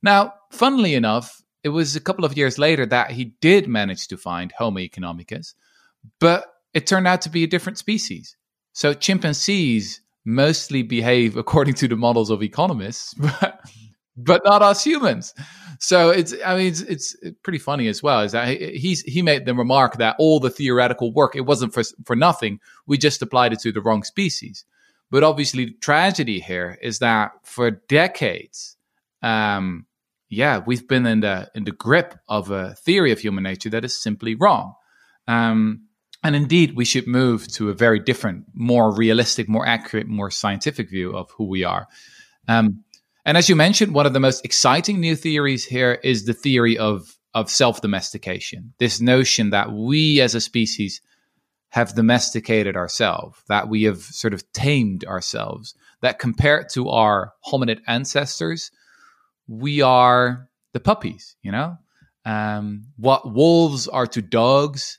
Now, 0.03 0.35
funnily 0.51 0.95
enough, 0.95 1.43
it 1.65 1.71
was 1.71 1.97
a 1.97 2.01
couple 2.01 2.25
of 2.25 2.37
years 2.37 2.59
later 2.59 2.87
that 2.87 3.11
he 3.11 3.37
did 3.41 3.69
manage 3.69 4.09
to 4.09 4.17
find 4.17 4.53
Homo 4.53 4.81
economicus, 4.81 5.55
but 6.21 6.47
it 6.75 6.87
turned 6.87 7.09
out 7.09 7.23
to 7.23 7.31
be 7.31 7.45
a 7.45 7.47
different 7.47 7.79
species. 7.79 8.37
So 8.73 8.95
chimpanzees 8.95 10.01
mostly 10.25 10.83
behave 10.83 11.37
according 11.37 11.75
to 11.75 11.89
the 11.89 11.97
models 11.97 12.31
of 12.31 12.43
economists, 12.43 13.15
but, 13.41 13.61
but 14.17 14.43
not 14.45 14.63
us 14.63 14.85
humans. 14.85 15.35
So 15.81 16.11
it's, 16.11 16.35
I 16.45 16.57
mean, 16.57 16.67
it's, 16.69 16.81
it's 16.83 17.17
pretty 17.43 17.59
funny 17.59 17.89
as 17.89 18.03
well. 18.03 18.21
Is 18.21 18.33
that 18.33 18.61
he's 18.61 19.03
he 19.03 19.23
made 19.23 19.47
the 19.47 19.55
remark 19.55 19.97
that 19.99 20.17
all 20.19 20.41
the 20.41 20.51
theoretical 20.51 21.13
work 21.13 21.37
it 21.37 21.43
wasn't 21.43 21.73
for 21.73 21.83
for 22.05 22.17
nothing. 22.17 22.61
We 22.87 22.99
just 22.99 23.23
applied 23.23 23.53
it 23.53 23.61
to 23.61 23.73
the 23.73 23.81
wrong 23.81 24.03
species. 24.03 24.65
But 25.11 25.25
obviously, 25.25 25.67
the 25.67 25.75
tragedy 25.81 26.41
here 26.41 26.79
is 26.83 26.99
that 26.99 27.33
for 27.45 27.71
decades, 27.71 28.77
um, 29.23 29.87
yeah, 30.29 30.61
we've 30.67 30.87
been 30.87 31.07
in 31.07 31.21
the 31.21 31.51
in 31.55 31.65
the 31.65 31.73
grip 31.73 32.19
of 32.29 32.51
a 32.51 32.75
theory 32.75 33.13
of 33.13 33.21
human 33.21 33.45
nature 33.45 33.71
that 33.71 33.85
is 33.85 34.01
simply 34.01 34.35
wrong. 34.35 34.75
Um, 35.27 35.88
and 36.29 36.37
indeed, 36.37 36.77
we 36.77 36.85
should 36.85 37.07
move 37.07 37.49
to 37.53 37.71
a 37.71 37.75
very 37.75 37.99
different, 37.99 38.45
more 38.53 38.95
realistic, 38.95 39.49
more 39.49 39.67
accurate, 39.67 40.07
more 40.07 40.31
scientific 40.31 40.91
view 40.91 41.17
of 41.17 41.31
who 41.31 41.45
we 41.45 41.65
are. 41.65 41.89
Um, 42.47 42.85
and 43.25 43.39
as 43.39 43.49
you 43.49 43.57
mentioned, 43.57 43.95
one 43.95 44.05
of 44.05 44.13
the 44.13 44.21
most 44.21 44.45
exciting 44.45 45.01
new 45.01 45.17
theories 45.17 45.65
here 45.65 45.99
is 46.05 46.27
the 46.27 46.35
theory 46.35 46.77
of 46.77 47.17
of 47.33 47.49
self 47.49 47.81
domestication. 47.81 48.75
This 48.79 49.01
notion 49.01 49.49
that 49.51 49.73
we 49.73 50.21
as 50.21 50.35
a 50.35 50.41
species 50.43 51.01
have 51.71 51.95
domesticated 51.95 52.77
ourselves, 52.77 53.43
that 53.49 53.71
we 53.71 53.85
have 53.85 54.01
sort 54.01 54.35
of 54.35 54.53
tamed 54.53 55.07
ourselves, 55.07 55.75
that 56.03 56.19
compared 56.19 56.69
to 56.75 56.91
our 56.91 57.33
hominid 57.51 57.81
ancestors, 57.87 58.71
we 59.47 59.81
are 59.81 60.47
the 60.75 60.81
puppies, 60.81 61.37
you 61.43 61.53
know? 61.53 61.79
Um, 62.27 62.85
what 62.99 63.33
wolves 63.33 63.89
are 63.89 64.07
to 64.09 64.21
dogs, 64.21 64.99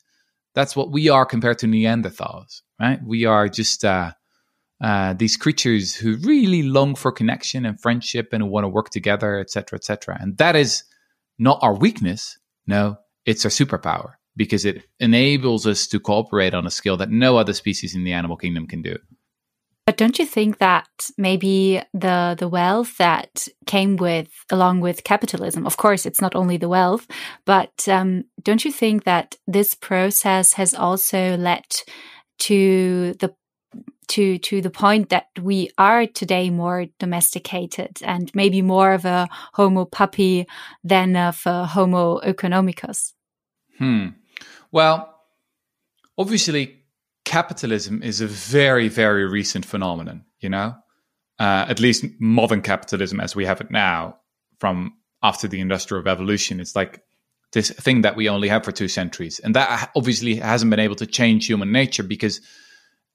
that's 0.55 0.75
what 0.75 0.91
we 0.91 1.09
are 1.09 1.25
compared 1.25 1.59
to 1.59 1.67
Neanderthals, 1.67 2.61
right? 2.79 2.99
We 3.05 3.25
are 3.25 3.47
just 3.47 3.85
uh, 3.85 4.11
uh, 4.81 5.13
these 5.13 5.37
creatures 5.37 5.95
who 5.95 6.17
really 6.17 6.63
long 6.63 6.95
for 6.95 7.11
connection 7.11 7.65
and 7.65 7.79
friendship 7.79 8.29
and 8.31 8.49
want 8.49 8.63
to 8.63 8.69
work 8.69 8.89
together, 8.89 9.39
etc., 9.39 9.77
etc. 9.77 10.17
And 10.19 10.37
that 10.37 10.55
is 10.55 10.83
not 11.37 11.59
our 11.61 11.75
weakness. 11.75 12.37
No, 12.67 12.97
it's 13.25 13.45
our 13.45 13.51
superpower 13.51 14.13
because 14.35 14.63
it 14.65 14.85
enables 14.99 15.67
us 15.67 15.87
to 15.87 15.99
cooperate 15.99 16.53
on 16.53 16.65
a 16.65 16.71
scale 16.71 16.97
that 16.97 17.09
no 17.09 17.37
other 17.37 17.53
species 17.53 17.93
in 17.93 18.03
the 18.03 18.13
animal 18.13 18.37
kingdom 18.37 18.67
can 18.67 18.81
do. 18.81 18.95
But 19.89 19.97
don't 19.97 20.19
you 20.19 20.25
think 20.27 20.59
that 20.59 21.09
maybe 21.17 21.81
the 21.95 22.35
the 22.37 22.47
wealth 22.47 22.97
that 22.97 23.47
came 23.65 23.95
with 23.95 24.29
along 24.51 24.81
with 24.81 25.03
capitalism, 25.03 25.65
of 25.65 25.77
course, 25.77 26.05
it's 26.05 26.21
not 26.21 26.35
only 26.35 26.57
the 26.57 26.69
wealth, 26.69 27.07
but 27.43 27.87
um, 27.87 28.25
don't 28.43 28.63
you 28.63 28.71
think 28.71 29.05
that 29.05 29.35
this 29.47 29.73
process 29.73 30.53
has 30.53 30.75
also 30.75 31.35
led 31.37 31.65
to 32.49 33.15
the 33.15 33.33
to 34.09 34.37
to 34.37 34.61
the 34.61 34.69
point 34.69 35.09
that 35.09 35.25
we 35.41 35.71
are 35.79 36.05
today 36.05 36.51
more 36.51 36.85
domesticated 36.99 37.97
and 38.03 38.29
maybe 38.35 38.61
more 38.61 38.93
of 38.93 39.05
a 39.05 39.27
Homo 39.53 39.85
puppy 39.85 40.45
than 40.83 41.15
of 41.15 41.41
a 41.47 41.65
Homo 41.65 42.19
economicus? 42.19 43.13
Hmm. 43.79 44.09
Well, 44.71 45.15
obviously, 46.15 46.78
capitalism 47.29 48.01
is 48.01 48.21
a 48.21 48.27
very, 48.27 48.87
very 48.87 49.23
recent 49.27 49.63
phenomenon, 49.63 50.25
you 50.39 50.49
know? 50.49 50.73
Uh, 51.37 51.65
at 51.69 51.79
least 51.79 52.03
modern 52.19 52.61
capitalism 52.61 53.19
as 53.19 53.35
we 53.35 53.45
have 53.45 53.61
it 53.61 53.69
now 53.69 54.17
from 54.57 54.93
after 55.21 55.47
the 55.47 55.59
industrial 55.59 56.03
revolution. 56.03 56.59
It's 56.59 56.75
like 56.75 57.03
this 57.53 57.69
thing 57.69 58.01
that 58.01 58.15
we 58.15 58.27
only 58.27 58.47
have 58.49 58.65
for 58.65 58.71
two 58.71 58.87
centuries. 58.87 59.39
And 59.39 59.55
that 59.55 59.91
obviously 59.95 60.35
hasn't 60.35 60.71
been 60.71 60.79
able 60.79 60.95
to 60.95 61.05
change 61.05 61.45
human 61.45 61.71
nature 61.71 62.01
because 62.01 62.41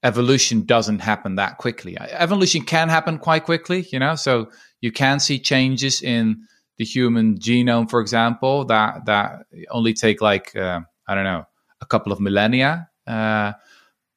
evolution 0.04 0.64
doesn't 0.64 1.00
happen 1.00 1.34
that 1.34 1.58
quickly. 1.58 1.98
Evolution 1.98 2.62
can 2.62 2.88
happen 2.88 3.18
quite 3.18 3.44
quickly 3.44 3.84
you 3.90 3.98
know? 3.98 4.14
So 4.14 4.50
you 4.80 4.92
can 4.92 5.18
see 5.18 5.40
changes 5.40 6.02
in 6.02 6.46
the 6.78 6.84
human 6.84 7.38
genome 7.38 7.90
for 7.90 8.00
example 8.00 8.64
that 8.66 9.06
that 9.06 9.46
only 9.70 9.94
take 9.94 10.20
like 10.20 10.56
uh, 10.56 10.80
i 11.06 11.14
don't 11.14 11.22
know 11.22 11.46
a 11.80 11.86
couple 11.86 12.12
of 12.12 12.18
millennia. 12.20 12.88
Uh, 13.06 13.52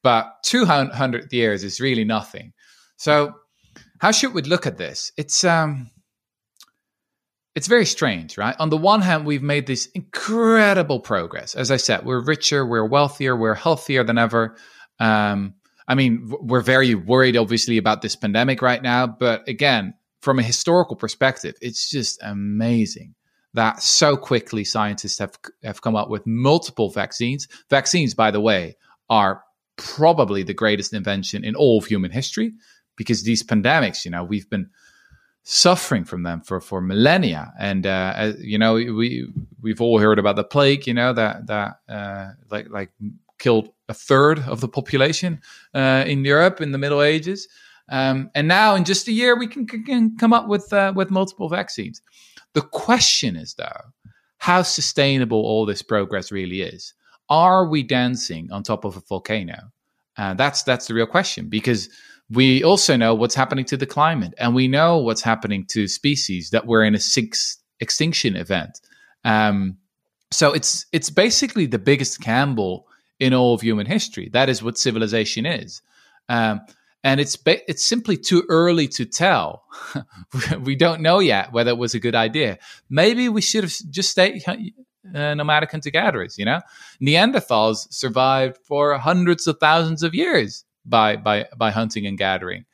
but 0.02 0.42
200 0.44 1.32
years 1.32 1.64
is 1.64 1.80
really 1.80 2.04
nothing. 2.04 2.52
So, 2.96 3.34
how 4.00 4.12
should 4.12 4.34
we 4.34 4.42
look 4.42 4.66
at 4.66 4.78
this? 4.78 5.12
It's 5.16 5.44
um, 5.44 5.90
it's 7.54 7.66
very 7.66 7.86
strange, 7.86 8.38
right? 8.38 8.54
On 8.60 8.70
the 8.70 8.76
one 8.76 9.00
hand, 9.00 9.26
we've 9.26 9.42
made 9.42 9.66
this 9.66 9.86
incredible 9.86 11.00
progress. 11.00 11.56
As 11.56 11.70
I 11.72 11.76
said, 11.76 12.04
we're 12.04 12.22
richer, 12.24 12.64
we're 12.64 12.86
wealthier, 12.86 13.34
we're 13.36 13.54
healthier 13.54 14.04
than 14.04 14.18
ever. 14.18 14.56
Um, 15.00 15.54
I 15.88 15.94
mean, 15.94 16.32
we're 16.40 16.60
very 16.60 16.94
worried, 16.94 17.36
obviously, 17.36 17.78
about 17.78 18.02
this 18.02 18.14
pandemic 18.14 18.62
right 18.62 18.80
now. 18.80 19.06
But 19.06 19.48
again, 19.48 19.94
from 20.20 20.38
a 20.38 20.42
historical 20.42 20.94
perspective, 20.94 21.56
it's 21.60 21.90
just 21.90 22.20
amazing 22.22 23.14
that 23.54 23.82
so 23.82 24.16
quickly 24.16 24.62
scientists 24.62 25.18
have 25.18 25.36
have 25.64 25.80
come 25.80 25.96
up 25.96 26.10
with 26.10 26.26
multiple 26.26 26.90
vaccines. 26.90 27.48
Vaccines, 27.70 28.14
by 28.14 28.30
the 28.30 28.40
way, 28.40 28.76
are 29.10 29.42
probably 29.78 30.42
the 30.42 30.52
greatest 30.52 30.92
invention 30.92 31.44
in 31.44 31.56
all 31.56 31.78
of 31.78 31.86
human 31.86 32.10
history 32.10 32.52
because 32.96 33.22
these 33.22 33.42
pandemics, 33.42 34.04
you 34.04 34.10
know, 34.10 34.24
we've 34.24 34.50
been 34.50 34.68
suffering 35.44 36.04
from 36.04 36.24
them 36.24 36.42
for, 36.42 36.60
for 36.60 36.82
millennia. 36.82 37.54
And, 37.58 37.86
uh, 37.86 38.12
as, 38.16 38.36
you 38.40 38.58
know, 38.58 38.74
we, 38.74 39.26
we've 39.62 39.80
all 39.80 39.98
heard 39.98 40.18
about 40.18 40.36
the 40.36 40.44
plague, 40.44 40.86
you 40.86 40.92
know, 40.92 41.14
that, 41.14 41.46
that, 41.46 41.80
uh, 41.88 42.32
like, 42.50 42.68
like 42.68 42.90
killed 43.38 43.70
a 43.88 43.94
third 43.94 44.40
of 44.40 44.60
the 44.60 44.68
population, 44.68 45.40
uh, 45.72 46.04
in 46.06 46.24
Europe 46.24 46.60
in 46.60 46.72
the 46.72 46.78
Middle 46.78 47.00
Ages. 47.00 47.48
Um, 47.88 48.30
and 48.34 48.46
now 48.46 48.74
in 48.74 48.84
just 48.84 49.08
a 49.08 49.12
year, 49.12 49.38
we 49.38 49.46
can, 49.46 49.66
can 49.66 50.18
come 50.18 50.34
up 50.34 50.48
with, 50.48 50.70
uh, 50.72 50.92
with 50.94 51.10
multiple 51.10 51.48
vaccines. 51.48 52.02
The 52.52 52.62
question 52.62 53.36
is 53.36 53.54
though, 53.54 53.80
how 54.38 54.62
sustainable 54.62 55.40
all 55.40 55.64
this 55.64 55.82
progress 55.82 56.30
really 56.30 56.62
is 56.62 56.94
are 57.28 57.66
we 57.66 57.82
dancing 57.82 58.50
on 58.52 58.62
top 58.62 58.84
of 58.84 58.96
a 58.96 59.00
volcano? 59.00 59.70
Uh, 60.16 60.34
that's 60.34 60.62
that's 60.62 60.86
the 60.86 60.94
real 60.94 61.06
question 61.06 61.48
because 61.48 61.88
we 62.30 62.62
also 62.62 62.96
know 62.96 63.14
what's 63.14 63.34
happening 63.34 63.64
to 63.66 63.76
the 63.76 63.86
climate 63.86 64.34
and 64.38 64.54
we 64.54 64.68
know 64.68 64.98
what's 64.98 65.22
happening 65.22 65.64
to 65.66 65.88
species 65.88 66.50
that 66.50 66.66
we're 66.66 66.84
in 66.84 66.94
a 66.94 67.00
sixth 67.00 67.58
extinction 67.80 68.36
event. 68.36 68.80
Um, 69.24 69.78
so 70.30 70.52
it's 70.52 70.86
it's 70.92 71.10
basically 71.10 71.66
the 71.66 71.78
biggest 71.78 72.20
gamble 72.20 72.86
in 73.18 73.32
all 73.32 73.54
of 73.54 73.60
human 73.60 73.86
history. 73.86 74.28
That 74.32 74.48
is 74.48 74.62
what 74.62 74.78
civilization 74.78 75.46
is. 75.46 75.82
Um, 76.28 76.60
and 77.04 77.20
it's 77.20 77.36
ba- 77.36 77.68
it's 77.70 77.84
simply 77.84 78.16
too 78.16 78.44
early 78.48 78.88
to 78.88 79.04
tell. 79.04 79.64
we 80.60 80.76
don't 80.76 81.00
know 81.00 81.20
yet 81.20 81.52
whether 81.52 81.70
it 81.70 81.78
was 81.78 81.94
a 81.94 82.00
good 82.00 82.14
idea. 82.14 82.58
Maybe 82.90 83.28
we 83.28 83.40
should 83.40 83.64
have 83.64 83.72
just 83.90 84.10
stayed 84.10 84.42
uh, 85.14 85.34
nomadic 85.34 85.70
hunter 85.70 85.90
gatherers. 85.90 86.38
You 86.38 86.44
know, 86.44 86.60
Neanderthals 87.00 87.92
survived 87.92 88.58
for 88.64 88.96
hundreds 88.98 89.46
of 89.46 89.58
thousands 89.58 90.02
of 90.02 90.14
years 90.14 90.64
by 90.84 91.16
by 91.16 91.46
by 91.56 91.70
hunting 91.70 92.06
and 92.06 92.18
gathering. 92.18 92.64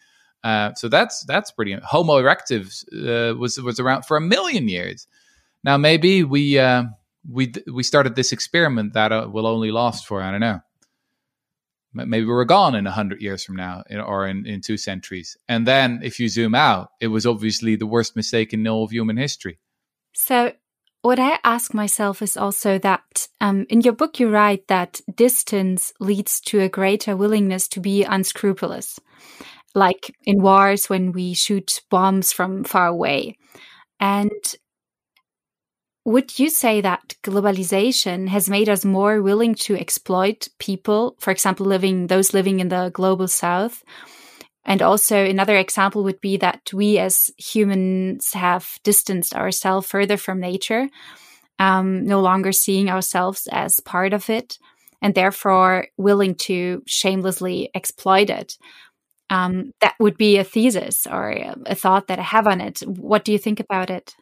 Uh, 0.42 0.74
so 0.74 0.88
that's 0.88 1.24
that's 1.24 1.50
pretty. 1.50 1.76
Homo 1.82 2.20
erectus 2.20 2.84
uh, 2.92 3.34
was 3.36 3.58
was 3.60 3.80
around 3.80 4.04
for 4.04 4.16
a 4.16 4.20
million 4.20 4.68
years. 4.68 5.06
Now 5.62 5.78
maybe 5.78 6.22
we 6.22 6.58
uh, 6.58 6.84
we 7.28 7.52
we 7.72 7.82
started 7.82 8.14
this 8.14 8.32
experiment 8.32 8.92
that 8.92 9.12
uh, 9.12 9.28
will 9.30 9.46
only 9.46 9.70
last 9.70 10.06
for 10.06 10.20
I 10.20 10.30
don't 10.30 10.40
know. 10.40 10.60
Maybe 11.94 12.26
we're 12.26 12.44
gone 12.44 12.74
in 12.74 12.86
hundred 12.86 13.22
years 13.22 13.44
from 13.44 13.54
now, 13.54 13.84
or 14.04 14.26
in, 14.26 14.46
in 14.46 14.60
two 14.60 14.76
centuries. 14.76 15.36
And 15.48 15.64
then, 15.64 16.00
if 16.02 16.18
you 16.18 16.28
zoom 16.28 16.54
out, 16.54 16.90
it 17.00 17.06
was 17.06 17.24
obviously 17.24 17.76
the 17.76 17.86
worst 17.86 18.16
mistake 18.16 18.52
in 18.52 18.66
all 18.66 18.82
of 18.82 18.90
human 18.90 19.16
history. 19.16 19.60
So, 20.12 20.52
what 21.04 21.18
I 21.18 21.38
ask 21.44 21.74
myself 21.74 22.22
is 22.22 22.34
also 22.34 22.78
that 22.78 23.28
um, 23.38 23.66
in 23.68 23.82
your 23.82 23.92
book, 23.92 24.18
you 24.18 24.30
write 24.30 24.68
that 24.68 25.02
distance 25.14 25.92
leads 26.00 26.40
to 26.46 26.60
a 26.60 26.68
greater 26.70 27.14
willingness 27.14 27.68
to 27.68 27.80
be 27.80 28.04
unscrupulous, 28.04 28.98
like 29.74 30.16
in 30.24 30.40
wars 30.40 30.88
when 30.88 31.12
we 31.12 31.34
shoot 31.34 31.82
bombs 31.90 32.32
from 32.32 32.64
far 32.64 32.86
away. 32.86 33.36
And 34.00 34.30
would 36.06 36.38
you 36.38 36.48
say 36.48 36.80
that 36.80 37.16
globalization 37.22 38.28
has 38.28 38.48
made 38.48 38.70
us 38.70 38.82
more 38.82 39.20
willing 39.20 39.54
to 39.56 39.76
exploit 39.76 40.48
people, 40.58 41.16
for 41.18 41.32
example, 41.32 41.66
living 41.66 42.06
those 42.06 42.32
living 42.32 42.60
in 42.60 42.70
the 42.70 42.88
global 42.94 43.28
south? 43.28 43.84
And 44.64 44.80
also 44.80 45.24
another 45.24 45.56
example 45.56 46.04
would 46.04 46.20
be 46.20 46.36
that 46.38 46.72
we 46.72 46.98
as 46.98 47.30
humans 47.36 48.32
have 48.32 48.78
distanced 48.82 49.34
ourselves 49.34 49.86
further 49.86 50.16
from 50.16 50.40
nature, 50.40 50.88
um, 51.58 52.04
no 52.04 52.20
longer 52.20 52.52
seeing 52.52 52.88
ourselves 52.88 53.46
as 53.52 53.80
part 53.80 54.12
of 54.12 54.30
it, 54.30 54.58
and 55.02 55.14
therefore 55.14 55.88
willing 55.98 56.34
to 56.34 56.82
shamelessly 56.86 57.70
exploit 57.74 58.30
it. 58.30 58.56
Um, 59.30 59.72
that 59.80 59.94
would 59.98 60.16
be 60.16 60.38
a 60.38 60.44
thesis 60.44 61.06
or 61.06 61.30
a 61.66 61.74
thought 61.74 62.08
that 62.08 62.18
I 62.18 62.22
have 62.22 62.46
on 62.46 62.60
it. 62.60 62.80
What 62.80 63.24
do 63.24 63.32
you 63.32 63.38
think 63.38 63.60
about 63.60 63.90
it? 63.90 64.14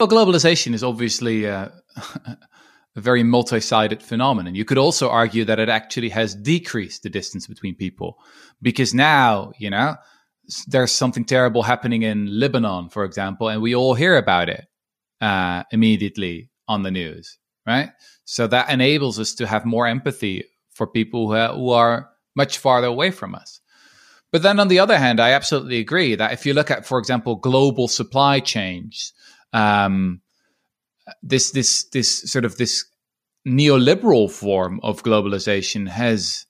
Well, 0.00 0.08
globalization 0.08 0.74
is 0.74 0.82
obviously 0.82 1.46
uh, 1.48 1.68
a 2.96 3.00
very 3.00 3.22
multi 3.22 3.60
sided 3.60 4.02
phenomenon. 4.02 4.54
You 4.54 4.64
could 4.64 4.78
also 4.78 5.08
argue 5.08 5.44
that 5.44 5.58
it 5.58 5.68
actually 5.68 6.10
has 6.10 6.34
decreased 6.34 7.02
the 7.02 7.10
distance 7.10 7.46
between 7.46 7.74
people 7.74 8.18
because 8.62 8.94
now, 8.94 9.52
you 9.58 9.70
know, 9.70 9.96
there's 10.66 10.92
something 10.92 11.24
terrible 11.24 11.62
happening 11.62 12.02
in 12.02 12.38
Lebanon, 12.38 12.90
for 12.90 13.04
example, 13.04 13.48
and 13.48 13.62
we 13.62 13.74
all 13.74 13.94
hear 13.94 14.16
about 14.16 14.48
it 14.48 14.66
uh, 15.20 15.64
immediately 15.70 16.50
on 16.68 16.82
the 16.82 16.90
news, 16.90 17.38
right? 17.66 17.90
So 18.24 18.46
that 18.46 18.70
enables 18.70 19.18
us 19.18 19.34
to 19.36 19.46
have 19.46 19.64
more 19.64 19.86
empathy 19.86 20.44
for 20.72 20.86
people 20.86 21.32
who, 21.32 21.54
who 21.54 21.70
are 21.70 22.10
much 22.36 22.58
farther 22.58 22.88
away 22.88 23.10
from 23.10 23.34
us. 23.34 23.60
But 24.32 24.42
then 24.42 24.58
on 24.58 24.68
the 24.68 24.80
other 24.80 24.98
hand, 24.98 25.20
I 25.20 25.30
absolutely 25.30 25.78
agree 25.78 26.16
that 26.16 26.32
if 26.32 26.44
you 26.44 26.54
look 26.54 26.70
at, 26.70 26.84
for 26.84 26.98
example, 26.98 27.36
global 27.36 27.86
supply 27.86 28.40
chains, 28.40 29.12
um, 29.52 30.20
this 31.22 31.50
this 31.50 31.84
this 31.92 32.30
sort 32.30 32.44
of 32.44 32.56
this 32.56 32.84
neoliberal 33.46 34.30
form 34.30 34.80
of 34.82 35.02
globalization 35.02 35.88
has 35.88 36.46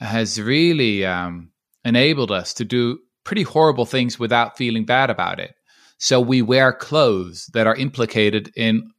has 0.00 0.40
really 0.40 1.04
um, 1.04 1.50
enabled 1.84 2.30
us 2.30 2.54
to 2.54 2.64
do 2.64 2.98
pretty 3.24 3.42
horrible 3.42 3.86
things 3.86 4.18
without 4.18 4.56
feeling 4.56 4.84
bad 4.84 5.10
about 5.10 5.38
it. 5.38 5.54
So 5.98 6.20
we 6.20 6.42
wear 6.42 6.72
clothes 6.72 7.48
that 7.52 7.66
are 7.66 7.76
implicated 7.76 8.50
in, 8.56 8.90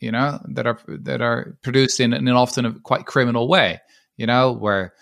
you 0.00 0.12
know, 0.12 0.38
that 0.54 0.66
are 0.66 0.78
that 0.86 1.20
are 1.20 1.58
produced 1.62 1.98
in, 1.98 2.12
in 2.12 2.28
often 2.28 2.64
a 2.64 2.72
quite 2.80 3.06
criminal 3.06 3.48
way. 3.48 3.80
You 4.16 4.26
know, 4.26 4.52
where 4.52 4.92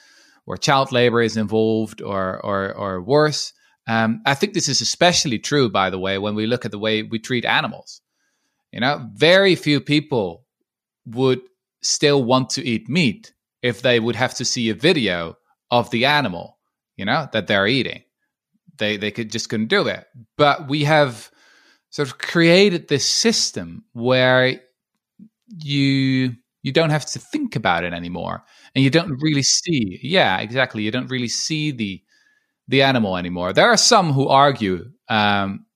where 0.45 0.57
child 0.57 0.93
labor 0.93 1.21
is 1.21 1.37
involved, 1.37 2.01
or 2.01 2.41
or 2.45 2.73
or 2.75 3.03
worse. 3.03 3.53
Um, 3.87 4.23
I 4.25 4.35
think 4.35 4.55
this 4.55 4.69
is 4.69 4.81
especially 4.81 5.39
true, 5.39 5.69
by 5.69 5.91
the 5.91 5.99
way, 5.99 6.19
when 6.19 6.35
we 6.35 6.47
look 6.47 6.65
at 6.65 6.71
the 6.71 6.79
way 6.79 7.03
we 7.03 7.19
treat 7.19 7.45
animals. 7.45 8.01
You 8.73 8.81
know, 8.81 9.09
very 9.15 9.55
few 9.55 9.81
people 9.81 10.45
would 11.07 11.41
still 11.83 12.23
want 12.25 12.51
to 12.51 12.67
eat 12.67 12.89
meat 12.89 13.33
if 13.63 13.83
they 13.83 14.01
would 14.01 14.17
have 14.17 14.35
to 14.35 14.45
see 14.45 14.69
a 14.71 14.75
video 14.75 15.37
of 15.71 15.91
the 15.91 16.05
animal, 16.07 16.59
you 16.97 17.05
know, 17.05 17.29
that 17.33 17.47
they're 17.47 17.67
eating. 17.67 18.03
They 18.79 18.97
they 18.97 19.11
could 19.11 19.31
just 19.31 19.49
couldn't 19.49 19.69
do 19.69 19.87
it. 19.89 20.07
But 20.37 20.69
we 20.69 20.85
have 20.85 21.31
sort 21.91 22.09
of 22.09 22.19
created 22.19 22.89
this 22.89 23.07
system 23.07 23.85
where 23.93 24.61
you 25.59 26.35
you 26.63 26.73
don't 26.73 26.91
have 26.91 27.07
to 27.07 27.19
think 27.19 27.57
about 27.57 27.85
it 27.85 27.93
anymore 27.93 28.43
and 28.75 28.85
you 28.85 28.91
don't 28.91 29.19
really 29.23 29.43
see 29.43 29.99
yeah 30.03 30.39
exactly 30.39 30.83
you 30.83 30.91
don't 30.91 31.11
really 31.11 31.29
see 31.29 31.71
the 31.73 32.03
the 32.69 32.83
animal 32.83 33.17
anymore. 33.17 33.53
There 33.53 33.69
are 33.69 33.77
some 33.77 34.13
who 34.13 34.29
argue. 34.29 34.91
Um, 35.09 35.67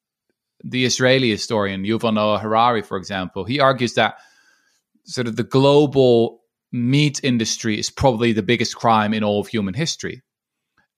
the 0.64 0.84
Israeli 0.84 1.30
historian 1.30 1.84
Yuval 1.84 2.14
Noah 2.14 2.38
Harari, 2.38 2.82
for 2.82 2.96
example, 2.96 3.44
he 3.44 3.60
argues 3.60 3.94
that 3.94 4.16
sort 5.04 5.26
of 5.26 5.36
the 5.36 5.44
global 5.44 6.40
meat 6.72 7.20
industry 7.22 7.78
is 7.78 7.90
probably 7.90 8.32
the 8.32 8.42
biggest 8.42 8.74
crime 8.74 9.12
in 9.14 9.22
all 9.22 9.40
of 9.40 9.46
human 9.46 9.74
history. 9.74 10.22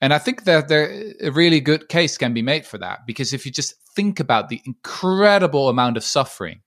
And 0.00 0.14
I 0.14 0.18
think 0.18 0.44
that 0.44 0.68
there 0.68 1.12
a 1.20 1.30
really 1.30 1.60
good 1.60 1.88
case 1.88 2.16
can 2.16 2.32
be 2.32 2.42
made 2.42 2.64
for 2.64 2.78
that 2.78 3.00
because 3.06 3.32
if 3.32 3.44
you 3.44 3.52
just 3.52 3.74
think 3.94 4.20
about 4.20 4.48
the 4.48 4.62
incredible 4.64 5.68
amount 5.68 5.96
of 5.96 6.04
suffering, 6.04 6.60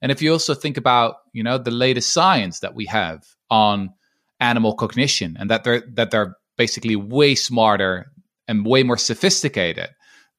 and 0.00 0.12
if 0.12 0.22
you 0.22 0.32
also 0.32 0.54
think 0.54 0.76
about 0.76 1.16
you 1.32 1.42
know 1.42 1.58
the 1.58 1.70
latest 1.70 2.12
science 2.12 2.60
that 2.60 2.74
we 2.74 2.86
have 2.86 3.24
on 3.50 3.90
animal 4.38 4.74
cognition 4.74 5.36
and 5.38 5.50
that 5.50 5.64
they're 5.64 5.82
that 5.94 6.10
they're 6.10 6.36
basically 6.56 6.94
way 6.94 7.34
smarter 7.34 8.12
and 8.46 8.66
way 8.66 8.82
more 8.82 8.98
sophisticated 8.98 9.88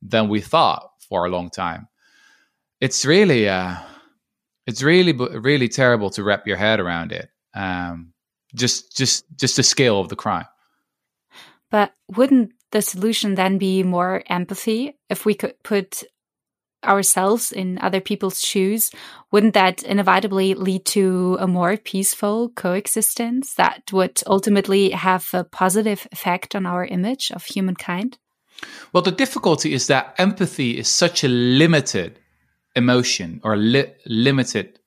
than 0.02 0.30
we 0.30 0.40
thought 0.40 0.90
for 1.10 1.26
a 1.26 1.30
long 1.30 1.50
time. 1.50 1.88
It's 2.82 3.06
really, 3.06 3.48
uh, 3.48 3.76
it's 4.68 4.84
really, 4.84 5.14
really 5.14 5.70
terrible 5.70 6.10
to 6.12 6.24
wrap 6.24 6.48
your 6.48 6.58
head 6.58 6.80
around 6.80 7.12
it. 7.12 7.30
Um, 7.54 8.14
just, 8.54 8.96
just, 8.96 9.26
just 9.38 9.58
the 9.58 9.64
scale 9.64 10.00
of 10.00 10.10
the 10.10 10.16
crime. 10.16 10.46
But 11.72 11.94
wouldn't 12.16 12.52
the 12.72 12.82
solution 12.82 13.36
then 13.36 13.58
be 13.58 13.84
more 13.84 14.24
empathy 14.28 14.98
if 15.10 15.26
we 15.26 15.34
could 15.34 15.62
put 15.64 16.04
ourselves 16.86 17.52
in 17.52 17.80
other 17.80 18.00
people's 18.02 18.42
shoes, 18.42 18.92
wouldn't 19.32 19.54
that 19.54 19.84
inevitably 19.84 20.54
lead 20.54 20.86
to 20.86 21.38
a 21.40 21.48
more 21.48 21.78
peaceful 21.78 22.50
coexistence 22.50 23.56
that 23.56 23.92
would 23.92 24.22
ultimately 24.28 24.92
have 24.92 25.28
a 25.34 25.44
positive 25.44 26.08
effect 26.12 26.56
on 26.56 26.66
our 26.66 26.86
image 26.86 27.32
of 27.32 27.44
humankind? 27.46 28.18
Well, 28.94 29.04
the 29.04 29.12
difficulty 29.12 29.74
is 29.74 29.88
that 29.88 30.16
empathy 30.18 30.78
is 30.78 30.88
such 30.88 31.24
a 31.24 31.28
limited 31.28 32.20
emotion 32.76 33.40
or 33.44 33.56
li 33.56 33.86
limited 34.06 34.80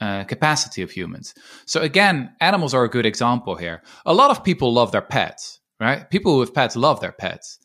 uh, 0.00 0.24
capacity 0.24 0.82
of 0.82 0.90
humans. 0.90 1.34
So, 1.66 1.80
again, 1.80 2.34
animals 2.40 2.74
are 2.74 2.84
a 2.84 2.90
good 2.90 3.06
example 3.06 3.54
here. 3.56 3.82
A 4.04 4.14
lot 4.14 4.30
of 4.30 4.44
people 4.44 4.72
love 4.72 4.92
their 4.92 5.02
pets, 5.02 5.60
right? 5.80 6.08
People 6.10 6.38
with 6.38 6.54
pets 6.54 6.76
love 6.76 7.00
their 7.00 7.12
pets. 7.12 7.58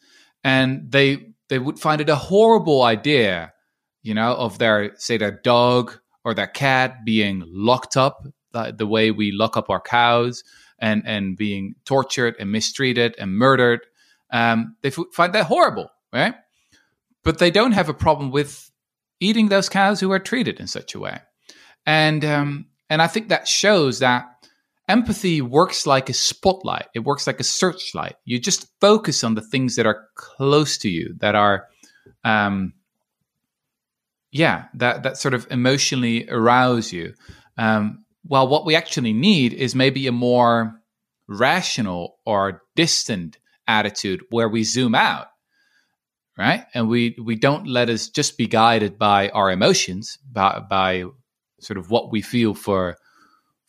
And 0.43 0.91
they 0.91 1.33
they 1.49 1.59
would 1.59 1.79
find 1.79 2.01
it 2.01 2.09
a 2.09 2.15
horrible 2.15 2.83
idea, 2.83 3.53
you 4.03 4.13
know, 4.13 4.33
of 4.35 4.59
their 4.59 4.95
say 4.97 5.17
their 5.17 5.39
dog 5.43 5.99
or 6.23 6.33
their 6.33 6.47
cat 6.47 7.03
being 7.05 7.43
locked 7.47 7.97
up 7.97 8.23
the, 8.53 8.73
the 8.77 8.87
way 8.87 9.11
we 9.11 9.31
lock 9.31 9.57
up 9.57 9.69
our 9.69 9.81
cows 9.81 10.43
and 10.79 11.03
and 11.05 11.35
being 11.35 11.75
tortured 11.85 12.35
and 12.39 12.51
mistreated 12.51 13.15
and 13.17 13.37
murdered. 13.37 13.81
Um, 14.31 14.75
they 14.81 14.91
find 14.91 15.33
that 15.33 15.47
horrible, 15.47 15.89
right? 16.13 16.35
But 17.23 17.39
they 17.39 17.51
don't 17.51 17.73
have 17.73 17.89
a 17.89 17.93
problem 17.93 18.31
with 18.31 18.68
eating 19.19 19.49
those 19.49 19.69
cows 19.69 19.99
who 19.99 20.11
are 20.11 20.19
treated 20.19 20.59
in 20.59 20.67
such 20.67 20.95
a 20.95 20.99
way, 20.99 21.19
and 21.85 22.23
um, 22.25 22.67
and 22.89 23.01
I 23.01 23.07
think 23.07 23.29
that 23.29 23.47
shows 23.47 23.99
that 23.99 24.25
empathy 24.89 25.41
works 25.41 25.85
like 25.85 26.09
a 26.09 26.13
spotlight. 26.13 26.87
It 26.95 27.05
works 27.05 27.27
like 27.27 27.39
a 27.39 27.43
searchlight. 27.43 28.15
You 28.25 28.39
just 28.39 28.67
focus 28.81 29.23
on 29.23 29.35
the 29.35 29.41
things 29.41 29.75
that 29.75 29.85
are 29.85 30.07
close 30.15 30.77
to 30.79 30.89
you 30.89 31.15
that 31.19 31.35
are 31.35 31.67
um 32.25 32.73
yeah 34.31 34.65
that 34.73 35.03
that 35.03 35.17
sort 35.17 35.33
of 35.33 35.47
emotionally 35.51 36.27
arouse 36.29 36.91
you. 36.91 37.13
Um 37.57 38.03
while 38.23 38.47
what 38.47 38.65
we 38.65 38.75
actually 38.75 39.13
need 39.13 39.53
is 39.53 39.75
maybe 39.75 40.07
a 40.07 40.11
more 40.11 40.81
rational 41.27 42.17
or 42.25 42.63
distant 42.75 43.37
attitude 43.67 44.21
where 44.31 44.49
we 44.49 44.63
zoom 44.63 44.95
out 44.95 45.27
right 46.39 46.65
and 46.73 46.87
we 46.87 47.15
we 47.23 47.35
don't 47.35 47.67
let 47.67 47.89
us 47.89 48.07
just 48.07 48.37
be 48.37 48.47
guided 48.47 48.97
by 48.97 49.29
our 49.29 49.51
emotions 49.51 50.17
by 50.31 50.59
by 50.69 51.03
sort 51.59 51.77
of 51.77 51.91
what 51.91 52.11
we 52.11 52.21
feel 52.21 52.53
for 52.53 52.95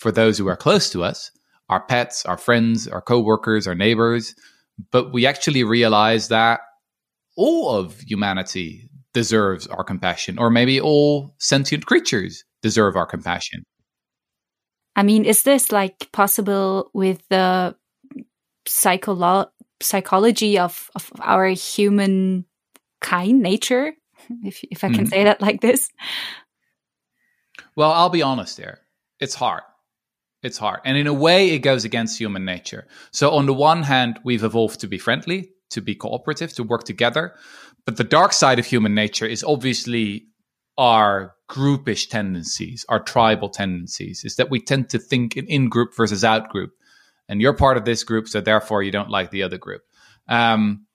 for 0.00 0.10
those 0.10 0.38
who 0.38 0.48
are 0.48 0.56
close 0.56 0.90
to 0.90 1.04
us, 1.04 1.30
our 1.68 1.84
pets, 1.84 2.24
our 2.24 2.38
friends, 2.38 2.88
our 2.88 3.02
coworkers, 3.02 3.68
our 3.68 3.74
neighbors. 3.74 4.34
But 4.90 5.12
we 5.12 5.26
actually 5.26 5.62
realize 5.62 6.28
that 6.28 6.60
all 7.36 7.76
of 7.76 8.00
humanity 8.00 8.88
deserves 9.12 9.66
our 9.66 9.84
compassion, 9.84 10.38
or 10.38 10.50
maybe 10.50 10.80
all 10.80 11.34
sentient 11.38 11.84
creatures 11.84 12.44
deserve 12.62 12.96
our 12.96 13.06
compassion. 13.06 13.62
I 14.96 15.02
mean, 15.02 15.24
is 15.24 15.42
this 15.42 15.70
like 15.70 16.10
possible 16.12 16.90
with 16.94 17.22
the 17.28 17.76
psycholo- 18.66 19.50
psychology 19.82 20.58
of, 20.58 20.90
of 20.94 21.12
our 21.20 21.48
human 21.48 22.46
kind 23.00 23.40
nature? 23.40 23.92
If, 24.44 24.62
if 24.70 24.84
I 24.84 24.88
can 24.88 24.98
mm-hmm. 24.98 25.06
say 25.06 25.24
that 25.24 25.40
like 25.40 25.60
this. 25.60 25.88
Well, 27.74 27.90
I'll 27.90 28.10
be 28.10 28.22
honest 28.22 28.56
there. 28.56 28.80
It's 29.18 29.34
hard. 29.34 29.62
It's 30.42 30.58
hard. 30.58 30.80
And 30.84 30.96
in 30.96 31.06
a 31.06 31.14
way, 31.14 31.50
it 31.50 31.58
goes 31.58 31.84
against 31.84 32.18
human 32.18 32.44
nature. 32.44 32.86
So, 33.12 33.30
on 33.30 33.46
the 33.46 33.54
one 33.54 33.82
hand, 33.82 34.20
we've 34.24 34.44
evolved 34.44 34.80
to 34.80 34.88
be 34.88 34.98
friendly, 34.98 35.50
to 35.70 35.80
be 35.80 35.94
cooperative, 35.94 36.52
to 36.54 36.62
work 36.62 36.84
together. 36.84 37.34
But 37.84 37.96
the 37.96 38.04
dark 38.04 38.32
side 38.32 38.58
of 38.58 38.66
human 38.66 38.94
nature 38.94 39.26
is 39.26 39.44
obviously 39.44 40.26
our 40.78 41.34
groupish 41.50 42.08
tendencies, 42.08 42.86
our 42.88 43.00
tribal 43.00 43.50
tendencies, 43.50 44.24
is 44.24 44.36
that 44.36 44.50
we 44.50 44.60
tend 44.60 44.88
to 44.90 44.98
think 44.98 45.36
in 45.36 45.46
in 45.46 45.68
group 45.68 45.94
versus 45.94 46.24
out 46.24 46.48
group. 46.48 46.72
And 47.28 47.40
you're 47.40 47.54
part 47.54 47.76
of 47.76 47.84
this 47.84 48.02
group, 48.02 48.26
so 48.26 48.40
therefore 48.40 48.82
you 48.82 48.90
don't 48.90 49.10
like 49.10 49.30
the 49.30 49.42
other 49.42 49.58
group. 49.58 49.82
Um, 50.26 50.86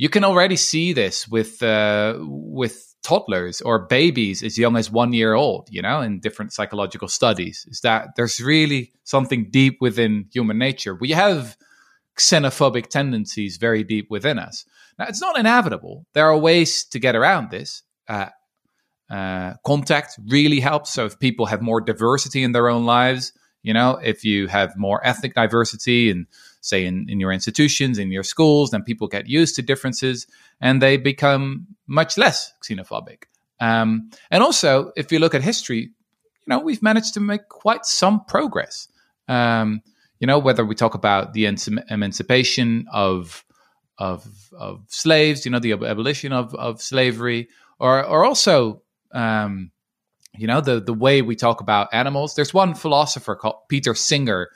you 0.00 0.08
can 0.08 0.24
already 0.24 0.56
see 0.56 0.94
this 0.94 1.28
with 1.28 1.62
uh, 1.62 2.16
with 2.22 2.96
toddlers 3.02 3.60
or 3.60 3.80
babies 3.80 4.42
as 4.42 4.56
young 4.56 4.74
as 4.78 4.90
one 4.90 5.12
year 5.12 5.34
old, 5.34 5.68
you 5.70 5.82
know, 5.82 6.00
in 6.00 6.20
different 6.20 6.54
psychological 6.54 7.06
studies, 7.06 7.66
is 7.68 7.82
that 7.82 8.16
there's 8.16 8.40
really 8.40 8.92
something 9.04 9.50
deep 9.50 9.76
within 9.82 10.24
human 10.32 10.56
nature. 10.56 10.94
We 10.94 11.10
have 11.10 11.54
xenophobic 12.18 12.88
tendencies 12.88 13.58
very 13.58 13.84
deep 13.84 14.06
within 14.08 14.38
us. 14.38 14.64
Now, 14.98 15.04
it's 15.06 15.20
not 15.20 15.38
inevitable. 15.38 16.06
There 16.14 16.24
are 16.24 16.38
ways 16.38 16.86
to 16.92 16.98
get 16.98 17.14
around 17.14 17.50
this. 17.50 17.82
Uh, 18.08 18.30
uh, 19.10 19.52
contact 19.66 20.18
really 20.26 20.60
helps. 20.60 20.94
So, 20.94 21.04
if 21.04 21.18
people 21.18 21.44
have 21.44 21.60
more 21.60 21.82
diversity 21.82 22.42
in 22.42 22.52
their 22.52 22.70
own 22.70 22.86
lives, 22.86 23.34
you 23.62 23.74
know, 23.74 24.00
if 24.02 24.24
you 24.24 24.46
have 24.46 24.78
more 24.78 25.06
ethnic 25.06 25.34
diversity 25.34 26.10
and 26.10 26.26
say 26.60 26.84
in, 26.84 27.06
in 27.08 27.20
your 27.20 27.32
institutions, 27.32 27.98
in 27.98 28.10
your 28.10 28.22
schools, 28.22 28.70
then 28.70 28.82
people 28.82 29.08
get 29.08 29.28
used 29.28 29.56
to 29.56 29.62
differences 29.62 30.26
and 30.60 30.80
they 30.80 30.96
become 30.96 31.66
much 31.86 32.18
less 32.18 32.52
xenophobic. 32.62 33.24
Um, 33.60 34.10
and 34.30 34.42
also, 34.42 34.92
if 34.96 35.12
you 35.12 35.18
look 35.18 35.34
at 35.34 35.42
history, 35.42 35.80
you 35.80 36.46
know, 36.46 36.60
we've 36.60 36.82
managed 36.82 37.14
to 37.14 37.20
make 37.20 37.48
quite 37.48 37.84
some 37.84 38.24
progress. 38.24 38.88
Um, 39.28 39.82
you 40.18 40.26
know, 40.26 40.38
whether 40.38 40.64
we 40.64 40.74
talk 40.74 40.94
about 40.94 41.32
the 41.32 41.46
emancipation 41.90 42.86
of 42.92 43.44
of, 43.98 44.26
of 44.58 44.82
slaves, 44.88 45.44
you 45.44 45.50
know, 45.50 45.58
the 45.58 45.72
abolition 45.72 46.32
of, 46.32 46.54
of 46.54 46.80
slavery, 46.80 47.48
or 47.78 48.04
or 48.04 48.24
also, 48.24 48.82
um, 49.12 49.70
you 50.36 50.46
know, 50.46 50.60
the 50.60 50.80
the 50.80 50.94
way 50.94 51.22
we 51.22 51.36
talk 51.36 51.60
about 51.60 51.88
animals. 51.92 52.34
There's 52.34 52.54
one 52.54 52.74
philosopher 52.74 53.34
called 53.34 53.56
Peter 53.68 53.94
Singer 53.94 54.48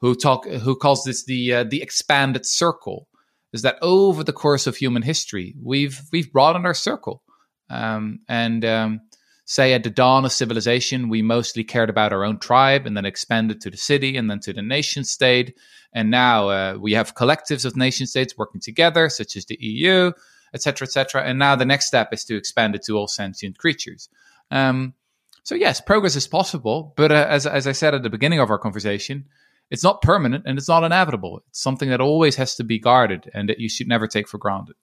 who 0.00 0.14
talk 0.14 0.46
who 0.46 0.76
calls 0.76 1.04
this 1.04 1.24
the 1.24 1.52
uh, 1.52 1.64
the 1.64 1.82
expanded 1.82 2.46
circle 2.46 3.08
is 3.52 3.62
that 3.62 3.78
over 3.80 4.22
the 4.22 4.32
course 4.32 4.66
of 4.66 4.76
human 4.76 5.02
history 5.02 5.54
we've 5.62 6.02
we've 6.12 6.32
broadened 6.32 6.66
our 6.66 6.74
circle. 6.74 7.22
Um, 7.68 8.20
and 8.28 8.64
um, 8.64 9.00
say 9.44 9.72
at 9.72 9.82
the 9.82 9.90
dawn 9.90 10.24
of 10.24 10.32
civilization 10.32 11.08
we 11.08 11.22
mostly 11.22 11.64
cared 11.64 11.90
about 11.90 12.12
our 12.12 12.24
own 12.24 12.38
tribe 12.38 12.86
and 12.86 12.96
then 12.96 13.04
expanded 13.04 13.60
to 13.60 13.70
the 13.70 13.76
city 13.76 14.16
and 14.16 14.30
then 14.30 14.40
to 14.40 14.52
the 14.52 14.62
nation 14.62 15.04
state. 15.04 15.56
And 15.92 16.10
now 16.10 16.48
uh, 16.48 16.76
we 16.78 16.92
have 16.92 17.14
collectives 17.14 17.64
of 17.64 17.76
nation 17.76 18.06
states 18.06 18.36
working 18.36 18.60
together 18.60 19.08
such 19.08 19.36
as 19.36 19.46
the 19.46 19.56
eu 19.60 20.12
etc 20.54 20.86
etc 20.86 21.22
and 21.24 21.38
now 21.38 21.56
the 21.56 21.64
next 21.64 21.86
step 21.86 22.12
is 22.12 22.24
to 22.24 22.36
expand 22.36 22.74
it 22.74 22.82
to 22.84 22.96
all 22.96 23.08
sentient 23.08 23.58
creatures. 23.58 24.08
Um, 24.50 24.94
so 25.42 25.54
yes 25.54 25.80
progress 25.80 26.16
is 26.16 26.28
possible 26.28 26.92
but 26.96 27.10
uh, 27.10 27.26
as, 27.28 27.46
as 27.46 27.66
i 27.66 27.72
said 27.72 27.94
at 27.94 28.02
the 28.02 28.10
beginning 28.10 28.40
of 28.40 28.50
our 28.50 28.58
conversation 28.58 29.24
it's 29.70 29.82
not 29.82 30.02
permanent 30.02 30.44
and 30.46 30.58
it's 30.58 30.68
not 30.68 30.84
inevitable. 30.84 31.42
It's 31.48 31.62
something 31.62 31.90
that 31.90 32.00
always 32.00 32.36
has 32.36 32.54
to 32.56 32.64
be 32.64 32.78
guarded 32.78 33.30
and 33.34 33.48
that 33.48 33.58
you 33.58 33.68
should 33.68 33.88
never 33.88 34.06
take 34.06 34.28
for 34.28 34.38
granted. 34.38 34.76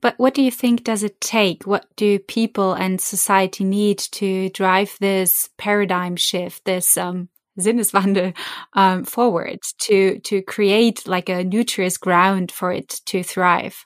But 0.00 0.18
what 0.18 0.34
do 0.34 0.42
you 0.42 0.50
think 0.50 0.84
does 0.84 1.02
it 1.02 1.20
take? 1.20 1.66
What 1.66 1.86
do 1.96 2.18
people 2.18 2.74
and 2.74 3.00
society 3.00 3.64
need 3.64 3.98
to 3.98 4.50
drive 4.50 4.96
this 5.00 5.48
paradigm 5.56 6.16
shift, 6.16 6.64
this 6.64 6.98
um, 6.98 7.28
Sinneswandel 7.58 8.36
um, 8.74 9.04
forward 9.04 9.60
to 9.78 10.18
to 10.20 10.42
create 10.42 11.08
like 11.08 11.30
a 11.30 11.44
nutritious 11.44 11.96
ground 11.96 12.52
for 12.52 12.72
it 12.72 13.00
to 13.06 13.22
thrive? 13.22 13.84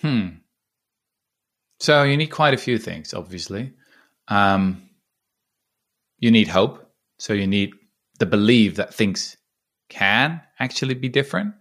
Hmm. 0.00 0.28
So 1.80 2.02
you 2.02 2.16
need 2.16 2.28
quite 2.28 2.54
a 2.54 2.58
few 2.58 2.76
things, 2.76 3.14
obviously. 3.14 3.72
Um, 4.28 4.90
you 6.18 6.30
need 6.30 6.48
hope. 6.48 6.84
So 7.18 7.32
you 7.32 7.46
need 7.46 7.72
the 8.18 8.26
belief 8.26 8.76
that 8.76 8.94
things 8.94 9.36
can 9.88 10.40
actually 10.58 10.94
be 10.94 11.08
different. 11.08 11.54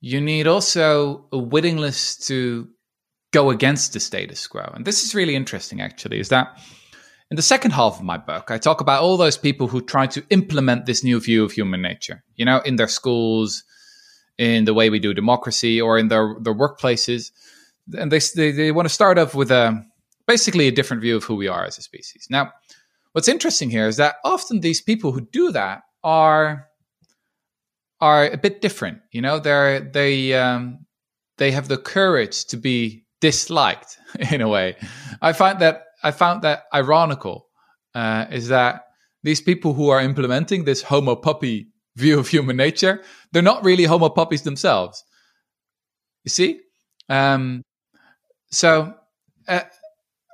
you 0.00 0.20
need 0.20 0.46
also 0.46 1.26
a 1.32 1.38
willingness 1.38 2.16
to 2.16 2.68
go 3.32 3.50
against 3.50 3.92
the 3.92 4.00
status 4.00 4.46
quo. 4.46 4.70
And 4.74 4.84
this 4.84 5.04
is 5.04 5.14
really 5.14 5.34
interesting, 5.34 5.80
actually, 5.80 6.20
is 6.20 6.28
that 6.28 6.58
in 7.30 7.36
the 7.36 7.42
second 7.42 7.72
half 7.72 7.98
of 7.98 8.02
my 8.02 8.16
book, 8.16 8.50
I 8.50 8.58
talk 8.58 8.80
about 8.80 9.02
all 9.02 9.16
those 9.16 9.36
people 9.36 9.66
who 9.68 9.80
try 9.80 10.06
to 10.06 10.24
implement 10.30 10.86
this 10.86 11.04
new 11.04 11.20
view 11.20 11.44
of 11.44 11.52
human 11.52 11.82
nature, 11.82 12.24
you 12.36 12.44
know, 12.44 12.60
in 12.60 12.76
their 12.76 12.88
schools, 12.88 13.64
in 14.38 14.64
the 14.64 14.74
way 14.74 14.88
we 14.88 14.98
do 14.98 15.12
democracy, 15.12 15.80
or 15.80 15.98
in 15.98 16.08
their, 16.08 16.36
their 16.40 16.54
workplaces. 16.54 17.32
And 17.98 18.10
they, 18.10 18.20
they, 18.20 18.52
they 18.52 18.72
want 18.72 18.86
to 18.86 18.94
start 18.94 19.18
off 19.18 19.34
with 19.34 19.50
a 19.50 19.84
basically 20.26 20.68
a 20.68 20.72
different 20.72 21.02
view 21.02 21.16
of 21.16 21.24
who 21.24 21.34
we 21.34 21.48
are 21.48 21.64
as 21.64 21.76
a 21.76 21.82
species. 21.82 22.28
Now, 22.30 22.52
what's 23.12 23.28
interesting 23.28 23.70
here 23.70 23.86
is 23.86 23.96
that 23.96 24.16
often 24.24 24.60
these 24.60 24.80
people 24.80 25.12
who 25.12 25.20
do 25.20 25.52
that 25.52 25.82
are 26.02 26.66
are 28.00 28.26
a 28.26 28.36
bit 28.36 28.60
different. 28.60 29.00
You 29.12 29.22
know, 29.22 29.38
they're 29.38 29.80
they 29.80 30.34
um, 30.34 30.86
they 31.38 31.50
have 31.50 31.68
the 31.68 31.78
courage 31.78 32.46
to 32.46 32.56
be 32.56 33.04
disliked 33.20 33.98
in 34.32 34.40
a 34.40 34.48
way. 34.48 34.76
I 35.20 35.32
find 35.32 35.58
that 35.60 35.84
I 36.02 36.10
found 36.10 36.42
that 36.42 36.64
ironical. 36.72 37.46
Uh, 37.94 38.26
is 38.30 38.48
that 38.48 38.84
these 39.24 39.40
people 39.40 39.72
who 39.72 39.88
are 39.88 40.00
implementing 40.00 40.64
this 40.64 40.82
homo 40.82 41.16
puppy 41.16 41.68
view 41.96 42.18
of 42.18 42.28
human 42.28 42.56
nature, 42.56 43.02
they're 43.32 43.42
not 43.42 43.64
really 43.64 43.84
homo 43.84 44.08
puppies 44.08 44.42
themselves. 44.42 45.02
You 46.24 46.30
see? 46.30 46.60
Um, 47.08 47.62
so 48.50 48.94
uh, 49.48 49.62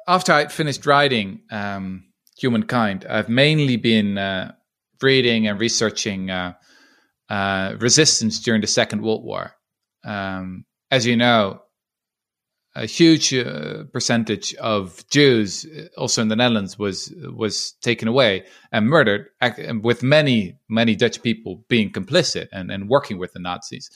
after 0.06 0.32
I 0.32 0.48
finished 0.48 0.84
writing 0.84 1.40
um, 1.50 2.04
Humankind, 2.36 3.06
I've 3.08 3.28
mainly 3.28 3.76
been 3.76 4.18
uh, 4.18 4.52
reading 5.00 5.46
and 5.46 5.60
researching 5.60 6.30
uh, 6.30 6.54
uh, 7.28 7.76
resistance 7.78 8.40
during 8.40 8.60
the 8.60 8.66
Second 8.66 9.02
World 9.02 9.24
War. 9.24 9.52
Um, 10.04 10.64
as 10.90 11.06
you 11.06 11.16
know, 11.16 11.60
a 12.74 12.86
huge 12.86 13.32
uh, 13.32 13.84
percentage 13.92 14.54
of 14.56 15.08
Jews, 15.08 15.64
uh, 15.64 16.00
also 16.00 16.22
in 16.22 16.28
the 16.28 16.36
Netherlands, 16.36 16.78
was 16.78 17.14
was 17.36 17.72
taken 17.82 18.08
away 18.08 18.44
and 18.72 18.88
murdered, 18.88 19.28
with 19.82 20.02
many 20.02 20.58
many 20.68 20.96
Dutch 20.96 21.22
people 21.22 21.64
being 21.68 21.92
complicit 21.92 22.48
and, 22.52 22.70
and 22.70 22.88
working 22.88 23.18
with 23.18 23.32
the 23.32 23.40
Nazis. 23.40 23.90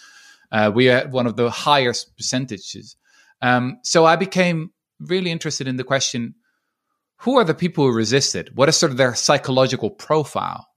Uh, 0.53 0.71
we 0.75 0.87
had 0.87 1.13
one 1.13 1.27
of 1.27 1.37
the 1.37 1.51
highest 1.51 2.17
percentages. 2.17 2.97
Um, 3.43 3.79
so 3.83 4.07
I 4.07 4.17
became 4.17 4.71
really 5.01 5.31
interested 5.31 5.67
in 5.67 5.77
the 5.77 5.85
question: 5.85 6.35
Who 7.23 7.37
are 7.37 7.45
the 7.45 7.55
people 7.55 7.85
who 7.85 7.93
resisted? 7.93 8.51
What 8.55 8.69
is 8.69 8.77
sort 8.77 8.93
of 8.93 8.99
their 8.99 9.15
psychological 9.15 9.91
profile? 9.91 10.69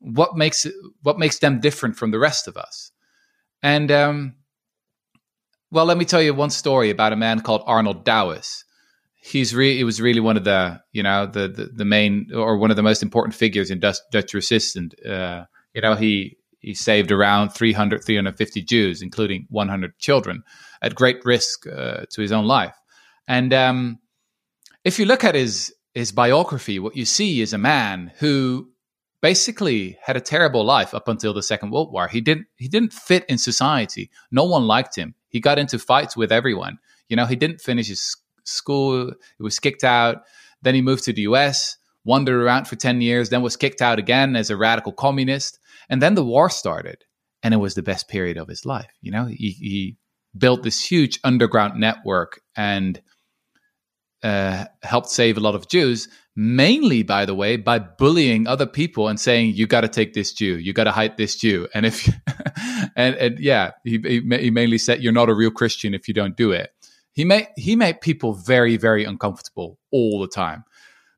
what 0.00 0.36
makes 0.36 0.66
what 1.02 1.18
makes 1.18 1.38
them 1.38 1.60
different 1.60 1.96
from 1.96 2.10
the 2.10 2.18
rest 2.18 2.48
of 2.48 2.56
us 2.56 2.90
and 3.62 3.90
um, 3.90 4.34
well 5.70 5.84
let 5.84 5.98
me 5.98 6.04
tell 6.04 6.22
you 6.22 6.32
one 6.32 6.50
story 6.50 6.90
about 6.90 7.12
a 7.12 7.16
man 7.16 7.40
called 7.40 7.62
arnold 7.66 8.04
Douwes 8.04 8.64
he's 9.20 9.54
really 9.54 9.76
he 9.76 9.84
was 9.84 10.00
really 10.00 10.20
one 10.20 10.36
of 10.36 10.44
the 10.44 10.80
you 10.92 11.02
know 11.02 11.26
the, 11.26 11.48
the, 11.48 11.64
the 11.74 11.84
main 11.84 12.28
or 12.34 12.56
one 12.56 12.70
of 12.70 12.76
the 12.76 12.82
most 12.82 13.02
important 13.02 13.34
figures 13.34 13.70
in 13.70 13.80
dutch, 13.80 13.98
dutch 14.12 14.34
resistance 14.34 14.94
uh, 15.04 15.44
you 15.74 15.80
know 15.80 15.94
he 15.94 16.36
he 16.60 16.74
saved 16.74 17.10
around 17.10 17.50
300 17.50 18.04
350 18.04 18.62
jews 18.62 19.02
including 19.02 19.46
100 19.50 19.98
children 19.98 20.42
at 20.80 20.94
great 20.94 21.24
risk 21.24 21.66
uh, 21.66 22.04
to 22.10 22.20
his 22.20 22.30
own 22.30 22.44
life 22.44 22.76
and 23.26 23.52
um, 23.52 23.98
if 24.88 24.98
you 24.98 25.04
look 25.04 25.22
at 25.22 25.34
his 25.34 25.72
his 25.94 26.12
biography 26.12 26.78
what 26.78 26.96
you 26.96 27.04
see 27.04 27.40
is 27.40 27.52
a 27.52 27.58
man 27.58 28.12
who 28.18 28.68
basically 29.20 29.98
had 30.02 30.16
a 30.16 30.20
terrible 30.20 30.64
life 30.64 30.94
up 30.94 31.08
until 31.08 31.34
the 31.34 31.42
Second 31.42 31.70
World 31.70 31.92
War. 31.92 32.08
He 32.08 32.20
didn't 32.20 32.46
he 32.56 32.68
didn't 32.68 32.92
fit 32.92 33.24
in 33.28 33.38
society. 33.38 34.10
No 34.30 34.44
one 34.44 34.66
liked 34.66 34.96
him. 34.96 35.14
He 35.28 35.40
got 35.40 35.58
into 35.58 35.78
fights 35.78 36.16
with 36.16 36.32
everyone. 36.32 36.78
You 37.08 37.16
know, 37.16 37.26
he 37.26 37.36
didn't 37.36 37.60
finish 37.60 37.88
his 37.88 38.16
school. 38.44 39.12
He 39.36 39.42
was 39.42 39.58
kicked 39.58 39.84
out. 39.84 40.22
Then 40.62 40.74
he 40.74 40.82
moved 40.82 41.04
to 41.04 41.12
the 41.12 41.22
US, 41.22 41.76
wandered 42.04 42.40
around 42.42 42.66
for 42.66 42.76
10 42.76 43.00
years, 43.00 43.28
then 43.28 43.42
was 43.42 43.56
kicked 43.56 43.82
out 43.82 43.98
again 43.98 44.36
as 44.36 44.50
a 44.50 44.56
radical 44.56 44.92
communist. 44.92 45.58
And 45.88 46.02
then 46.02 46.14
the 46.14 46.24
war 46.24 46.50
started. 46.50 47.04
And 47.42 47.54
it 47.54 47.58
was 47.58 47.74
the 47.74 47.82
best 47.82 48.08
period 48.08 48.36
of 48.36 48.48
his 48.48 48.66
life. 48.66 48.90
You 49.00 49.12
know, 49.12 49.26
he, 49.26 49.50
he 49.50 49.96
built 50.36 50.62
this 50.62 50.84
huge 50.84 51.20
underground 51.22 51.78
network 51.78 52.40
and 52.56 53.00
uh, 54.22 54.64
helped 54.82 55.08
save 55.08 55.36
a 55.36 55.40
lot 55.40 55.54
of 55.54 55.68
Jews 55.68 56.08
mainly 56.40 57.02
by 57.02 57.24
the 57.24 57.34
way 57.34 57.56
by 57.56 57.80
bullying 57.80 58.46
other 58.46 58.64
people 58.64 59.08
and 59.08 59.18
saying 59.18 59.54
you 59.56 59.66
got 59.66 59.80
to 59.80 59.88
take 59.88 60.14
this 60.14 60.32
jew. 60.32 60.56
You 60.56 60.72
got 60.72 60.84
to 60.84 60.92
hide 60.92 61.16
this 61.16 61.34
jew. 61.34 61.66
And 61.74 61.84
if 61.84 62.08
and, 62.96 63.16
and 63.16 63.40
yeah 63.40 63.72
he, 63.82 63.98
he 63.98 64.50
mainly 64.52 64.78
said 64.78 65.02
you're 65.02 65.12
not 65.12 65.28
a 65.28 65.34
real 65.34 65.50
christian 65.50 65.94
if 65.94 66.06
you 66.06 66.14
don't 66.14 66.36
do 66.36 66.52
it. 66.52 66.70
He 67.10 67.24
made 67.24 67.48
he 67.56 67.74
made 67.74 68.00
people 68.00 68.34
very 68.34 68.76
very 68.76 69.04
uncomfortable 69.04 69.80
all 69.90 70.20
the 70.20 70.28
time. 70.28 70.62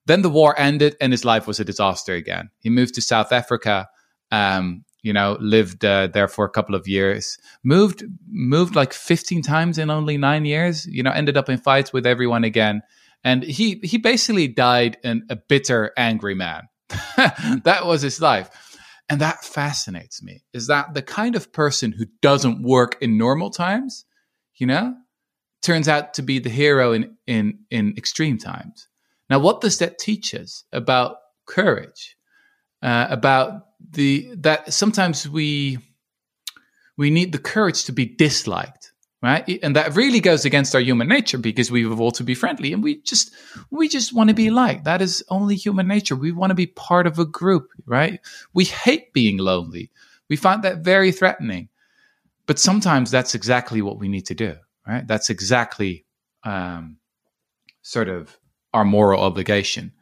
Then 0.07 0.23
the 0.23 0.31
war 0.31 0.59
ended 0.59 0.97
and 1.03 1.13
his 1.13 1.27
life 1.27 1.47
was 1.47 1.61
a 1.61 1.67
disaster 1.67 2.15
again. 2.15 2.49
He 2.59 2.71
moved 2.71 2.95
to 2.95 3.03
south 3.03 3.31
africa 3.31 3.91
um, 4.31 4.87
you 5.03 5.13
know 5.13 5.37
lived 5.41 5.85
uh, 5.85 6.07
there 6.09 6.29
for 6.29 6.45
a 6.45 6.51
couple 6.51 6.75
of 6.75 6.87
years 6.87 7.39
moved 7.63 8.05
moved 8.29 8.77
like 8.77 8.93
15 8.93 9.43
times 9.43 9.79
in 9.79 9.91
only 9.91 10.17
nine 10.17 10.45
years 10.45 10.87
you 10.87 11.03
know 11.03 11.11
ended 11.11 11.37
up 11.37 11.49
in 11.49 11.59
fights 11.59 11.93
with 11.93 12.07
everyone 12.07 12.45
again 12.45 12.83
and 13.23 13.43
he 13.43 13.81
he 13.83 13.99
basically 13.99 14.49
died 14.49 14.99
in 15.05 15.27
a 15.29 15.37
bitter, 15.37 15.93
angry 15.97 16.35
man. 16.35 16.69
that 17.17 17.83
was 17.85 18.03
his 18.03 18.21
life. 18.21 18.51
And 19.09 19.21
that 19.21 19.45
fascinates 19.45 20.23
me. 20.23 20.45
Is 20.53 20.69
that 20.69 20.95
the 20.95 21.03
kind 21.03 21.35
of 21.37 21.53
person 21.53 21.93
who 21.93 22.07
doesn't 22.23 22.63
work 22.63 22.97
in 23.01 23.19
normal 23.19 23.51
times, 23.51 24.05
you 24.57 24.67
know, 24.67 24.95
turns 25.63 25.89
out 25.89 26.15
to 26.15 26.23
be 26.23 26.39
the 26.39 26.51
hero 26.51 26.93
in 26.93 27.17
in 27.27 27.61
in 27.71 27.95
extreme 27.97 28.39
times. 28.39 28.89
Now, 29.29 29.39
what 29.39 29.61
does 29.61 29.79
that 29.79 29.99
teach 29.99 30.35
us 30.35 30.65
about 30.73 31.17
courage? 31.47 32.17
Uh, 32.83 33.07
about 33.11 33.67
the 33.91 34.31
that 34.37 34.73
sometimes 34.73 35.29
we 35.29 35.79
we 36.97 37.11
need 37.11 37.33
the 37.33 37.39
courage 37.39 37.85
to 37.85 37.93
be 37.93 38.07
disliked 38.07 38.91
right? 39.23 39.61
And 39.63 39.77
that 39.77 39.95
really 39.95 40.21
goes 40.21 40.45
against 40.45 40.75
our 40.75 40.81
human 40.81 41.09
nature 41.09 41.39
because 41.39 41.71
we 41.71 41.87
evolved 41.87 42.17
to 42.17 42.25
be 42.25 42.35
friendly 42.35 42.73
and 42.73 42.83
we 42.83 43.03
just 43.03 43.33
we 43.71 43.89
just 43.89 44.15
want 44.15 44.29
to 44.29 44.35
be 44.35 44.51
liked. 44.51 44.85
That 44.85 45.03
is 45.03 45.23
only 45.29 45.57
human 45.57 45.87
nature. 45.87 46.17
We 46.17 46.33
want 46.33 46.51
to 46.51 46.55
be 46.55 46.67
part 46.67 47.07
of 47.07 47.19
a 47.19 47.25
group 47.25 47.71
right? 47.87 48.21
We 48.55 48.65
hate 48.65 49.13
being 49.13 49.39
lonely. 49.39 49.91
We 50.29 50.37
find 50.37 50.63
that 50.63 50.79
very 50.79 51.13
threatening. 51.13 51.69
But 52.47 52.59
sometimes 52.59 53.11
that's 53.11 53.35
exactly 53.35 53.83
what 53.83 53.99
we 53.99 54.09
need 54.09 54.27
to 54.27 54.35
do 54.35 54.57
right? 54.87 55.07
That's 55.07 55.31
exactly 55.31 56.07
um, 56.45 56.97
sort 57.83 58.09
of 58.09 58.39
our 58.73 58.85
moral 58.85 59.23
obligation 59.23 59.93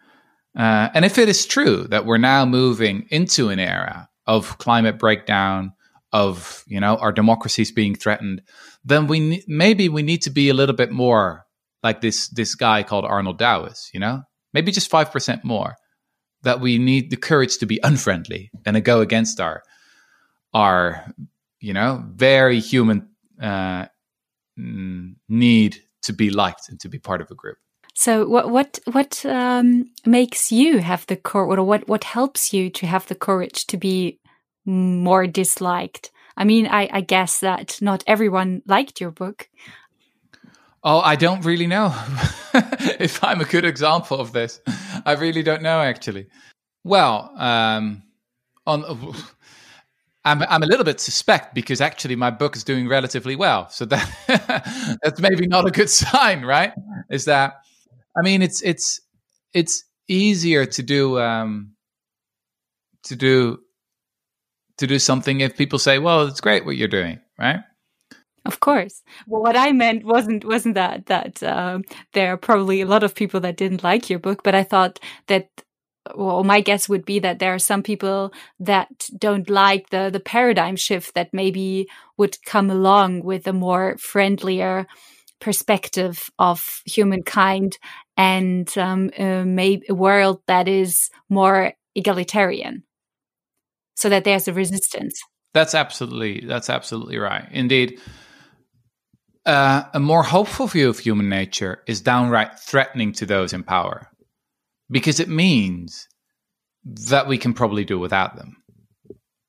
uh, 0.57 0.89
and 0.95 1.05
if 1.05 1.19
it 1.19 1.29
is 1.29 1.47
true 1.47 1.85
that 1.89 2.07
we're 2.07 2.19
now 2.19 2.45
moving 2.45 3.07
into 3.11 3.49
an 3.49 3.59
era 3.59 4.09
of 4.27 4.59
climate 4.59 4.99
breakdown 4.99 5.73
of 6.13 6.65
you 6.67 6.81
know 6.81 6.97
our 6.97 7.13
democracies 7.13 7.71
being 7.71 7.95
threatened 7.95 8.41
then 8.85 9.07
we 9.07 9.45
maybe 9.47 9.89
we 9.89 10.03
need 10.03 10.23
to 10.23 10.31
be 10.31 10.49
a 10.49 10.55
little 10.55 10.75
bit 10.75 10.91
more 10.91 11.45
like 11.83 12.01
this 12.01 12.29
this 12.29 12.55
guy 12.55 12.83
called 12.83 13.05
Arnold 13.05 13.39
Douwes, 13.39 13.89
you 13.93 14.01
know, 14.01 14.23
maybe 14.53 14.73
just 14.73 14.91
five 14.91 15.13
percent 15.13 15.45
more. 15.45 15.77
That 16.43 16.61
we 16.61 16.79
need 16.79 17.11
the 17.11 17.17
courage 17.17 17.59
to 17.59 17.67
be 17.67 17.81
unfriendly 17.83 18.51
and 18.65 18.75
to 18.75 18.81
go 18.81 19.01
against 19.01 19.41
our 19.41 19.63
our 20.55 21.13
you 21.61 21.73
know 21.73 22.05
very 22.15 22.61
human 22.61 23.09
uh, 23.41 23.87
need 24.57 25.83
to 26.03 26.13
be 26.13 26.31
liked 26.31 26.69
and 26.69 26.81
to 26.81 26.89
be 26.89 26.99
part 26.99 27.21
of 27.21 27.31
a 27.31 27.35
group. 27.35 27.59
So 27.99 28.29
what 28.29 28.49
what 28.49 28.79
what 28.93 29.27
um, 29.27 29.91
makes 30.07 30.53
you 30.53 30.79
have 30.79 31.05
the 31.07 31.17
courage, 31.17 31.59
or 31.59 31.65
what 31.65 31.89
what 31.89 32.05
helps 32.05 32.53
you 32.53 32.71
to 32.71 32.87
have 32.87 33.09
the 33.09 33.17
courage 33.17 33.67
to 33.67 33.77
be 33.77 34.21
more 34.65 35.27
disliked? 35.27 36.13
I 36.37 36.45
mean, 36.45 36.69
I, 36.69 36.89
I 36.93 37.01
guess 37.01 37.41
that 37.41 37.83
not 37.83 38.05
everyone 38.07 38.63
liked 38.67 39.01
your 39.01 39.11
book. 39.11 39.49
Oh, 40.85 41.01
I 41.01 41.17
don't 41.17 41.45
really 41.45 41.67
know 41.67 41.93
if 43.01 43.25
I'm 43.25 43.41
a 43.41 43.45
good 43.45 43.65
example 43.65 44.21
of 44.21 44.31
this. 44.31 44.61
I 45.05 45.15
really 45.15 45.43
don't 45.43 45.63
know, 45.63 45.81
actually. 45.81 46.29
Well, 46.85 47.33
um, 47.37 48.05
on. 48.65 48.85
I'm, 50.25 50.43
I'm 50.43 50.63
a 50.63 50.67
little 50.67 50.85
bit 50.85 51.01
suspect 51.01 51.55
because 51.55 51.81
actually 51.81 52.15
my 52.15 52.31
book 52.31 52.55
is 52.55 52.63
doing 52.63 52.87
relatively 52.87 53.35
well. 53.35 53.69
So 53.71 53.87
that 53.87 54.99
that's 55.03 55.21
maybe 55.21 55.49
not 55.49 55.67
a 55.67 55.71
good 55.73 55.91
sign, 55.91 56.45
right? 56.45 56.73
Is 57.09 57.25
that 57.25 57.63
I 58.19 58.23
mean 58.23 58.43
it's 58.43 58.63
it's 58.63 59.01
it's 59.55 59.85
easier 60.09 60.67
to 60.67 60.83
do 60.83 61.19
um, 61.21 61.75
to 63.05 63.17
do 63.17 63.61
to 64.79 64.87
do 64.87 64.99
something 64.99 65.41
if 65.41 65.57
people 65.57 65.79
say, 65.79 65.99
"Well, 65.99 66.27
it's 66.27 66.41
great 66.41 66.65
what 66.65 66.77
you're 66.77 66.89
doing," 66.89 67.21
right? 67.39 67.61
Of 68.45 68.61
course. 68.61 69.03
Well, 69.27 69.43
what 69.43 69.57
I 69.57 69.73
meant 69.73 70.05
wasn't 70.05 70.45
wasn't 70.45 70.75
that 70.77 71.07
that 71.07 71.43
um, 71.43 71.83
there 72.15 72.33
are 72.33 72.37
probably 72.37 72.81
a 72.81 72.87
lot 72.87 73.03
of 73.03 73.15
people 73.15 73.41
that 73.41 73.57
didn't 73.57 73.85
like 73.85 74.09
your 74.09 74.19
book, 74.19 74.43
but 74.43 74.55
I 74.55 74.63
thought 74.63 74.99
that 75.27 75.49
well, 76.15 76.43
my 76.45 76.61
guess 76.61 76.89
would 76.89 77.05
be 77.05 77.19
that 77.19 77.39
there 77.39 77.55
are 77.55 77.59
some 77.59 77.83
people 77.83 78.33
that 78.61 78.89
don't 79.19 79.51
like 79.51 79.91
the 79.91 80.09
the 80.11 80.21
paradigm 80.21 80.77
shift 80.77 81.15
that 81.15 81.35
maybe 81.35 81.89
would 82.17 82.43
come 82.47 82.71
along 82.71 83.23
with 83.23 83.47
a 83.47 83.53
more 83.53 83.97
friendlier 83.99 84.87
perspective 85.41 86.31
of 86.39 86.81
humankind 86.85 87.79
and 88.19 88.77
um, 88.77 89.11
uh, 89.17 89.45
maybe 89.45 89.87
a 89.89 89.95
world 89.95 90.43
that 90.49 90.67
is 90.67 91.09
more 91.31 91.73
egalitarian, 91.95 92.83
so 93.95 94.11
that 94.11 94.25
there's 94.25 94.49
a 94.49 94.53
resistance. 94.53 95.19
That's 95.55 95.75
absolutely 95.75 96.45
that's 96.45 96.69
absolutely 96.69 97.17
right. 97.17 97.49
Indeed, 97.51 98.01
uh, 99.47 99.85
a 99.95 100.01
more 100.01 100.25
hopeful 100.25 100.67
view 100.67 100.91
of 100.91 100.99
human 100.99 101.29
nature 101.29 101.83
is 101.87 102.03
downright 102.03 102.59
threatening 102.59 103.13
to 103.13 103.25
those 103.25 103.53
in 103.55 103.63
power 103.63 104.11
because 104.91 105.21
it 105.21 105.29
means 105.29 106.09
that 106.85 107.29
we 107.29 107.39
can 107.39 107.55
probably 107.55 107.85
do 107.85 107.99
without 107.99 108.37
them 108.37 108.57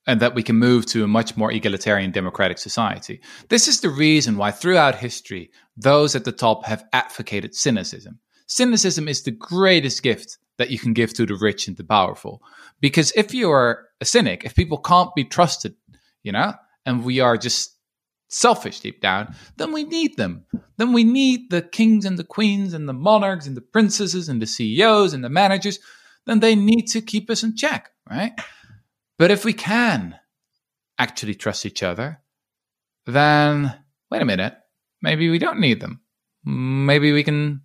and 0.07 0.22
that 0.22 0.36
we 0.36 0.43
can 0.43 0.55
move 0.55 0.86
to 0.88 1.03
a 1.03 1.07
much 1.07 1.38
more 1.38 1.51
egalitarian 1.51 2.11
democratic 2.11 2.57
society. 2.57 3.22
This 3.49 3.67
is 3.67 3.82
the 3.82 3.89
reason 3.89 4.38
why 4.38 4.51
throughout 4.51 4.95
history, 4.95 5.51
those 5.78 6.15
at 6.15 6.26
the 6.26 6.32
top 6.32 6.65
have 6.65 6.86
advocated 6.93 7.53
cynicism. 7.55 8.20
Cynicism 8.50 9.08
is 9.08 9.22
the 9.22 9.32
greatest 9.32 10.02
gift 10.02 10.39
that 10.58 10.72
you 10.72 10.80
can 10.80 10.93
give 10.93 11.14
to 11.14 11.26
the 11.26 11.36
rich 11.36 11.68
and 11.68 11.78
the 11.78 11.84
powerful. 11.84 12.41
Because 12.82 13.14
if 13.16 13.32
you 13.32 13.52
are 13.52 13.86
a 14.02 14.06
cynic, 14.06 14.43
if 14.43 14.56
people 14.56 14.80
can't 14.80 15.14
be 15.16 15.24
trusted, 15.24 15.76
you 16.24 16.32
know, 16.32 16.54
and 16.84 17.06
we 17.06 17.20
are 17.20 17.38
just 17.38 17.78
selfish 18.28 18.80
deep 18.80 19.02
down, 19.02 19.36
then 19.58 19.72
we 19.72 19.84
need 19.84 20.18
them. 20.18 20.45
Then 20.78 20.93
we 20.93 21.04
need 21.04 21.52
the 21.52 21.62
kings 21.62 22.06
and 22.06 22.18
the 22.18 22.24
queens 22.24 22.74
and 22.74 22.89
the 22.89 22.93
monarchs 22.93 23.45
and 23.45 23.56
the 23.56 23.62
princesses 23.62 24.30
and 24.30 24.41
the 24.41 24.47
CEOs 24.47 25.14
and 25.14 25.24
the 25.24 25.30
managers. 25.30 25.78
Then 26.26 26.39
they 26.39 26.56
need 26.56 26.88
to 26.88 27.02
keep 27.02 27.30
us 27.30 27.43
in 27.43 27.56
check, 27.56 27.91
right? 28.10 28.34
But 29.20 29.30
if 29.30 29.45
we 29.45 29.54
can 29.54 30.16
actually 30.97 31.36
trust 31.36 31.68
each 31.68 31.84
other, 31.84 32.22
then 33.06 33.76
wait 34.10 34.24
a 34.24 34.26
minute, 34.26 34.56
maybe 35.04 35.30
we 35.30 35.38
don't 35.38 35.60
need 35.60 35.82
them. 35.82 36.02
Maybe 36.43 37.12
we 37.12 37.24
can 37.24 37.62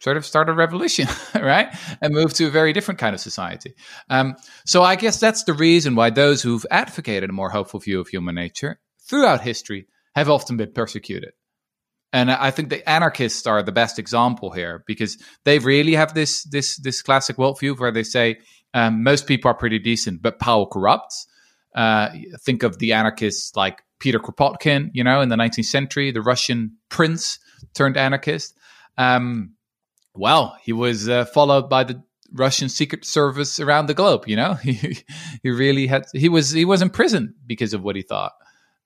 sort 0.00 0.16
of 0.16 0.24
start 0.24 0.48
a 0.48 0.52
revolution, 0.52 1.08
right? 1.34 1.74
And 2.00 2.14
move 2.14 2.32
to 2.34 2.46
a 2.46 2.50
very 2.50 2.72
different 2.72 3.00
kind 3.00 3.14
of 3.14 3.20
society. 3.20 3.74
Um, 4.08 4.36
so 4.64 4.82
I 4.82 4.96
guess 4.96 5.18
that's 5.18 5.44
the 5.44 5.52
reason 5.52 5.94
why 5.94 6.10
those 6.10 6.42
who've 6.42 6.66
advocated 6.70 7.30
a 7.30 7.32
more 7.32 7.50
hopeful 7.50 7.80
view 7.80 8.00
of 8.00 8.08
human 8.08 8.34
nature 8.34 8.80
throughout 9.08 9.40
history 9.40 9.86
have 10.14 10.30
often 10.30 10.56
been 10.56 10.72
persecuted. 10.72 11.32
And 12.12 12.30
I 12.30 12.50
think 12.50 12.70
the 12.70 12.88
anarchists 12.88 13.46
are 13.46 13.62
the 13.62 13.72
best 13.72 13.98
example 13.98 14.50
here 14.50 14.82
because 14.86 15.22
they 15.44 15.58
really 15.58 15.94
have 15.94 16.14
this 16.14 16.42
this 16.44 16.78
this 16.78 17.02
classic 17.02 17.36
worldview 17.36 17.78
where 17.78 17.92
they 17.92 18.02
say 18.02 18.38
um, 18.72 19.02
most 19.02 19.26
people 19.26 19.50
are 19.50 19.54
pretty 19.54 19.78
decent, 19.78 20.22
but 20.22 20.38
power 20.38 20.66
corrupts. 20.66 21.26
Uh, 21.74 22.08
think 22.44 22.62
of 22.62 22.78
the 22.78 22.94
anarchists 22.94 23.54
like 23.56 23.82
Peter 24.00 24.18
Kropotkin, 24.18 24.90
you 24.94 25.04
know, 25.04 25.20
in 25.20 25.28
the 25.28 25.36
19th 25.36 25.66
century, 25.66 26.10
the 26.10 26.22
Russian 26.22 26.76
prince 26.88 27.38
turned 27.74 27.96
anarchist. 27.96 28.54
Um, 28.96 29.54
well, 30.18 30.56
he 30.62 30.72
was 30.72 31.08
uh, 31.08 31.24
followed 31.26 31.68
by 31.68 31.84
the 31.84 32.02
Russian 32.32 32.68
secret 32.68 33.04
service 33.04 33.58
around 33.60 33.86
the 33.86 33.94
globe. 33.94 34.24
You 34.26 34.36
know, 34.36 34.54
he, 34.62 34.98
he 35.42 35.50
really 35.50 35.86
had 35.86 36.06
he 36.12 36.28
was 36.28 36.50
he 36.50 36.64
was 36.64 36.82
in 36.82 36.90
prison 36.90 37.34
because 37.46 37.74
of 37.74 37.82
what 37.82 37.96
he 37.96 38.02
thought. 38.02 38.32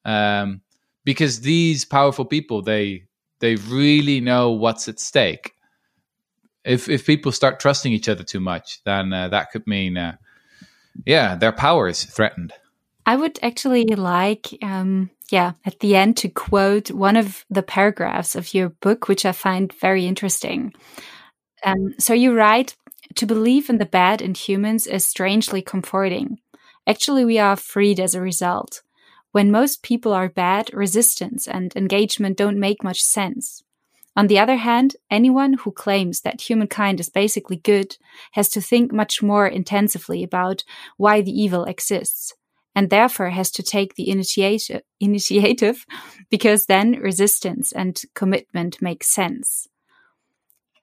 Um, 0.05 0.63
because 1.05 1.41
these 1.41 1.85
powerful 1.85 2.25
people 2.25 2.63
they 2.63 3.05
they 3.41 3.57
really 3.57 4.21
know 4.21 4.51
what's 4.51 4.89
at 4.89 5.01
stake. 5.01 5.53
If 6.65 6.89
if 6.89 7.07
people 7.07 7.33
start 7.33 7.59
trusting 7.59 7.93
each 7.93 8.09
other 8.09 8.23
too 8.23 8.41
much, 8.41 8.83
then 8.85 9.13
uh, 9.13 9.29
that 9.29 9.51
could 9.51 9.67
mean, 9.67 9.97
uh, 9.97 10.17
yeah, 11.05 11.35
their 11.35 11.53
power 11.53 11.89
is 11.89 12.05
threatened. 12.05 12.53
I 13.05 13.17
would 13.17 13.41
actually 13.43 13.85
like, 13.87 14.57
um, 14.63 15.11
yeah, 15.31 15.55
at 15.67 15.81
the 15.81 15.97
end 15.97 16.17
to 16.19 16.29
quote 16.29 16.93
one 16.93 17.17
of 17.17 17.45
the 17.51 17.65
paragraphs 17.65 18.37
of 18.37 18.55
your 18.55 18.69
book, 18.69 19.09
which 19.09 19.27
I 19.27 19.33
find 19.33 19.73
very 19.73 20.07
interesting. 20.07 20.73
Um, 21.65 21.95
so 21.99 22.13
you 22.15 22.35
write, 22.35 22.77
to 23.17 23.27
believe 23.27 23.69
in 23.69 23.79
the 23.79 23.87
bad 23.87 24.23
in 24.23 24.35
humans 24.35 24.87
is 24.87 25.07
strangely 25.07 25.63
comforting. 25.63 26.39
Actually, 26.87 27.25
we 27.25 27.39
are 27.39 27.57
freed 27.57 28.01
as 28.01 28.15
a 28.15 28.21
result. 28.21 28.83
When 29.33 29.51
most 29.51 29.83
people 29.83 30.13
are 30.13 30.29
bad, 30.29 30.73
resistance 30.75 31.47
and 31.47 31.75
engagement 31.77 32.37
don't 32.37 32.59
make 32.59 32.85
much 32.85 33.03
sense. 33.03 33.63
On 34.15 34.27
the 34.27 34.39
other 34.39 34.57
hand, 34.57 34.97
anyone 35.11 35.55
who 35.55 35.73
claims 35.73 36.21
that 36.21 36.43
humankind 36.43 37.01
is 37.01 37.09
basically 37.09 37.57
good 37.57 37.97
has 38.33 38.51
to 38.51 38.61
think 38.61 38.93
much 38.93 39.23
more 39.23 39.47
intensively 39.47 40.23
about 40.23 40.65
why 40.99 41.23
the 41.23 41.31
evil 41.31 41.65
exists, 41.65 42.35
and 42.75 42.91
therefore 42.91 43.31
has 43.31 43.51
to 43.53 43.63
take 43.63 43.95
the 43.95 44.11
initiative, 44.17 44.83
initiative 45.01 45.87
because 46.31 46.67
then 46.67 46.93
resistance 46.93 47.73
and 47.73 48.03
commitment 48.15 48.83
make 48.83 49.03
sense. 49.03 49.69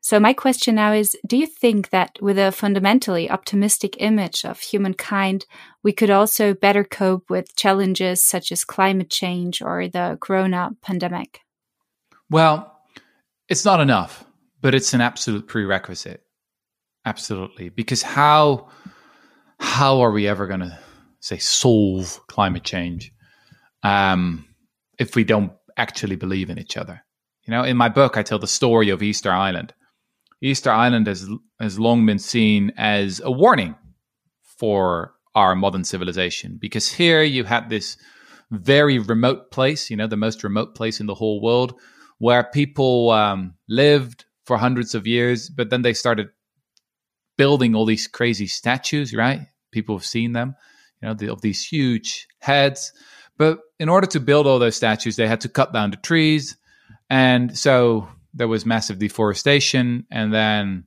So, 0.09 0.19
my 0.19 0.33
question 0.33 0.73
now 0.73 0.91
is 0.93 1.15
Do 1.27 1.37
you 1.37 1.45
think 1.45 1.91
that 1.91 2.17
with 2.19 2.39
a 2.39 2.51
fundamentally 2.51 3.29
optimistic 3.29 3.95
image 3.99 4.43
of 4.43 4.59
humankind, 4.59 5.45
we 5.83 5.93
could 5.93 6.09
also 6.09 6.55
better 6.55 6.83
cope 6.83 7.29
with 7.29 7.55
challenges 7.55 8.23
such 8.23 8.51
as 8.51 8.65
climate 8.65 9.11
change 9.11 9.61
or 9.61 9.87
the 9.87 10.17
corona 10.19 10.71
pandemic? 10.81 11.41
Well, 12.27 12.75
it's 13.49 13.63
not 13.63 13.81
enough, 13.81 14.25
but 14.61 14.73
it's 14.73 14.95
an 14.95 15.01
absolute 15.01 15.47
prerequisite. 15.47 16.23
Absolutely. 17.05 17.69
Because 17.69 18.01
how 18.01 18.69
how 19.59 20.01
are 20.01 20.11
we 20.11 20.27
ever 20.27 20.47
going 20.47 20.61
to 20.61 20.79
say 21.19 21.37
solve 21.37 22.19
climate 22.27 22.63
change 22.63 23.11
um, 23.83 24.47
if 24.97 25.15
we 25.15 25.23
don't 25.23 25.51
actually 25.77 26.15
believe 26.15 26.49
in 26.49 26.57
each 26.57 26.77
other? 26.77 27.05
You 27.43 27.51
know, 27.51 27.63
in 27.63 27.77
my 27.77 27.89
book, 27.89 28.17
I 28.17 28.23
tell 28.23 28.39
the 28.39 28.47
story 28.47 28.89
of 28.89 29.03
Easter 29.03 29.31
Island 29.31 29.71
Easter 30.41 30.71
Island 30.71 31.07
has 31.07 31.27
has 31.59 31.79
long 31.79 32.05
been 32.05 32.19
seen 32.19 32.71
as 32.77 33.21
a 33.23 33.31
warning 33.31 33.75
for 34.57 35.13
our 35.35 35.55
modern 35.55 35.83
civilization 35.83 36.57
because 36.59 36.91
here 36.91 37.23
you 37.23 37.43
had 37.43 37.69
this 37.69 37.97
very 38.51 38.99
remote 38.99 39.51
place, 39.51 39.89
you 39.89 39.97
know, 39.97 40.07
the 40.07 40.17
most 40.17 40.43
remote 40.43 40.75
place 40.75 40.99
in 40.99 41.05
the 41.05 41.15
whole 41.15 41.41
world, 41.41 41.79
where 42.17 42.43
people 42.43 43.11
um, 43.11 43.53
lived 43.67 44.25
for 44.45 44.57
hundreds 44.57 44.95
of 44.95 45.05
years, 45.05 45.49
but 45.49 45.69
then 45.69 45.81
they 45.81 45.93
started 45.93 46.29
building 47.37 47.75
all 47.75 47.85
these 47.85 48.07
crazy 48.07 48.47
statues, 48.47 49.13
right? 49.13 49.41
People 49.71 49.95
have 49.95 50.05
seen 50.05 50.33
them, 50.33 50.55
you 51.01 51.07
know, 51.07 51.13
the, 51.13 51.31
of 51.31 51.41
these 51.41 51.63
huge 51.65 52.27
heads. 52.39 52.91
But 53.37 53.59
in 53.79 53.87
order 53.87 54.07
to 54.07 54.19
build 54.19 54.47
all 54.47 54.59
those 54.59 54.75
statues, 54.75 55.15
they 55.15 55.27
had 55.27 55.41
to 55.41 55.49
cut 55.49 55.71
down 55.71 55.91
the 55.91 55.97
trees. 55.97 56.57
And 57.09 57.57
so 57.57 58.09
there 58.33 58.47
was 58.47 58.65
massive 58.65 58.99
deforestation, 58.99 60.05
and 60.11 60.33
then 60.33 60.85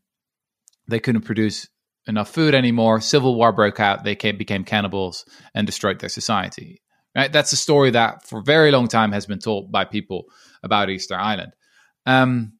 they 0.89 1.01
couldn't 1.01 1.23
produce 1.23 1.69
enough 2.07 2.31
food 2.31 2.55
anymore. 2.55 3.01
Civil 3.01 3.35
war 3.37 3.53
broke 3.53 3.81
out. 3.81 4.05
They 4.05 4.17
came, 4.17 4.37
became 4.37 4.65
cannibals 4.65 5.25
and 5.55 5.67
destroyed 5.67 6.01
their 6.01 6.09
society. 6.09 6.83
Right? 7.15 7.33
That's 7.33 7.53
a 7.53 7.57
story 7.57 7.91
that 7.91 8.27
for 8.27 8.41
a 8.41 8.45
very 8.45 8.71
long 8.71 8.89
time 8.89 9.13
has 9.13 9.27
been 9.27 9.39
told 9.39 9.71
by 9.71 9.85
people 9.85 10.25
about 10.63 10.89
Easter 10.89 11.15
Island, 11.15 11.53
um, 12.07 12.55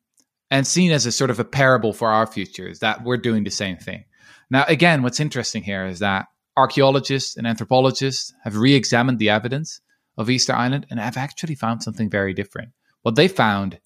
and 0.51 0.67
seen 0.67 0.93
as 0.93 1.07
a 1.07 1.13
sort 1.13 1.31
of 1.31 1.41
a 1.41 1.45
parable 1.45 1.93
for 1.93 2.09
our 2.09 2.27
future. 2.27 2.69
Is 2.69 2.81
that 2.81 3.03
we're 3.03 3.17
doing 3.17 3.45
the 3.45 3.51
same 3.51 3.79
thing. 3.79 4.05
Now, 4.51 4.65
again, 4.69 5.03
what's 5.03 5.21
interesting 5.21 5.63
here 5.63 5.87
is 5.87 6.01
that 6.01 6.27
archaeologists 6.57 7.39
and 7.39 7.47
anthropologists 7.47 8.35
have 8.45 8.57
re-examined 8.57 9.19
the 9.19 9.31
evidence 9.31 9.81
of 10.19 10.29
Easter 10.29 10.53
Island 10.53 10.87
and 10.91 11.01
have 11.01 11.17
actually 11.17 11.55
found 11.55 11.83
something 11.83 12.11
very 12.11 12.35
different. 12.35 12.73
What 13.01 13.15
they 13.15 13.29
found 13.29 13.81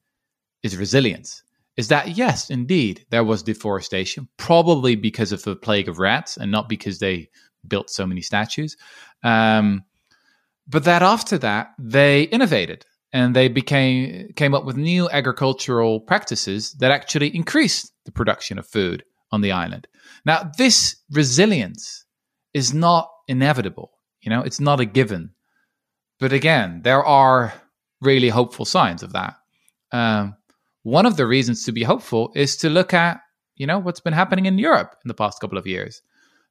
is 0.63 0.77
resilience. 0.77 1.43
Is 1.77 1.89
that 1.89 2.17
yes, 2.17 2.49
indeed, 2.49 3.05
there 3.11 3.25
was 3.25 3.43
deforestation, 3.43 4.29
probably 4.39 4.97
because 4.97 5.33
of 5.33 5.43
the 5.43 5.57
plague 5.57 5.89
of 5.89 5.99
rats 5.99 6.37
and 6.37 6.51
not 6.51 6.69
because 6.69 6.99
they 6.99 7.29
built 7.69 7.91
so 7.91 8.07
many 8.07 8.23
statues. 8.23 8.77
Um, 9.23 9.85
but 10.67 10.85
that 10.85 11.03
after 11.03 11.39
that, 11.39 11.73
they 11.79 12.23
innovated 12.23 12.87
and 13.13 13.37
they 13.37 13.49
became 13.49 14.33
came 14.37 14.55
up 14.55 14.65
with 14.65 14.77
new 14.77 15.09
agricultural 15.11 16.01
practices 16.01 16.73
that 16.81 16.91
actually 16.91 17.35
increased 17.35 17.93
the 18.05 18.13
production 18.13 18.59
of 18.59 18.67
food 18.67 19.05
on 19.33 19.41
the 19.41 19.53
island. 19.53 19.87
Now, 20.25 20.51
this 20.57 20.97
resilience 21.11 22.05
is 22.55 22.73
not 22.73 23.11
inevitable. 23.29 23.93
You 24.23 24.31
know, 24.31 24.43
it's 24.43 24.61
not 24.61 24.81
a 24.81 24.85
given. 24.85 25.31
But 26.19 26.33
again, 26.33 26.81
there 26.83 27.05
are 27.05 27.53
really 28.01 28.29
hopeful 28.29 28.65
signs 28.65 29.03
of 29.03 29.13
that. 29.13 29.35
Um, 29.93 30.37
one 30.87 31.05
of 31.05 31.17
the 31.17 31.27
reasons 31.27 31.65
to 31.65 31.73
be 31.73 31.83
hopeful 31.83 32.31
is 32.37 32.59
to 32.59 32.71
look 32.71 32.95
at 32.95 33.21
you 33.57 33.67
know 33.67 33.81
what's 33.81 33.99
been 33.99 34.13
happening 34.13 34.47
in 34.47 34.57
Europe 34.57 34.95
in 35.05 35.09
the 35.09 35.15
past 35.15 35.41
couple 35.41 35.59
of 35.59 35.67
years. 35.67 36.01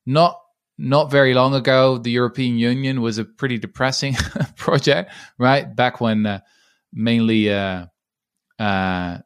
Not 0.06 0.38
not 0.78 1.10
very 1.10 1.34
long 1.34 1.56
ago, 1.56 1.98
the 1.98 2.12
European 2.12 2.58
Union 2.58 3.02
was 3.02 3.18
a 3.18 3.24
pretty 3.24 3.58
depressing 3.58 4.16
project, 4.58 5.14
right? 5.40 5.74
Back 5.74 6.02
when 6.02 6.26
uh, 6.26 6.40
mainly 6.92 7.50
uh, 7.50 7.86
uh, 8.60 9.20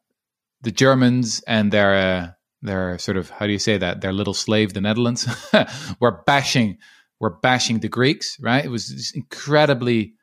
the 0.62 0.72
Germans 0.72 1.42
and 1.48 1.72
their 1.72 1.94
uh, 1.96 2.28
their 2.62 3.00
sort 3.00 3.18
of 3.18 3.32
how 3.32 3.48
do 3.48 3.52
you 3.52 3.58
say 3.58 3.80
that 3.80 4.02
their 4.02 4.14
little 4.14 4.36
slave, 4.36 4.74
the 4.74 4.82
Netherlands, 4.82 5.28
were 6.00 6.22
bashing 6.28 6.78
were 7.20 7.36
bashing 7.42 7.80
the 7.80 7.90
Greeks, 7.90 8.38
right? 8.40 8.64
It 8.64 8.70
was 8.70 9.12
incredibly 9.16 10.14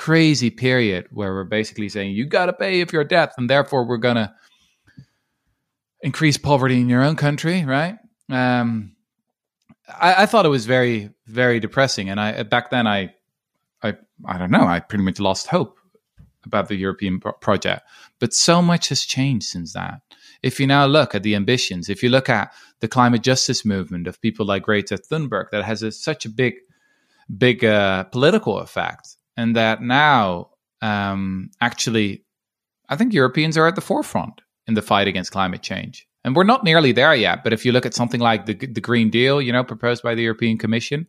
crazy 0.00 0.48
period 0.48 1.06
where 1.10 1.34
we're 1.34 1.44
basically 1.44 1.86
saying 1.90 2.12
you 2.12 2.24
got 2.24 2.46
to 2.46 2.54
pay 2.54 2.80
if 2.80 2.90
you're 2.90 3.04
debt, 3.04 3.34
and 3.36 3.50
therefore 3.50 3.84
we're 3.84 3.98
gonna 3.98 4.34
increase 6.00 6.38
poverty 6.38 6.80
in 6.80 6.88
your 6.88 7.02
own 7.02 7.16
country, 7.16 7.66
right? 7.66 7.98
Um, 8.30 8.96
I, 9.86 10.22
I, 10.22 10.26
thought 10.26 10.46
it 10.46 10.48
was 10.48 10.64
very, 10.64 11.10
very 11.26 11.60
depressing, 11.60 12.08
and 12.08 12.18
I 12.18 12.44
back 12.44 12.70
then 12.70 12.86
I, 12.86 13.12
I, 13.82 13.98
I 14.24 14.38
don't 14.38 14.50
know, 14.50 14.64
I 14.64 14.80
pretty 14.80 15.04
much 15.04 15.20
lost 15.20 15.48
hope 15.48 15.78
about 16.46 16.68
the 16.68 16.76
European 16.76 17.20
pro- 17.20 17.32
project. 17.32 17.82
But 18.20 18.32
so 18.32 18.62
much 18.62 18.88
has 18.88 19.02
changed 19.02 19.48
since 19.48 19.74
that. 19.74 20.00
If 20.42 20.58
you 20.58 20.66
now 20.66 20.86
look 20.86 21.14
at 21.14 21.24
the 21.24 21.34
ambitions, 21.34 21.90
if 21.90 22.02
you 22.02 22.08
look 22.08 22.30
at 22.30 22.54
the 22.80 22.88
climate 22.88 23.22
justice 23.22 23.66
movement 23.66 24.06
of 24.06 24.22
people 24.22 24.46
like 24.46 24.62
Greta 24.62 24.96
Thunberg, 24.96 25.50
that 25.50 25.64
has 25.64 25.82
a, 25.82 25.92
such 25.92 26.24
a 26.24 26.30
big, 26.30 26.54
big 27.36 27.66
uh, 27.66 28.04
political 28.04 28.60
effect, 28.60 29.18
and 29.40 29.56
that 29.56 29.80
now 29.80 30.50
um, 30.82 31.50
actually, 31.62 32.24
I 32.90 32.96
think 32.96 33.14
Europeans 33.14 33.56
are 33.56 33.66
at 33.66 33.74
the 33.74 33.80
forefront 33.80 34.42
in 34.66 34.74
the 34.74 34.82
fight 34.82 35.08
against 35.08 35.32
climate 35.32 35.62
change. 35.62 36.06
And 36.22 36.36
we're 36.36 36.44
not 36.44 36.62
nearly 36.62 36.92
there 36.92 37.14
yet. 37.14 37.42
But 37.42 37.54
if 37.54 37.64
you 37.64 37.72
look 37.72 37.86
at 37.86 37.94
something 37.94 38.20
like 38.20 38.44
the, 38.44 38.52
the 38.54 38.82
Green 38.82 39.08
Deal, 39.08 39.40
you 39.40 39.50
know, 39.50 39.64
proposed 39.64 40.02
by 40.02 40.14
the 40.14 40.22
European 40.22 40.58
Commission, 40.58 41.06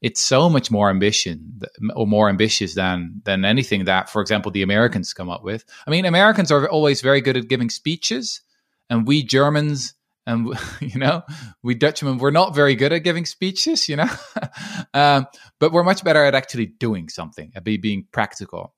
it's 0.00 0.22
so 0.22 0.48
much 0.48 0.70
more 0.70 0.88
ambition 0.88 1.60
or 1.94 2.06
more 2.06 2.30
ambitious 2.30 2.74
than 2.74 3.20
than 3.24 3.44
anything 3.44 3.84
that, 3.84 4.08
for 4.08 4.22
example, 4.22 4.50
the 4.50 4.62
Americans 4.62 5.12
come 5.12 5.28
up 5.28 5.44
with. 5.44 5.66
I 5.86 5.90
mean, 5.90 6.06
Americans 6.06 6.50
are 6.50 6.66
always 6.66 7.02
very 7.02 7.20
good 7.20 7.36
at 7.36 7.48
giving 7.48 7.68
speeches, 7.68 8.40
and 8.88 9.06
we 9.06 9.22
Germans 9.22 9.94
and 10.26 10.48
you 10.80 10.98
know 10.98 11.22
we 11.62 11.74
Dutchmen 11.74 12.18
we're 12.18 12.30
not 12.30 12.54
very 12.54 12.74
good 12.74 12.92
at 12.92 13.04
giving 13.04 13.26
speeches, 13.26 13.88
you 13.88 13.96
know, 13.96 14.08
um, 14.94 15.26
but 15.58 15.72
we're 15.72 15.84
much 15.84 16.04
better 16.04 16.24
at 16.24 16.34
actually 16.34 16.66
doing 16.66 17.08
something, 17.08 17.52
at 17.54 17.64
be, 17.64 17.76
being 17.76 18.06
practical. 18.12 18.74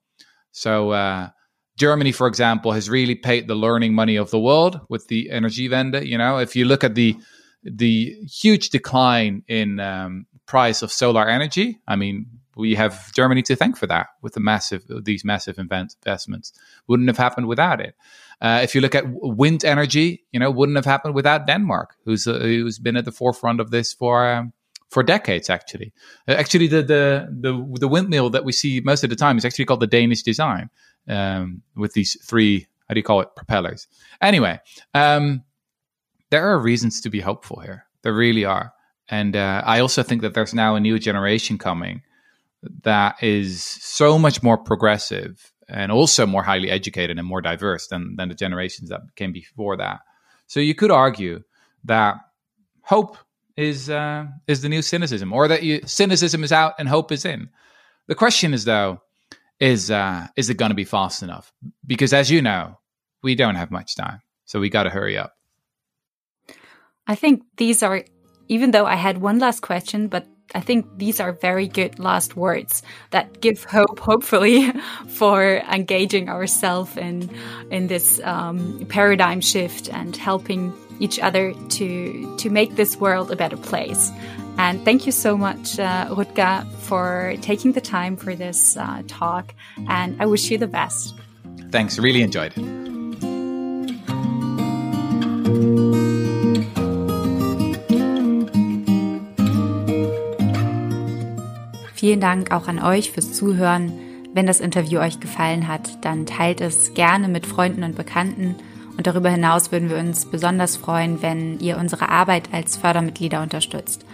So. 0.53 0.91
Uh, 0.91 1.31
Germany, 1.79 2.11
for 2.11 2.27
example, 2.27 2.73
has 2.73 2.89
really 2.89 3.15
paid 3.15 3.49
the 3.49 3.55
learning 3.55 3.95
money 3.95 4.17
of 4.17 4.31
the 4.31 4.41
world 4.41 4.81
with 4.89 5.09
the 5.09 5.29
Energiewende 5.31 6.07
You 6.07 6.17
know, 6.17 6.39
if 6.39 6.57
you 6.57 6.65
look 6.65 6.85
at 6.85 6.95
the 6.95 7.17
the 7.63 8.17
huge 8.25 8.71
decline 8.71 9.43
in 9.47 9.81
um, 9.81 10.27
price 10.47 10.83
of 10.83 10.91
solar 10.91 11.29
energy, 11.29 11.81
I 11.87 11.97
mean, 11.97 12.27
we 12.57 12.75
have 12.75 13.13
Germany 13.13 13.43
to 13.43 13.57
thank 13.57 13.77
for 13.77 13.87
that 13.89 14.07
with 14.23 14.33
the 14.33 14.41
massive 14.41 14.85
these 15.05 15.25
massive 15.25 15.59
investments. 15.59 16.53
Wouldn't 16.89 17.09
have 17.09 17.19
happened 17.19 17.47
without 17.47 17.81
it. 17.81 17.95
Uh, 18.41 18.61
if 18.63 18.75
you 18.75 18.81
look 18.81 18.95
at 18.95 19.05
wind 19.07 19.65
energy, 19.65 20.25
you 20.31 20.39
know, 20.39 20.51
wouldn't 20.51 20.77
have 20.77 20.85
happened 20.85 21.15
without 21.15 21.47
Denmark, 21.47 21.97
who's 22.05 22.27
uh, 22.27 22.39
who's 22.39 22.79
been 22.79 22.97
at 22.97 23.05
the 23.05 23.13
forefront 23.13 23.61
of 23.61 23.71
this 23.71 23.95
for 23.95 24.29
um, 24.29 24.53
for 24.89 25.03
decades. 25.03 25.49
Actually, 25.49 25.93
uh, 26.29 26.33
actually, 26.33 26.67
the, 26.67 26.83
the 26.83 27.29
the 27.31 27.79
the 27.81 27.89
windmill 27.89 28.31
that 28.31 28.45
we 28.45 28.53
see 28.53 28.81
most 28.85 29.05
of 29.05 29.11
the 29.11 29.17
time 29.17 29.39
is 29.39 29.45
actually 29.45 29.65
called 29.65 29.81
the 29.81 29.87
Danish 29.87 30.23
design 30.23 30.69
um, 31.09 31.63
with 31.77 31.95
these 31.95 32.17
three, 32.25 32.67
how 32.89 32.95
do 32.95 33.01
you 33.01 33.05
call 33.05 33.21
it, 33.21 33.29
propellers. 33.37 33.89
Anyway, 34.21 34.61
um, 34.93 35.43
there 36.31 36.47
are 36.49 36.59
reasons 36.59 37.01
to 37.01 37.11
be 37.11 37.21
hopeful 37.21 37.61
here. 37.61 37.87
There 38.03 38.15
really 38.15 38.45
are. 38.45 38.73
And 39.09 39.37
uh, 39.37 39.63
I 39.65 39.81
also 39.81 40.03
think 40.03 40.23
that 40.23 40.35
there's 40.35 40.55
now 40.55 40.75
a 40.75 40.81
new 40.81 40.99
generation 40.99 41.59
coming 41.59 42.03
that 42.83 43.23
is 43.23 43.63
so 43.63 44.19
much 44.19 44.43
more 44.43 44.59
progressive 44.59 45.53
and 45.69 45.91
also 45.91 46.27
more 46.27 46.43
highly 46.43 46.71
educated 46.71 47.19
and 47.19 47.27
more 47.27 47.41
diverse 47.41 47.89
than, 47.89 48.17
than 48.17 48.29
the 48.29 48.35
generations 48.35 48.91
that 48.91 49.01
came 49.17 49.33
before 49.33 49.77
that. 49.77 50.01
So 50.47 50.61
you 50.61 50.75
could 50.75 50.91
argue 50.91 51.43
that 51.85 52.17
hope 52.83 53.17
is 53.57 53.91
uh, 53.91 54.27
is 54.47 54.61
the 54.61 54.69
new 54.69 54.83
cynicism, 54.83 55.33
or 55.33 55.49
that 55.49 55.63
you, 55.63 55.81
cynicism 55.87 56.45
is 56.45 56.53
out 56.53 56.75
and 56.79 56.89
hope 56.89 57.11
is 57.11 57.25
in. 57.25 57.49
The 58.07 58.15
question 58.15 58.55
is, 58.55 58.65
though, 58.65 59.01
is 59.59 59.91
uh, 59.91 60.29
is 60.37 60.51
it 60.51 60.59
going 60.59 60.71
to 60.71 60.75
be 60.75 60.85
fast 60.85 61.23
enough? 61.23 61.53
Because 61.87 62.13
as 62.13 62.31
you 62.31 62.43
know, 62.43 62.79
we 63.23 63.35
don't 63.35 63.55
have 63.55 63.71
much 63.71 63.97
time, 63.97 64.21
so 64.45 64.61
we 64.61 64.69
got 64.69 64.85
to 64.85 64.91
hurry 64.91 65.17
up. 65.17 65.33
I 67.07 67.15
think 67.15 67.43
these 67.57 67.83
are, 67.83 68.05
even 68.49 68.73
though 68.73 68.87
I 68.87 68.97
had 68.97 69.19
one 69.19 69.39
last 69.39 69.63
question, 69.63 70.09
but 70.09 70.27
I 70.55 70.61
think 70.61 70.87
these 70.97 71.21
are 71.21 71.33
very 71.33 71.67
good 71.69 71.99
last 71.99 72.37
words 72.37 72.83
that 73.11 73.41
give 73.41 73.65
hope, 73.65 73.99
hopefully, 73.99 74.71
for 75.09 75.63
engaging 75.71 76.29
ourselves 76.29 76.97
in 76.97 77.31
in 77.71 77.89
this 77.89 78.21
um, 78.25 78.87
paradigm 78.89 79.41
shift 79.41 79.89
and 79.93 80.17
helping 80.17 80.73
each 81.01 81.19
other 81.19 81.53
to 81.71 82.37
to 82.39 82.51
make 82.51 82.77
this 82.77 82.97
world 82.97 83.31
a 83.31 83.37
better 83.37 83.57
place. 83.57 84.11
And 84.59 84.83
thank 84.85 85.05
you 85.05 85.13
so 85.13 85.37
much, 85.37 85.79
uh, 85.79 86.07
Rutger, 86.09 86.67
for 86.81 87.35
taking 87.43 87.73
the 87.73 87.81
time 87.81 88.17
for 88.17 88.35
this 88.35 88.77
uh, 88.77 89.03
talk. 89.07 89.55
And 89.89 90.17
I 90.21 90.25
wish 90.25 90.51
you 90.51 90.57
the 90.57 90.67
best. 90.67 91.15
Thanks. 91.71 91.99
Really 91.99 92.23
enjoyed 92.23 92.57
it. 92.57 92.86
Vielen 102.07 102.21
Dank 102.21 102.53
auch 102.53 102.69
an 102.69 102.81
euch 102.81 103.11
fürs 103.11 103.33
Zuhören. 103.33 103.91
Wenn 104.33 104.47
das 104.47 104.61
Interview 104.61 105.01
euch 105.01 105.19
gefallen 105.19 105.67
hat, 105.67 106.05
dann 106.05 106.25
teilt 106.25 106.61
es 106.61 106.95
gerne 106.95 107.27
mit 107.27 107.47
Freunden 107.47 107.83
und 107.83 107.97
Bekannten. 107.97 108.55
Und 108.97 109.09
darüber 109.09 109.29
hinaus 109.29 109.73
würden 109.73 109.91
wir 109.91 109.97
uns 109.97 110.25
besonders 110.25 110.77
freuen, 110.77 111.21
wenn 111.21 111.59
ihr 111.59 111.79
unsere 111.79 112.09
Arbeit 112.09 112.51
als 112.53 112.77
Fördermitglieder 112.77 113.43
unterstützt. 113.43 114.07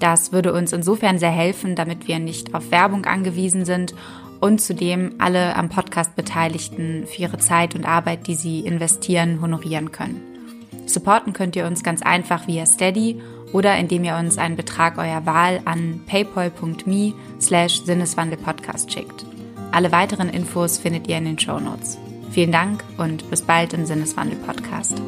Das 0.00 0.32
würde 0.32 0.52
uns 0.52 0.72
insofern 0.72 1.20
sehr 1.20 1.30
helfen, 1.30 1.76
damit 1.76 2.08
wir 2.08 2.18
nicht 2.18 2.52
auf 2.52 2.72
Werbung 2.72 3.04
angewiesen 3.04 3.64
sind 3.64 3.94
und 4.40 4.60
zudem 4.60 5.14
alle 5.18 5.54
am 5.54 5.68
Podcast 5.68 6.16
Beteiligten 6.16 7.06
für 7.06 7.22
ihre 7.22 7.38
Zeit 7.38 7.76
und 7.76 7.86
Arbeit, 7.86 8.26
die 8.26 8.34
sie 8.34 8.58
investieren, 8.58 9.40
honorieren 9.40 9.92
können. 9.92 10.20
Supporten 10.86 11.32
könnt 11.32 11.54
ihr 11.54 11.68
uns 11.68 11.84
ganz 11.84 12.02
einfach 12.02 12.48
via 12.48 12.66
Steady 12.66 13.20
oder 13.52 13.76
indem 13.76 14.04
ihr 14.04 14.16
uns 14.16 14.38
einen 14.38 14.56
Betrag 14.56 14.98
eurer 14.98 15.26
Wahl 15.26 15.60
an 15.64 16.00
paypal.me 16.06 17.14
slash 17.40 17.82
sinneswandelpodcast 17.84 18.92
schickt. 18.92 19.24
Alle 19.72 19.92
weiteren 19.92 20.28
Infos 20.28 20.78
findet 20.78 21.08
ihr 21.08 21.18
in 21.18 21.24
den 21.24 21.38
Show 21.38 21.60
Notes. 21.60 21.98
Vielen 22.30 22.52
Dank 22.52 22.84
und 22.96 23.28
bis 23.30 23.42
bald 23.42 23.72
im 23.72 23.86
Sinneswandel-Podcast. 23.86 25.00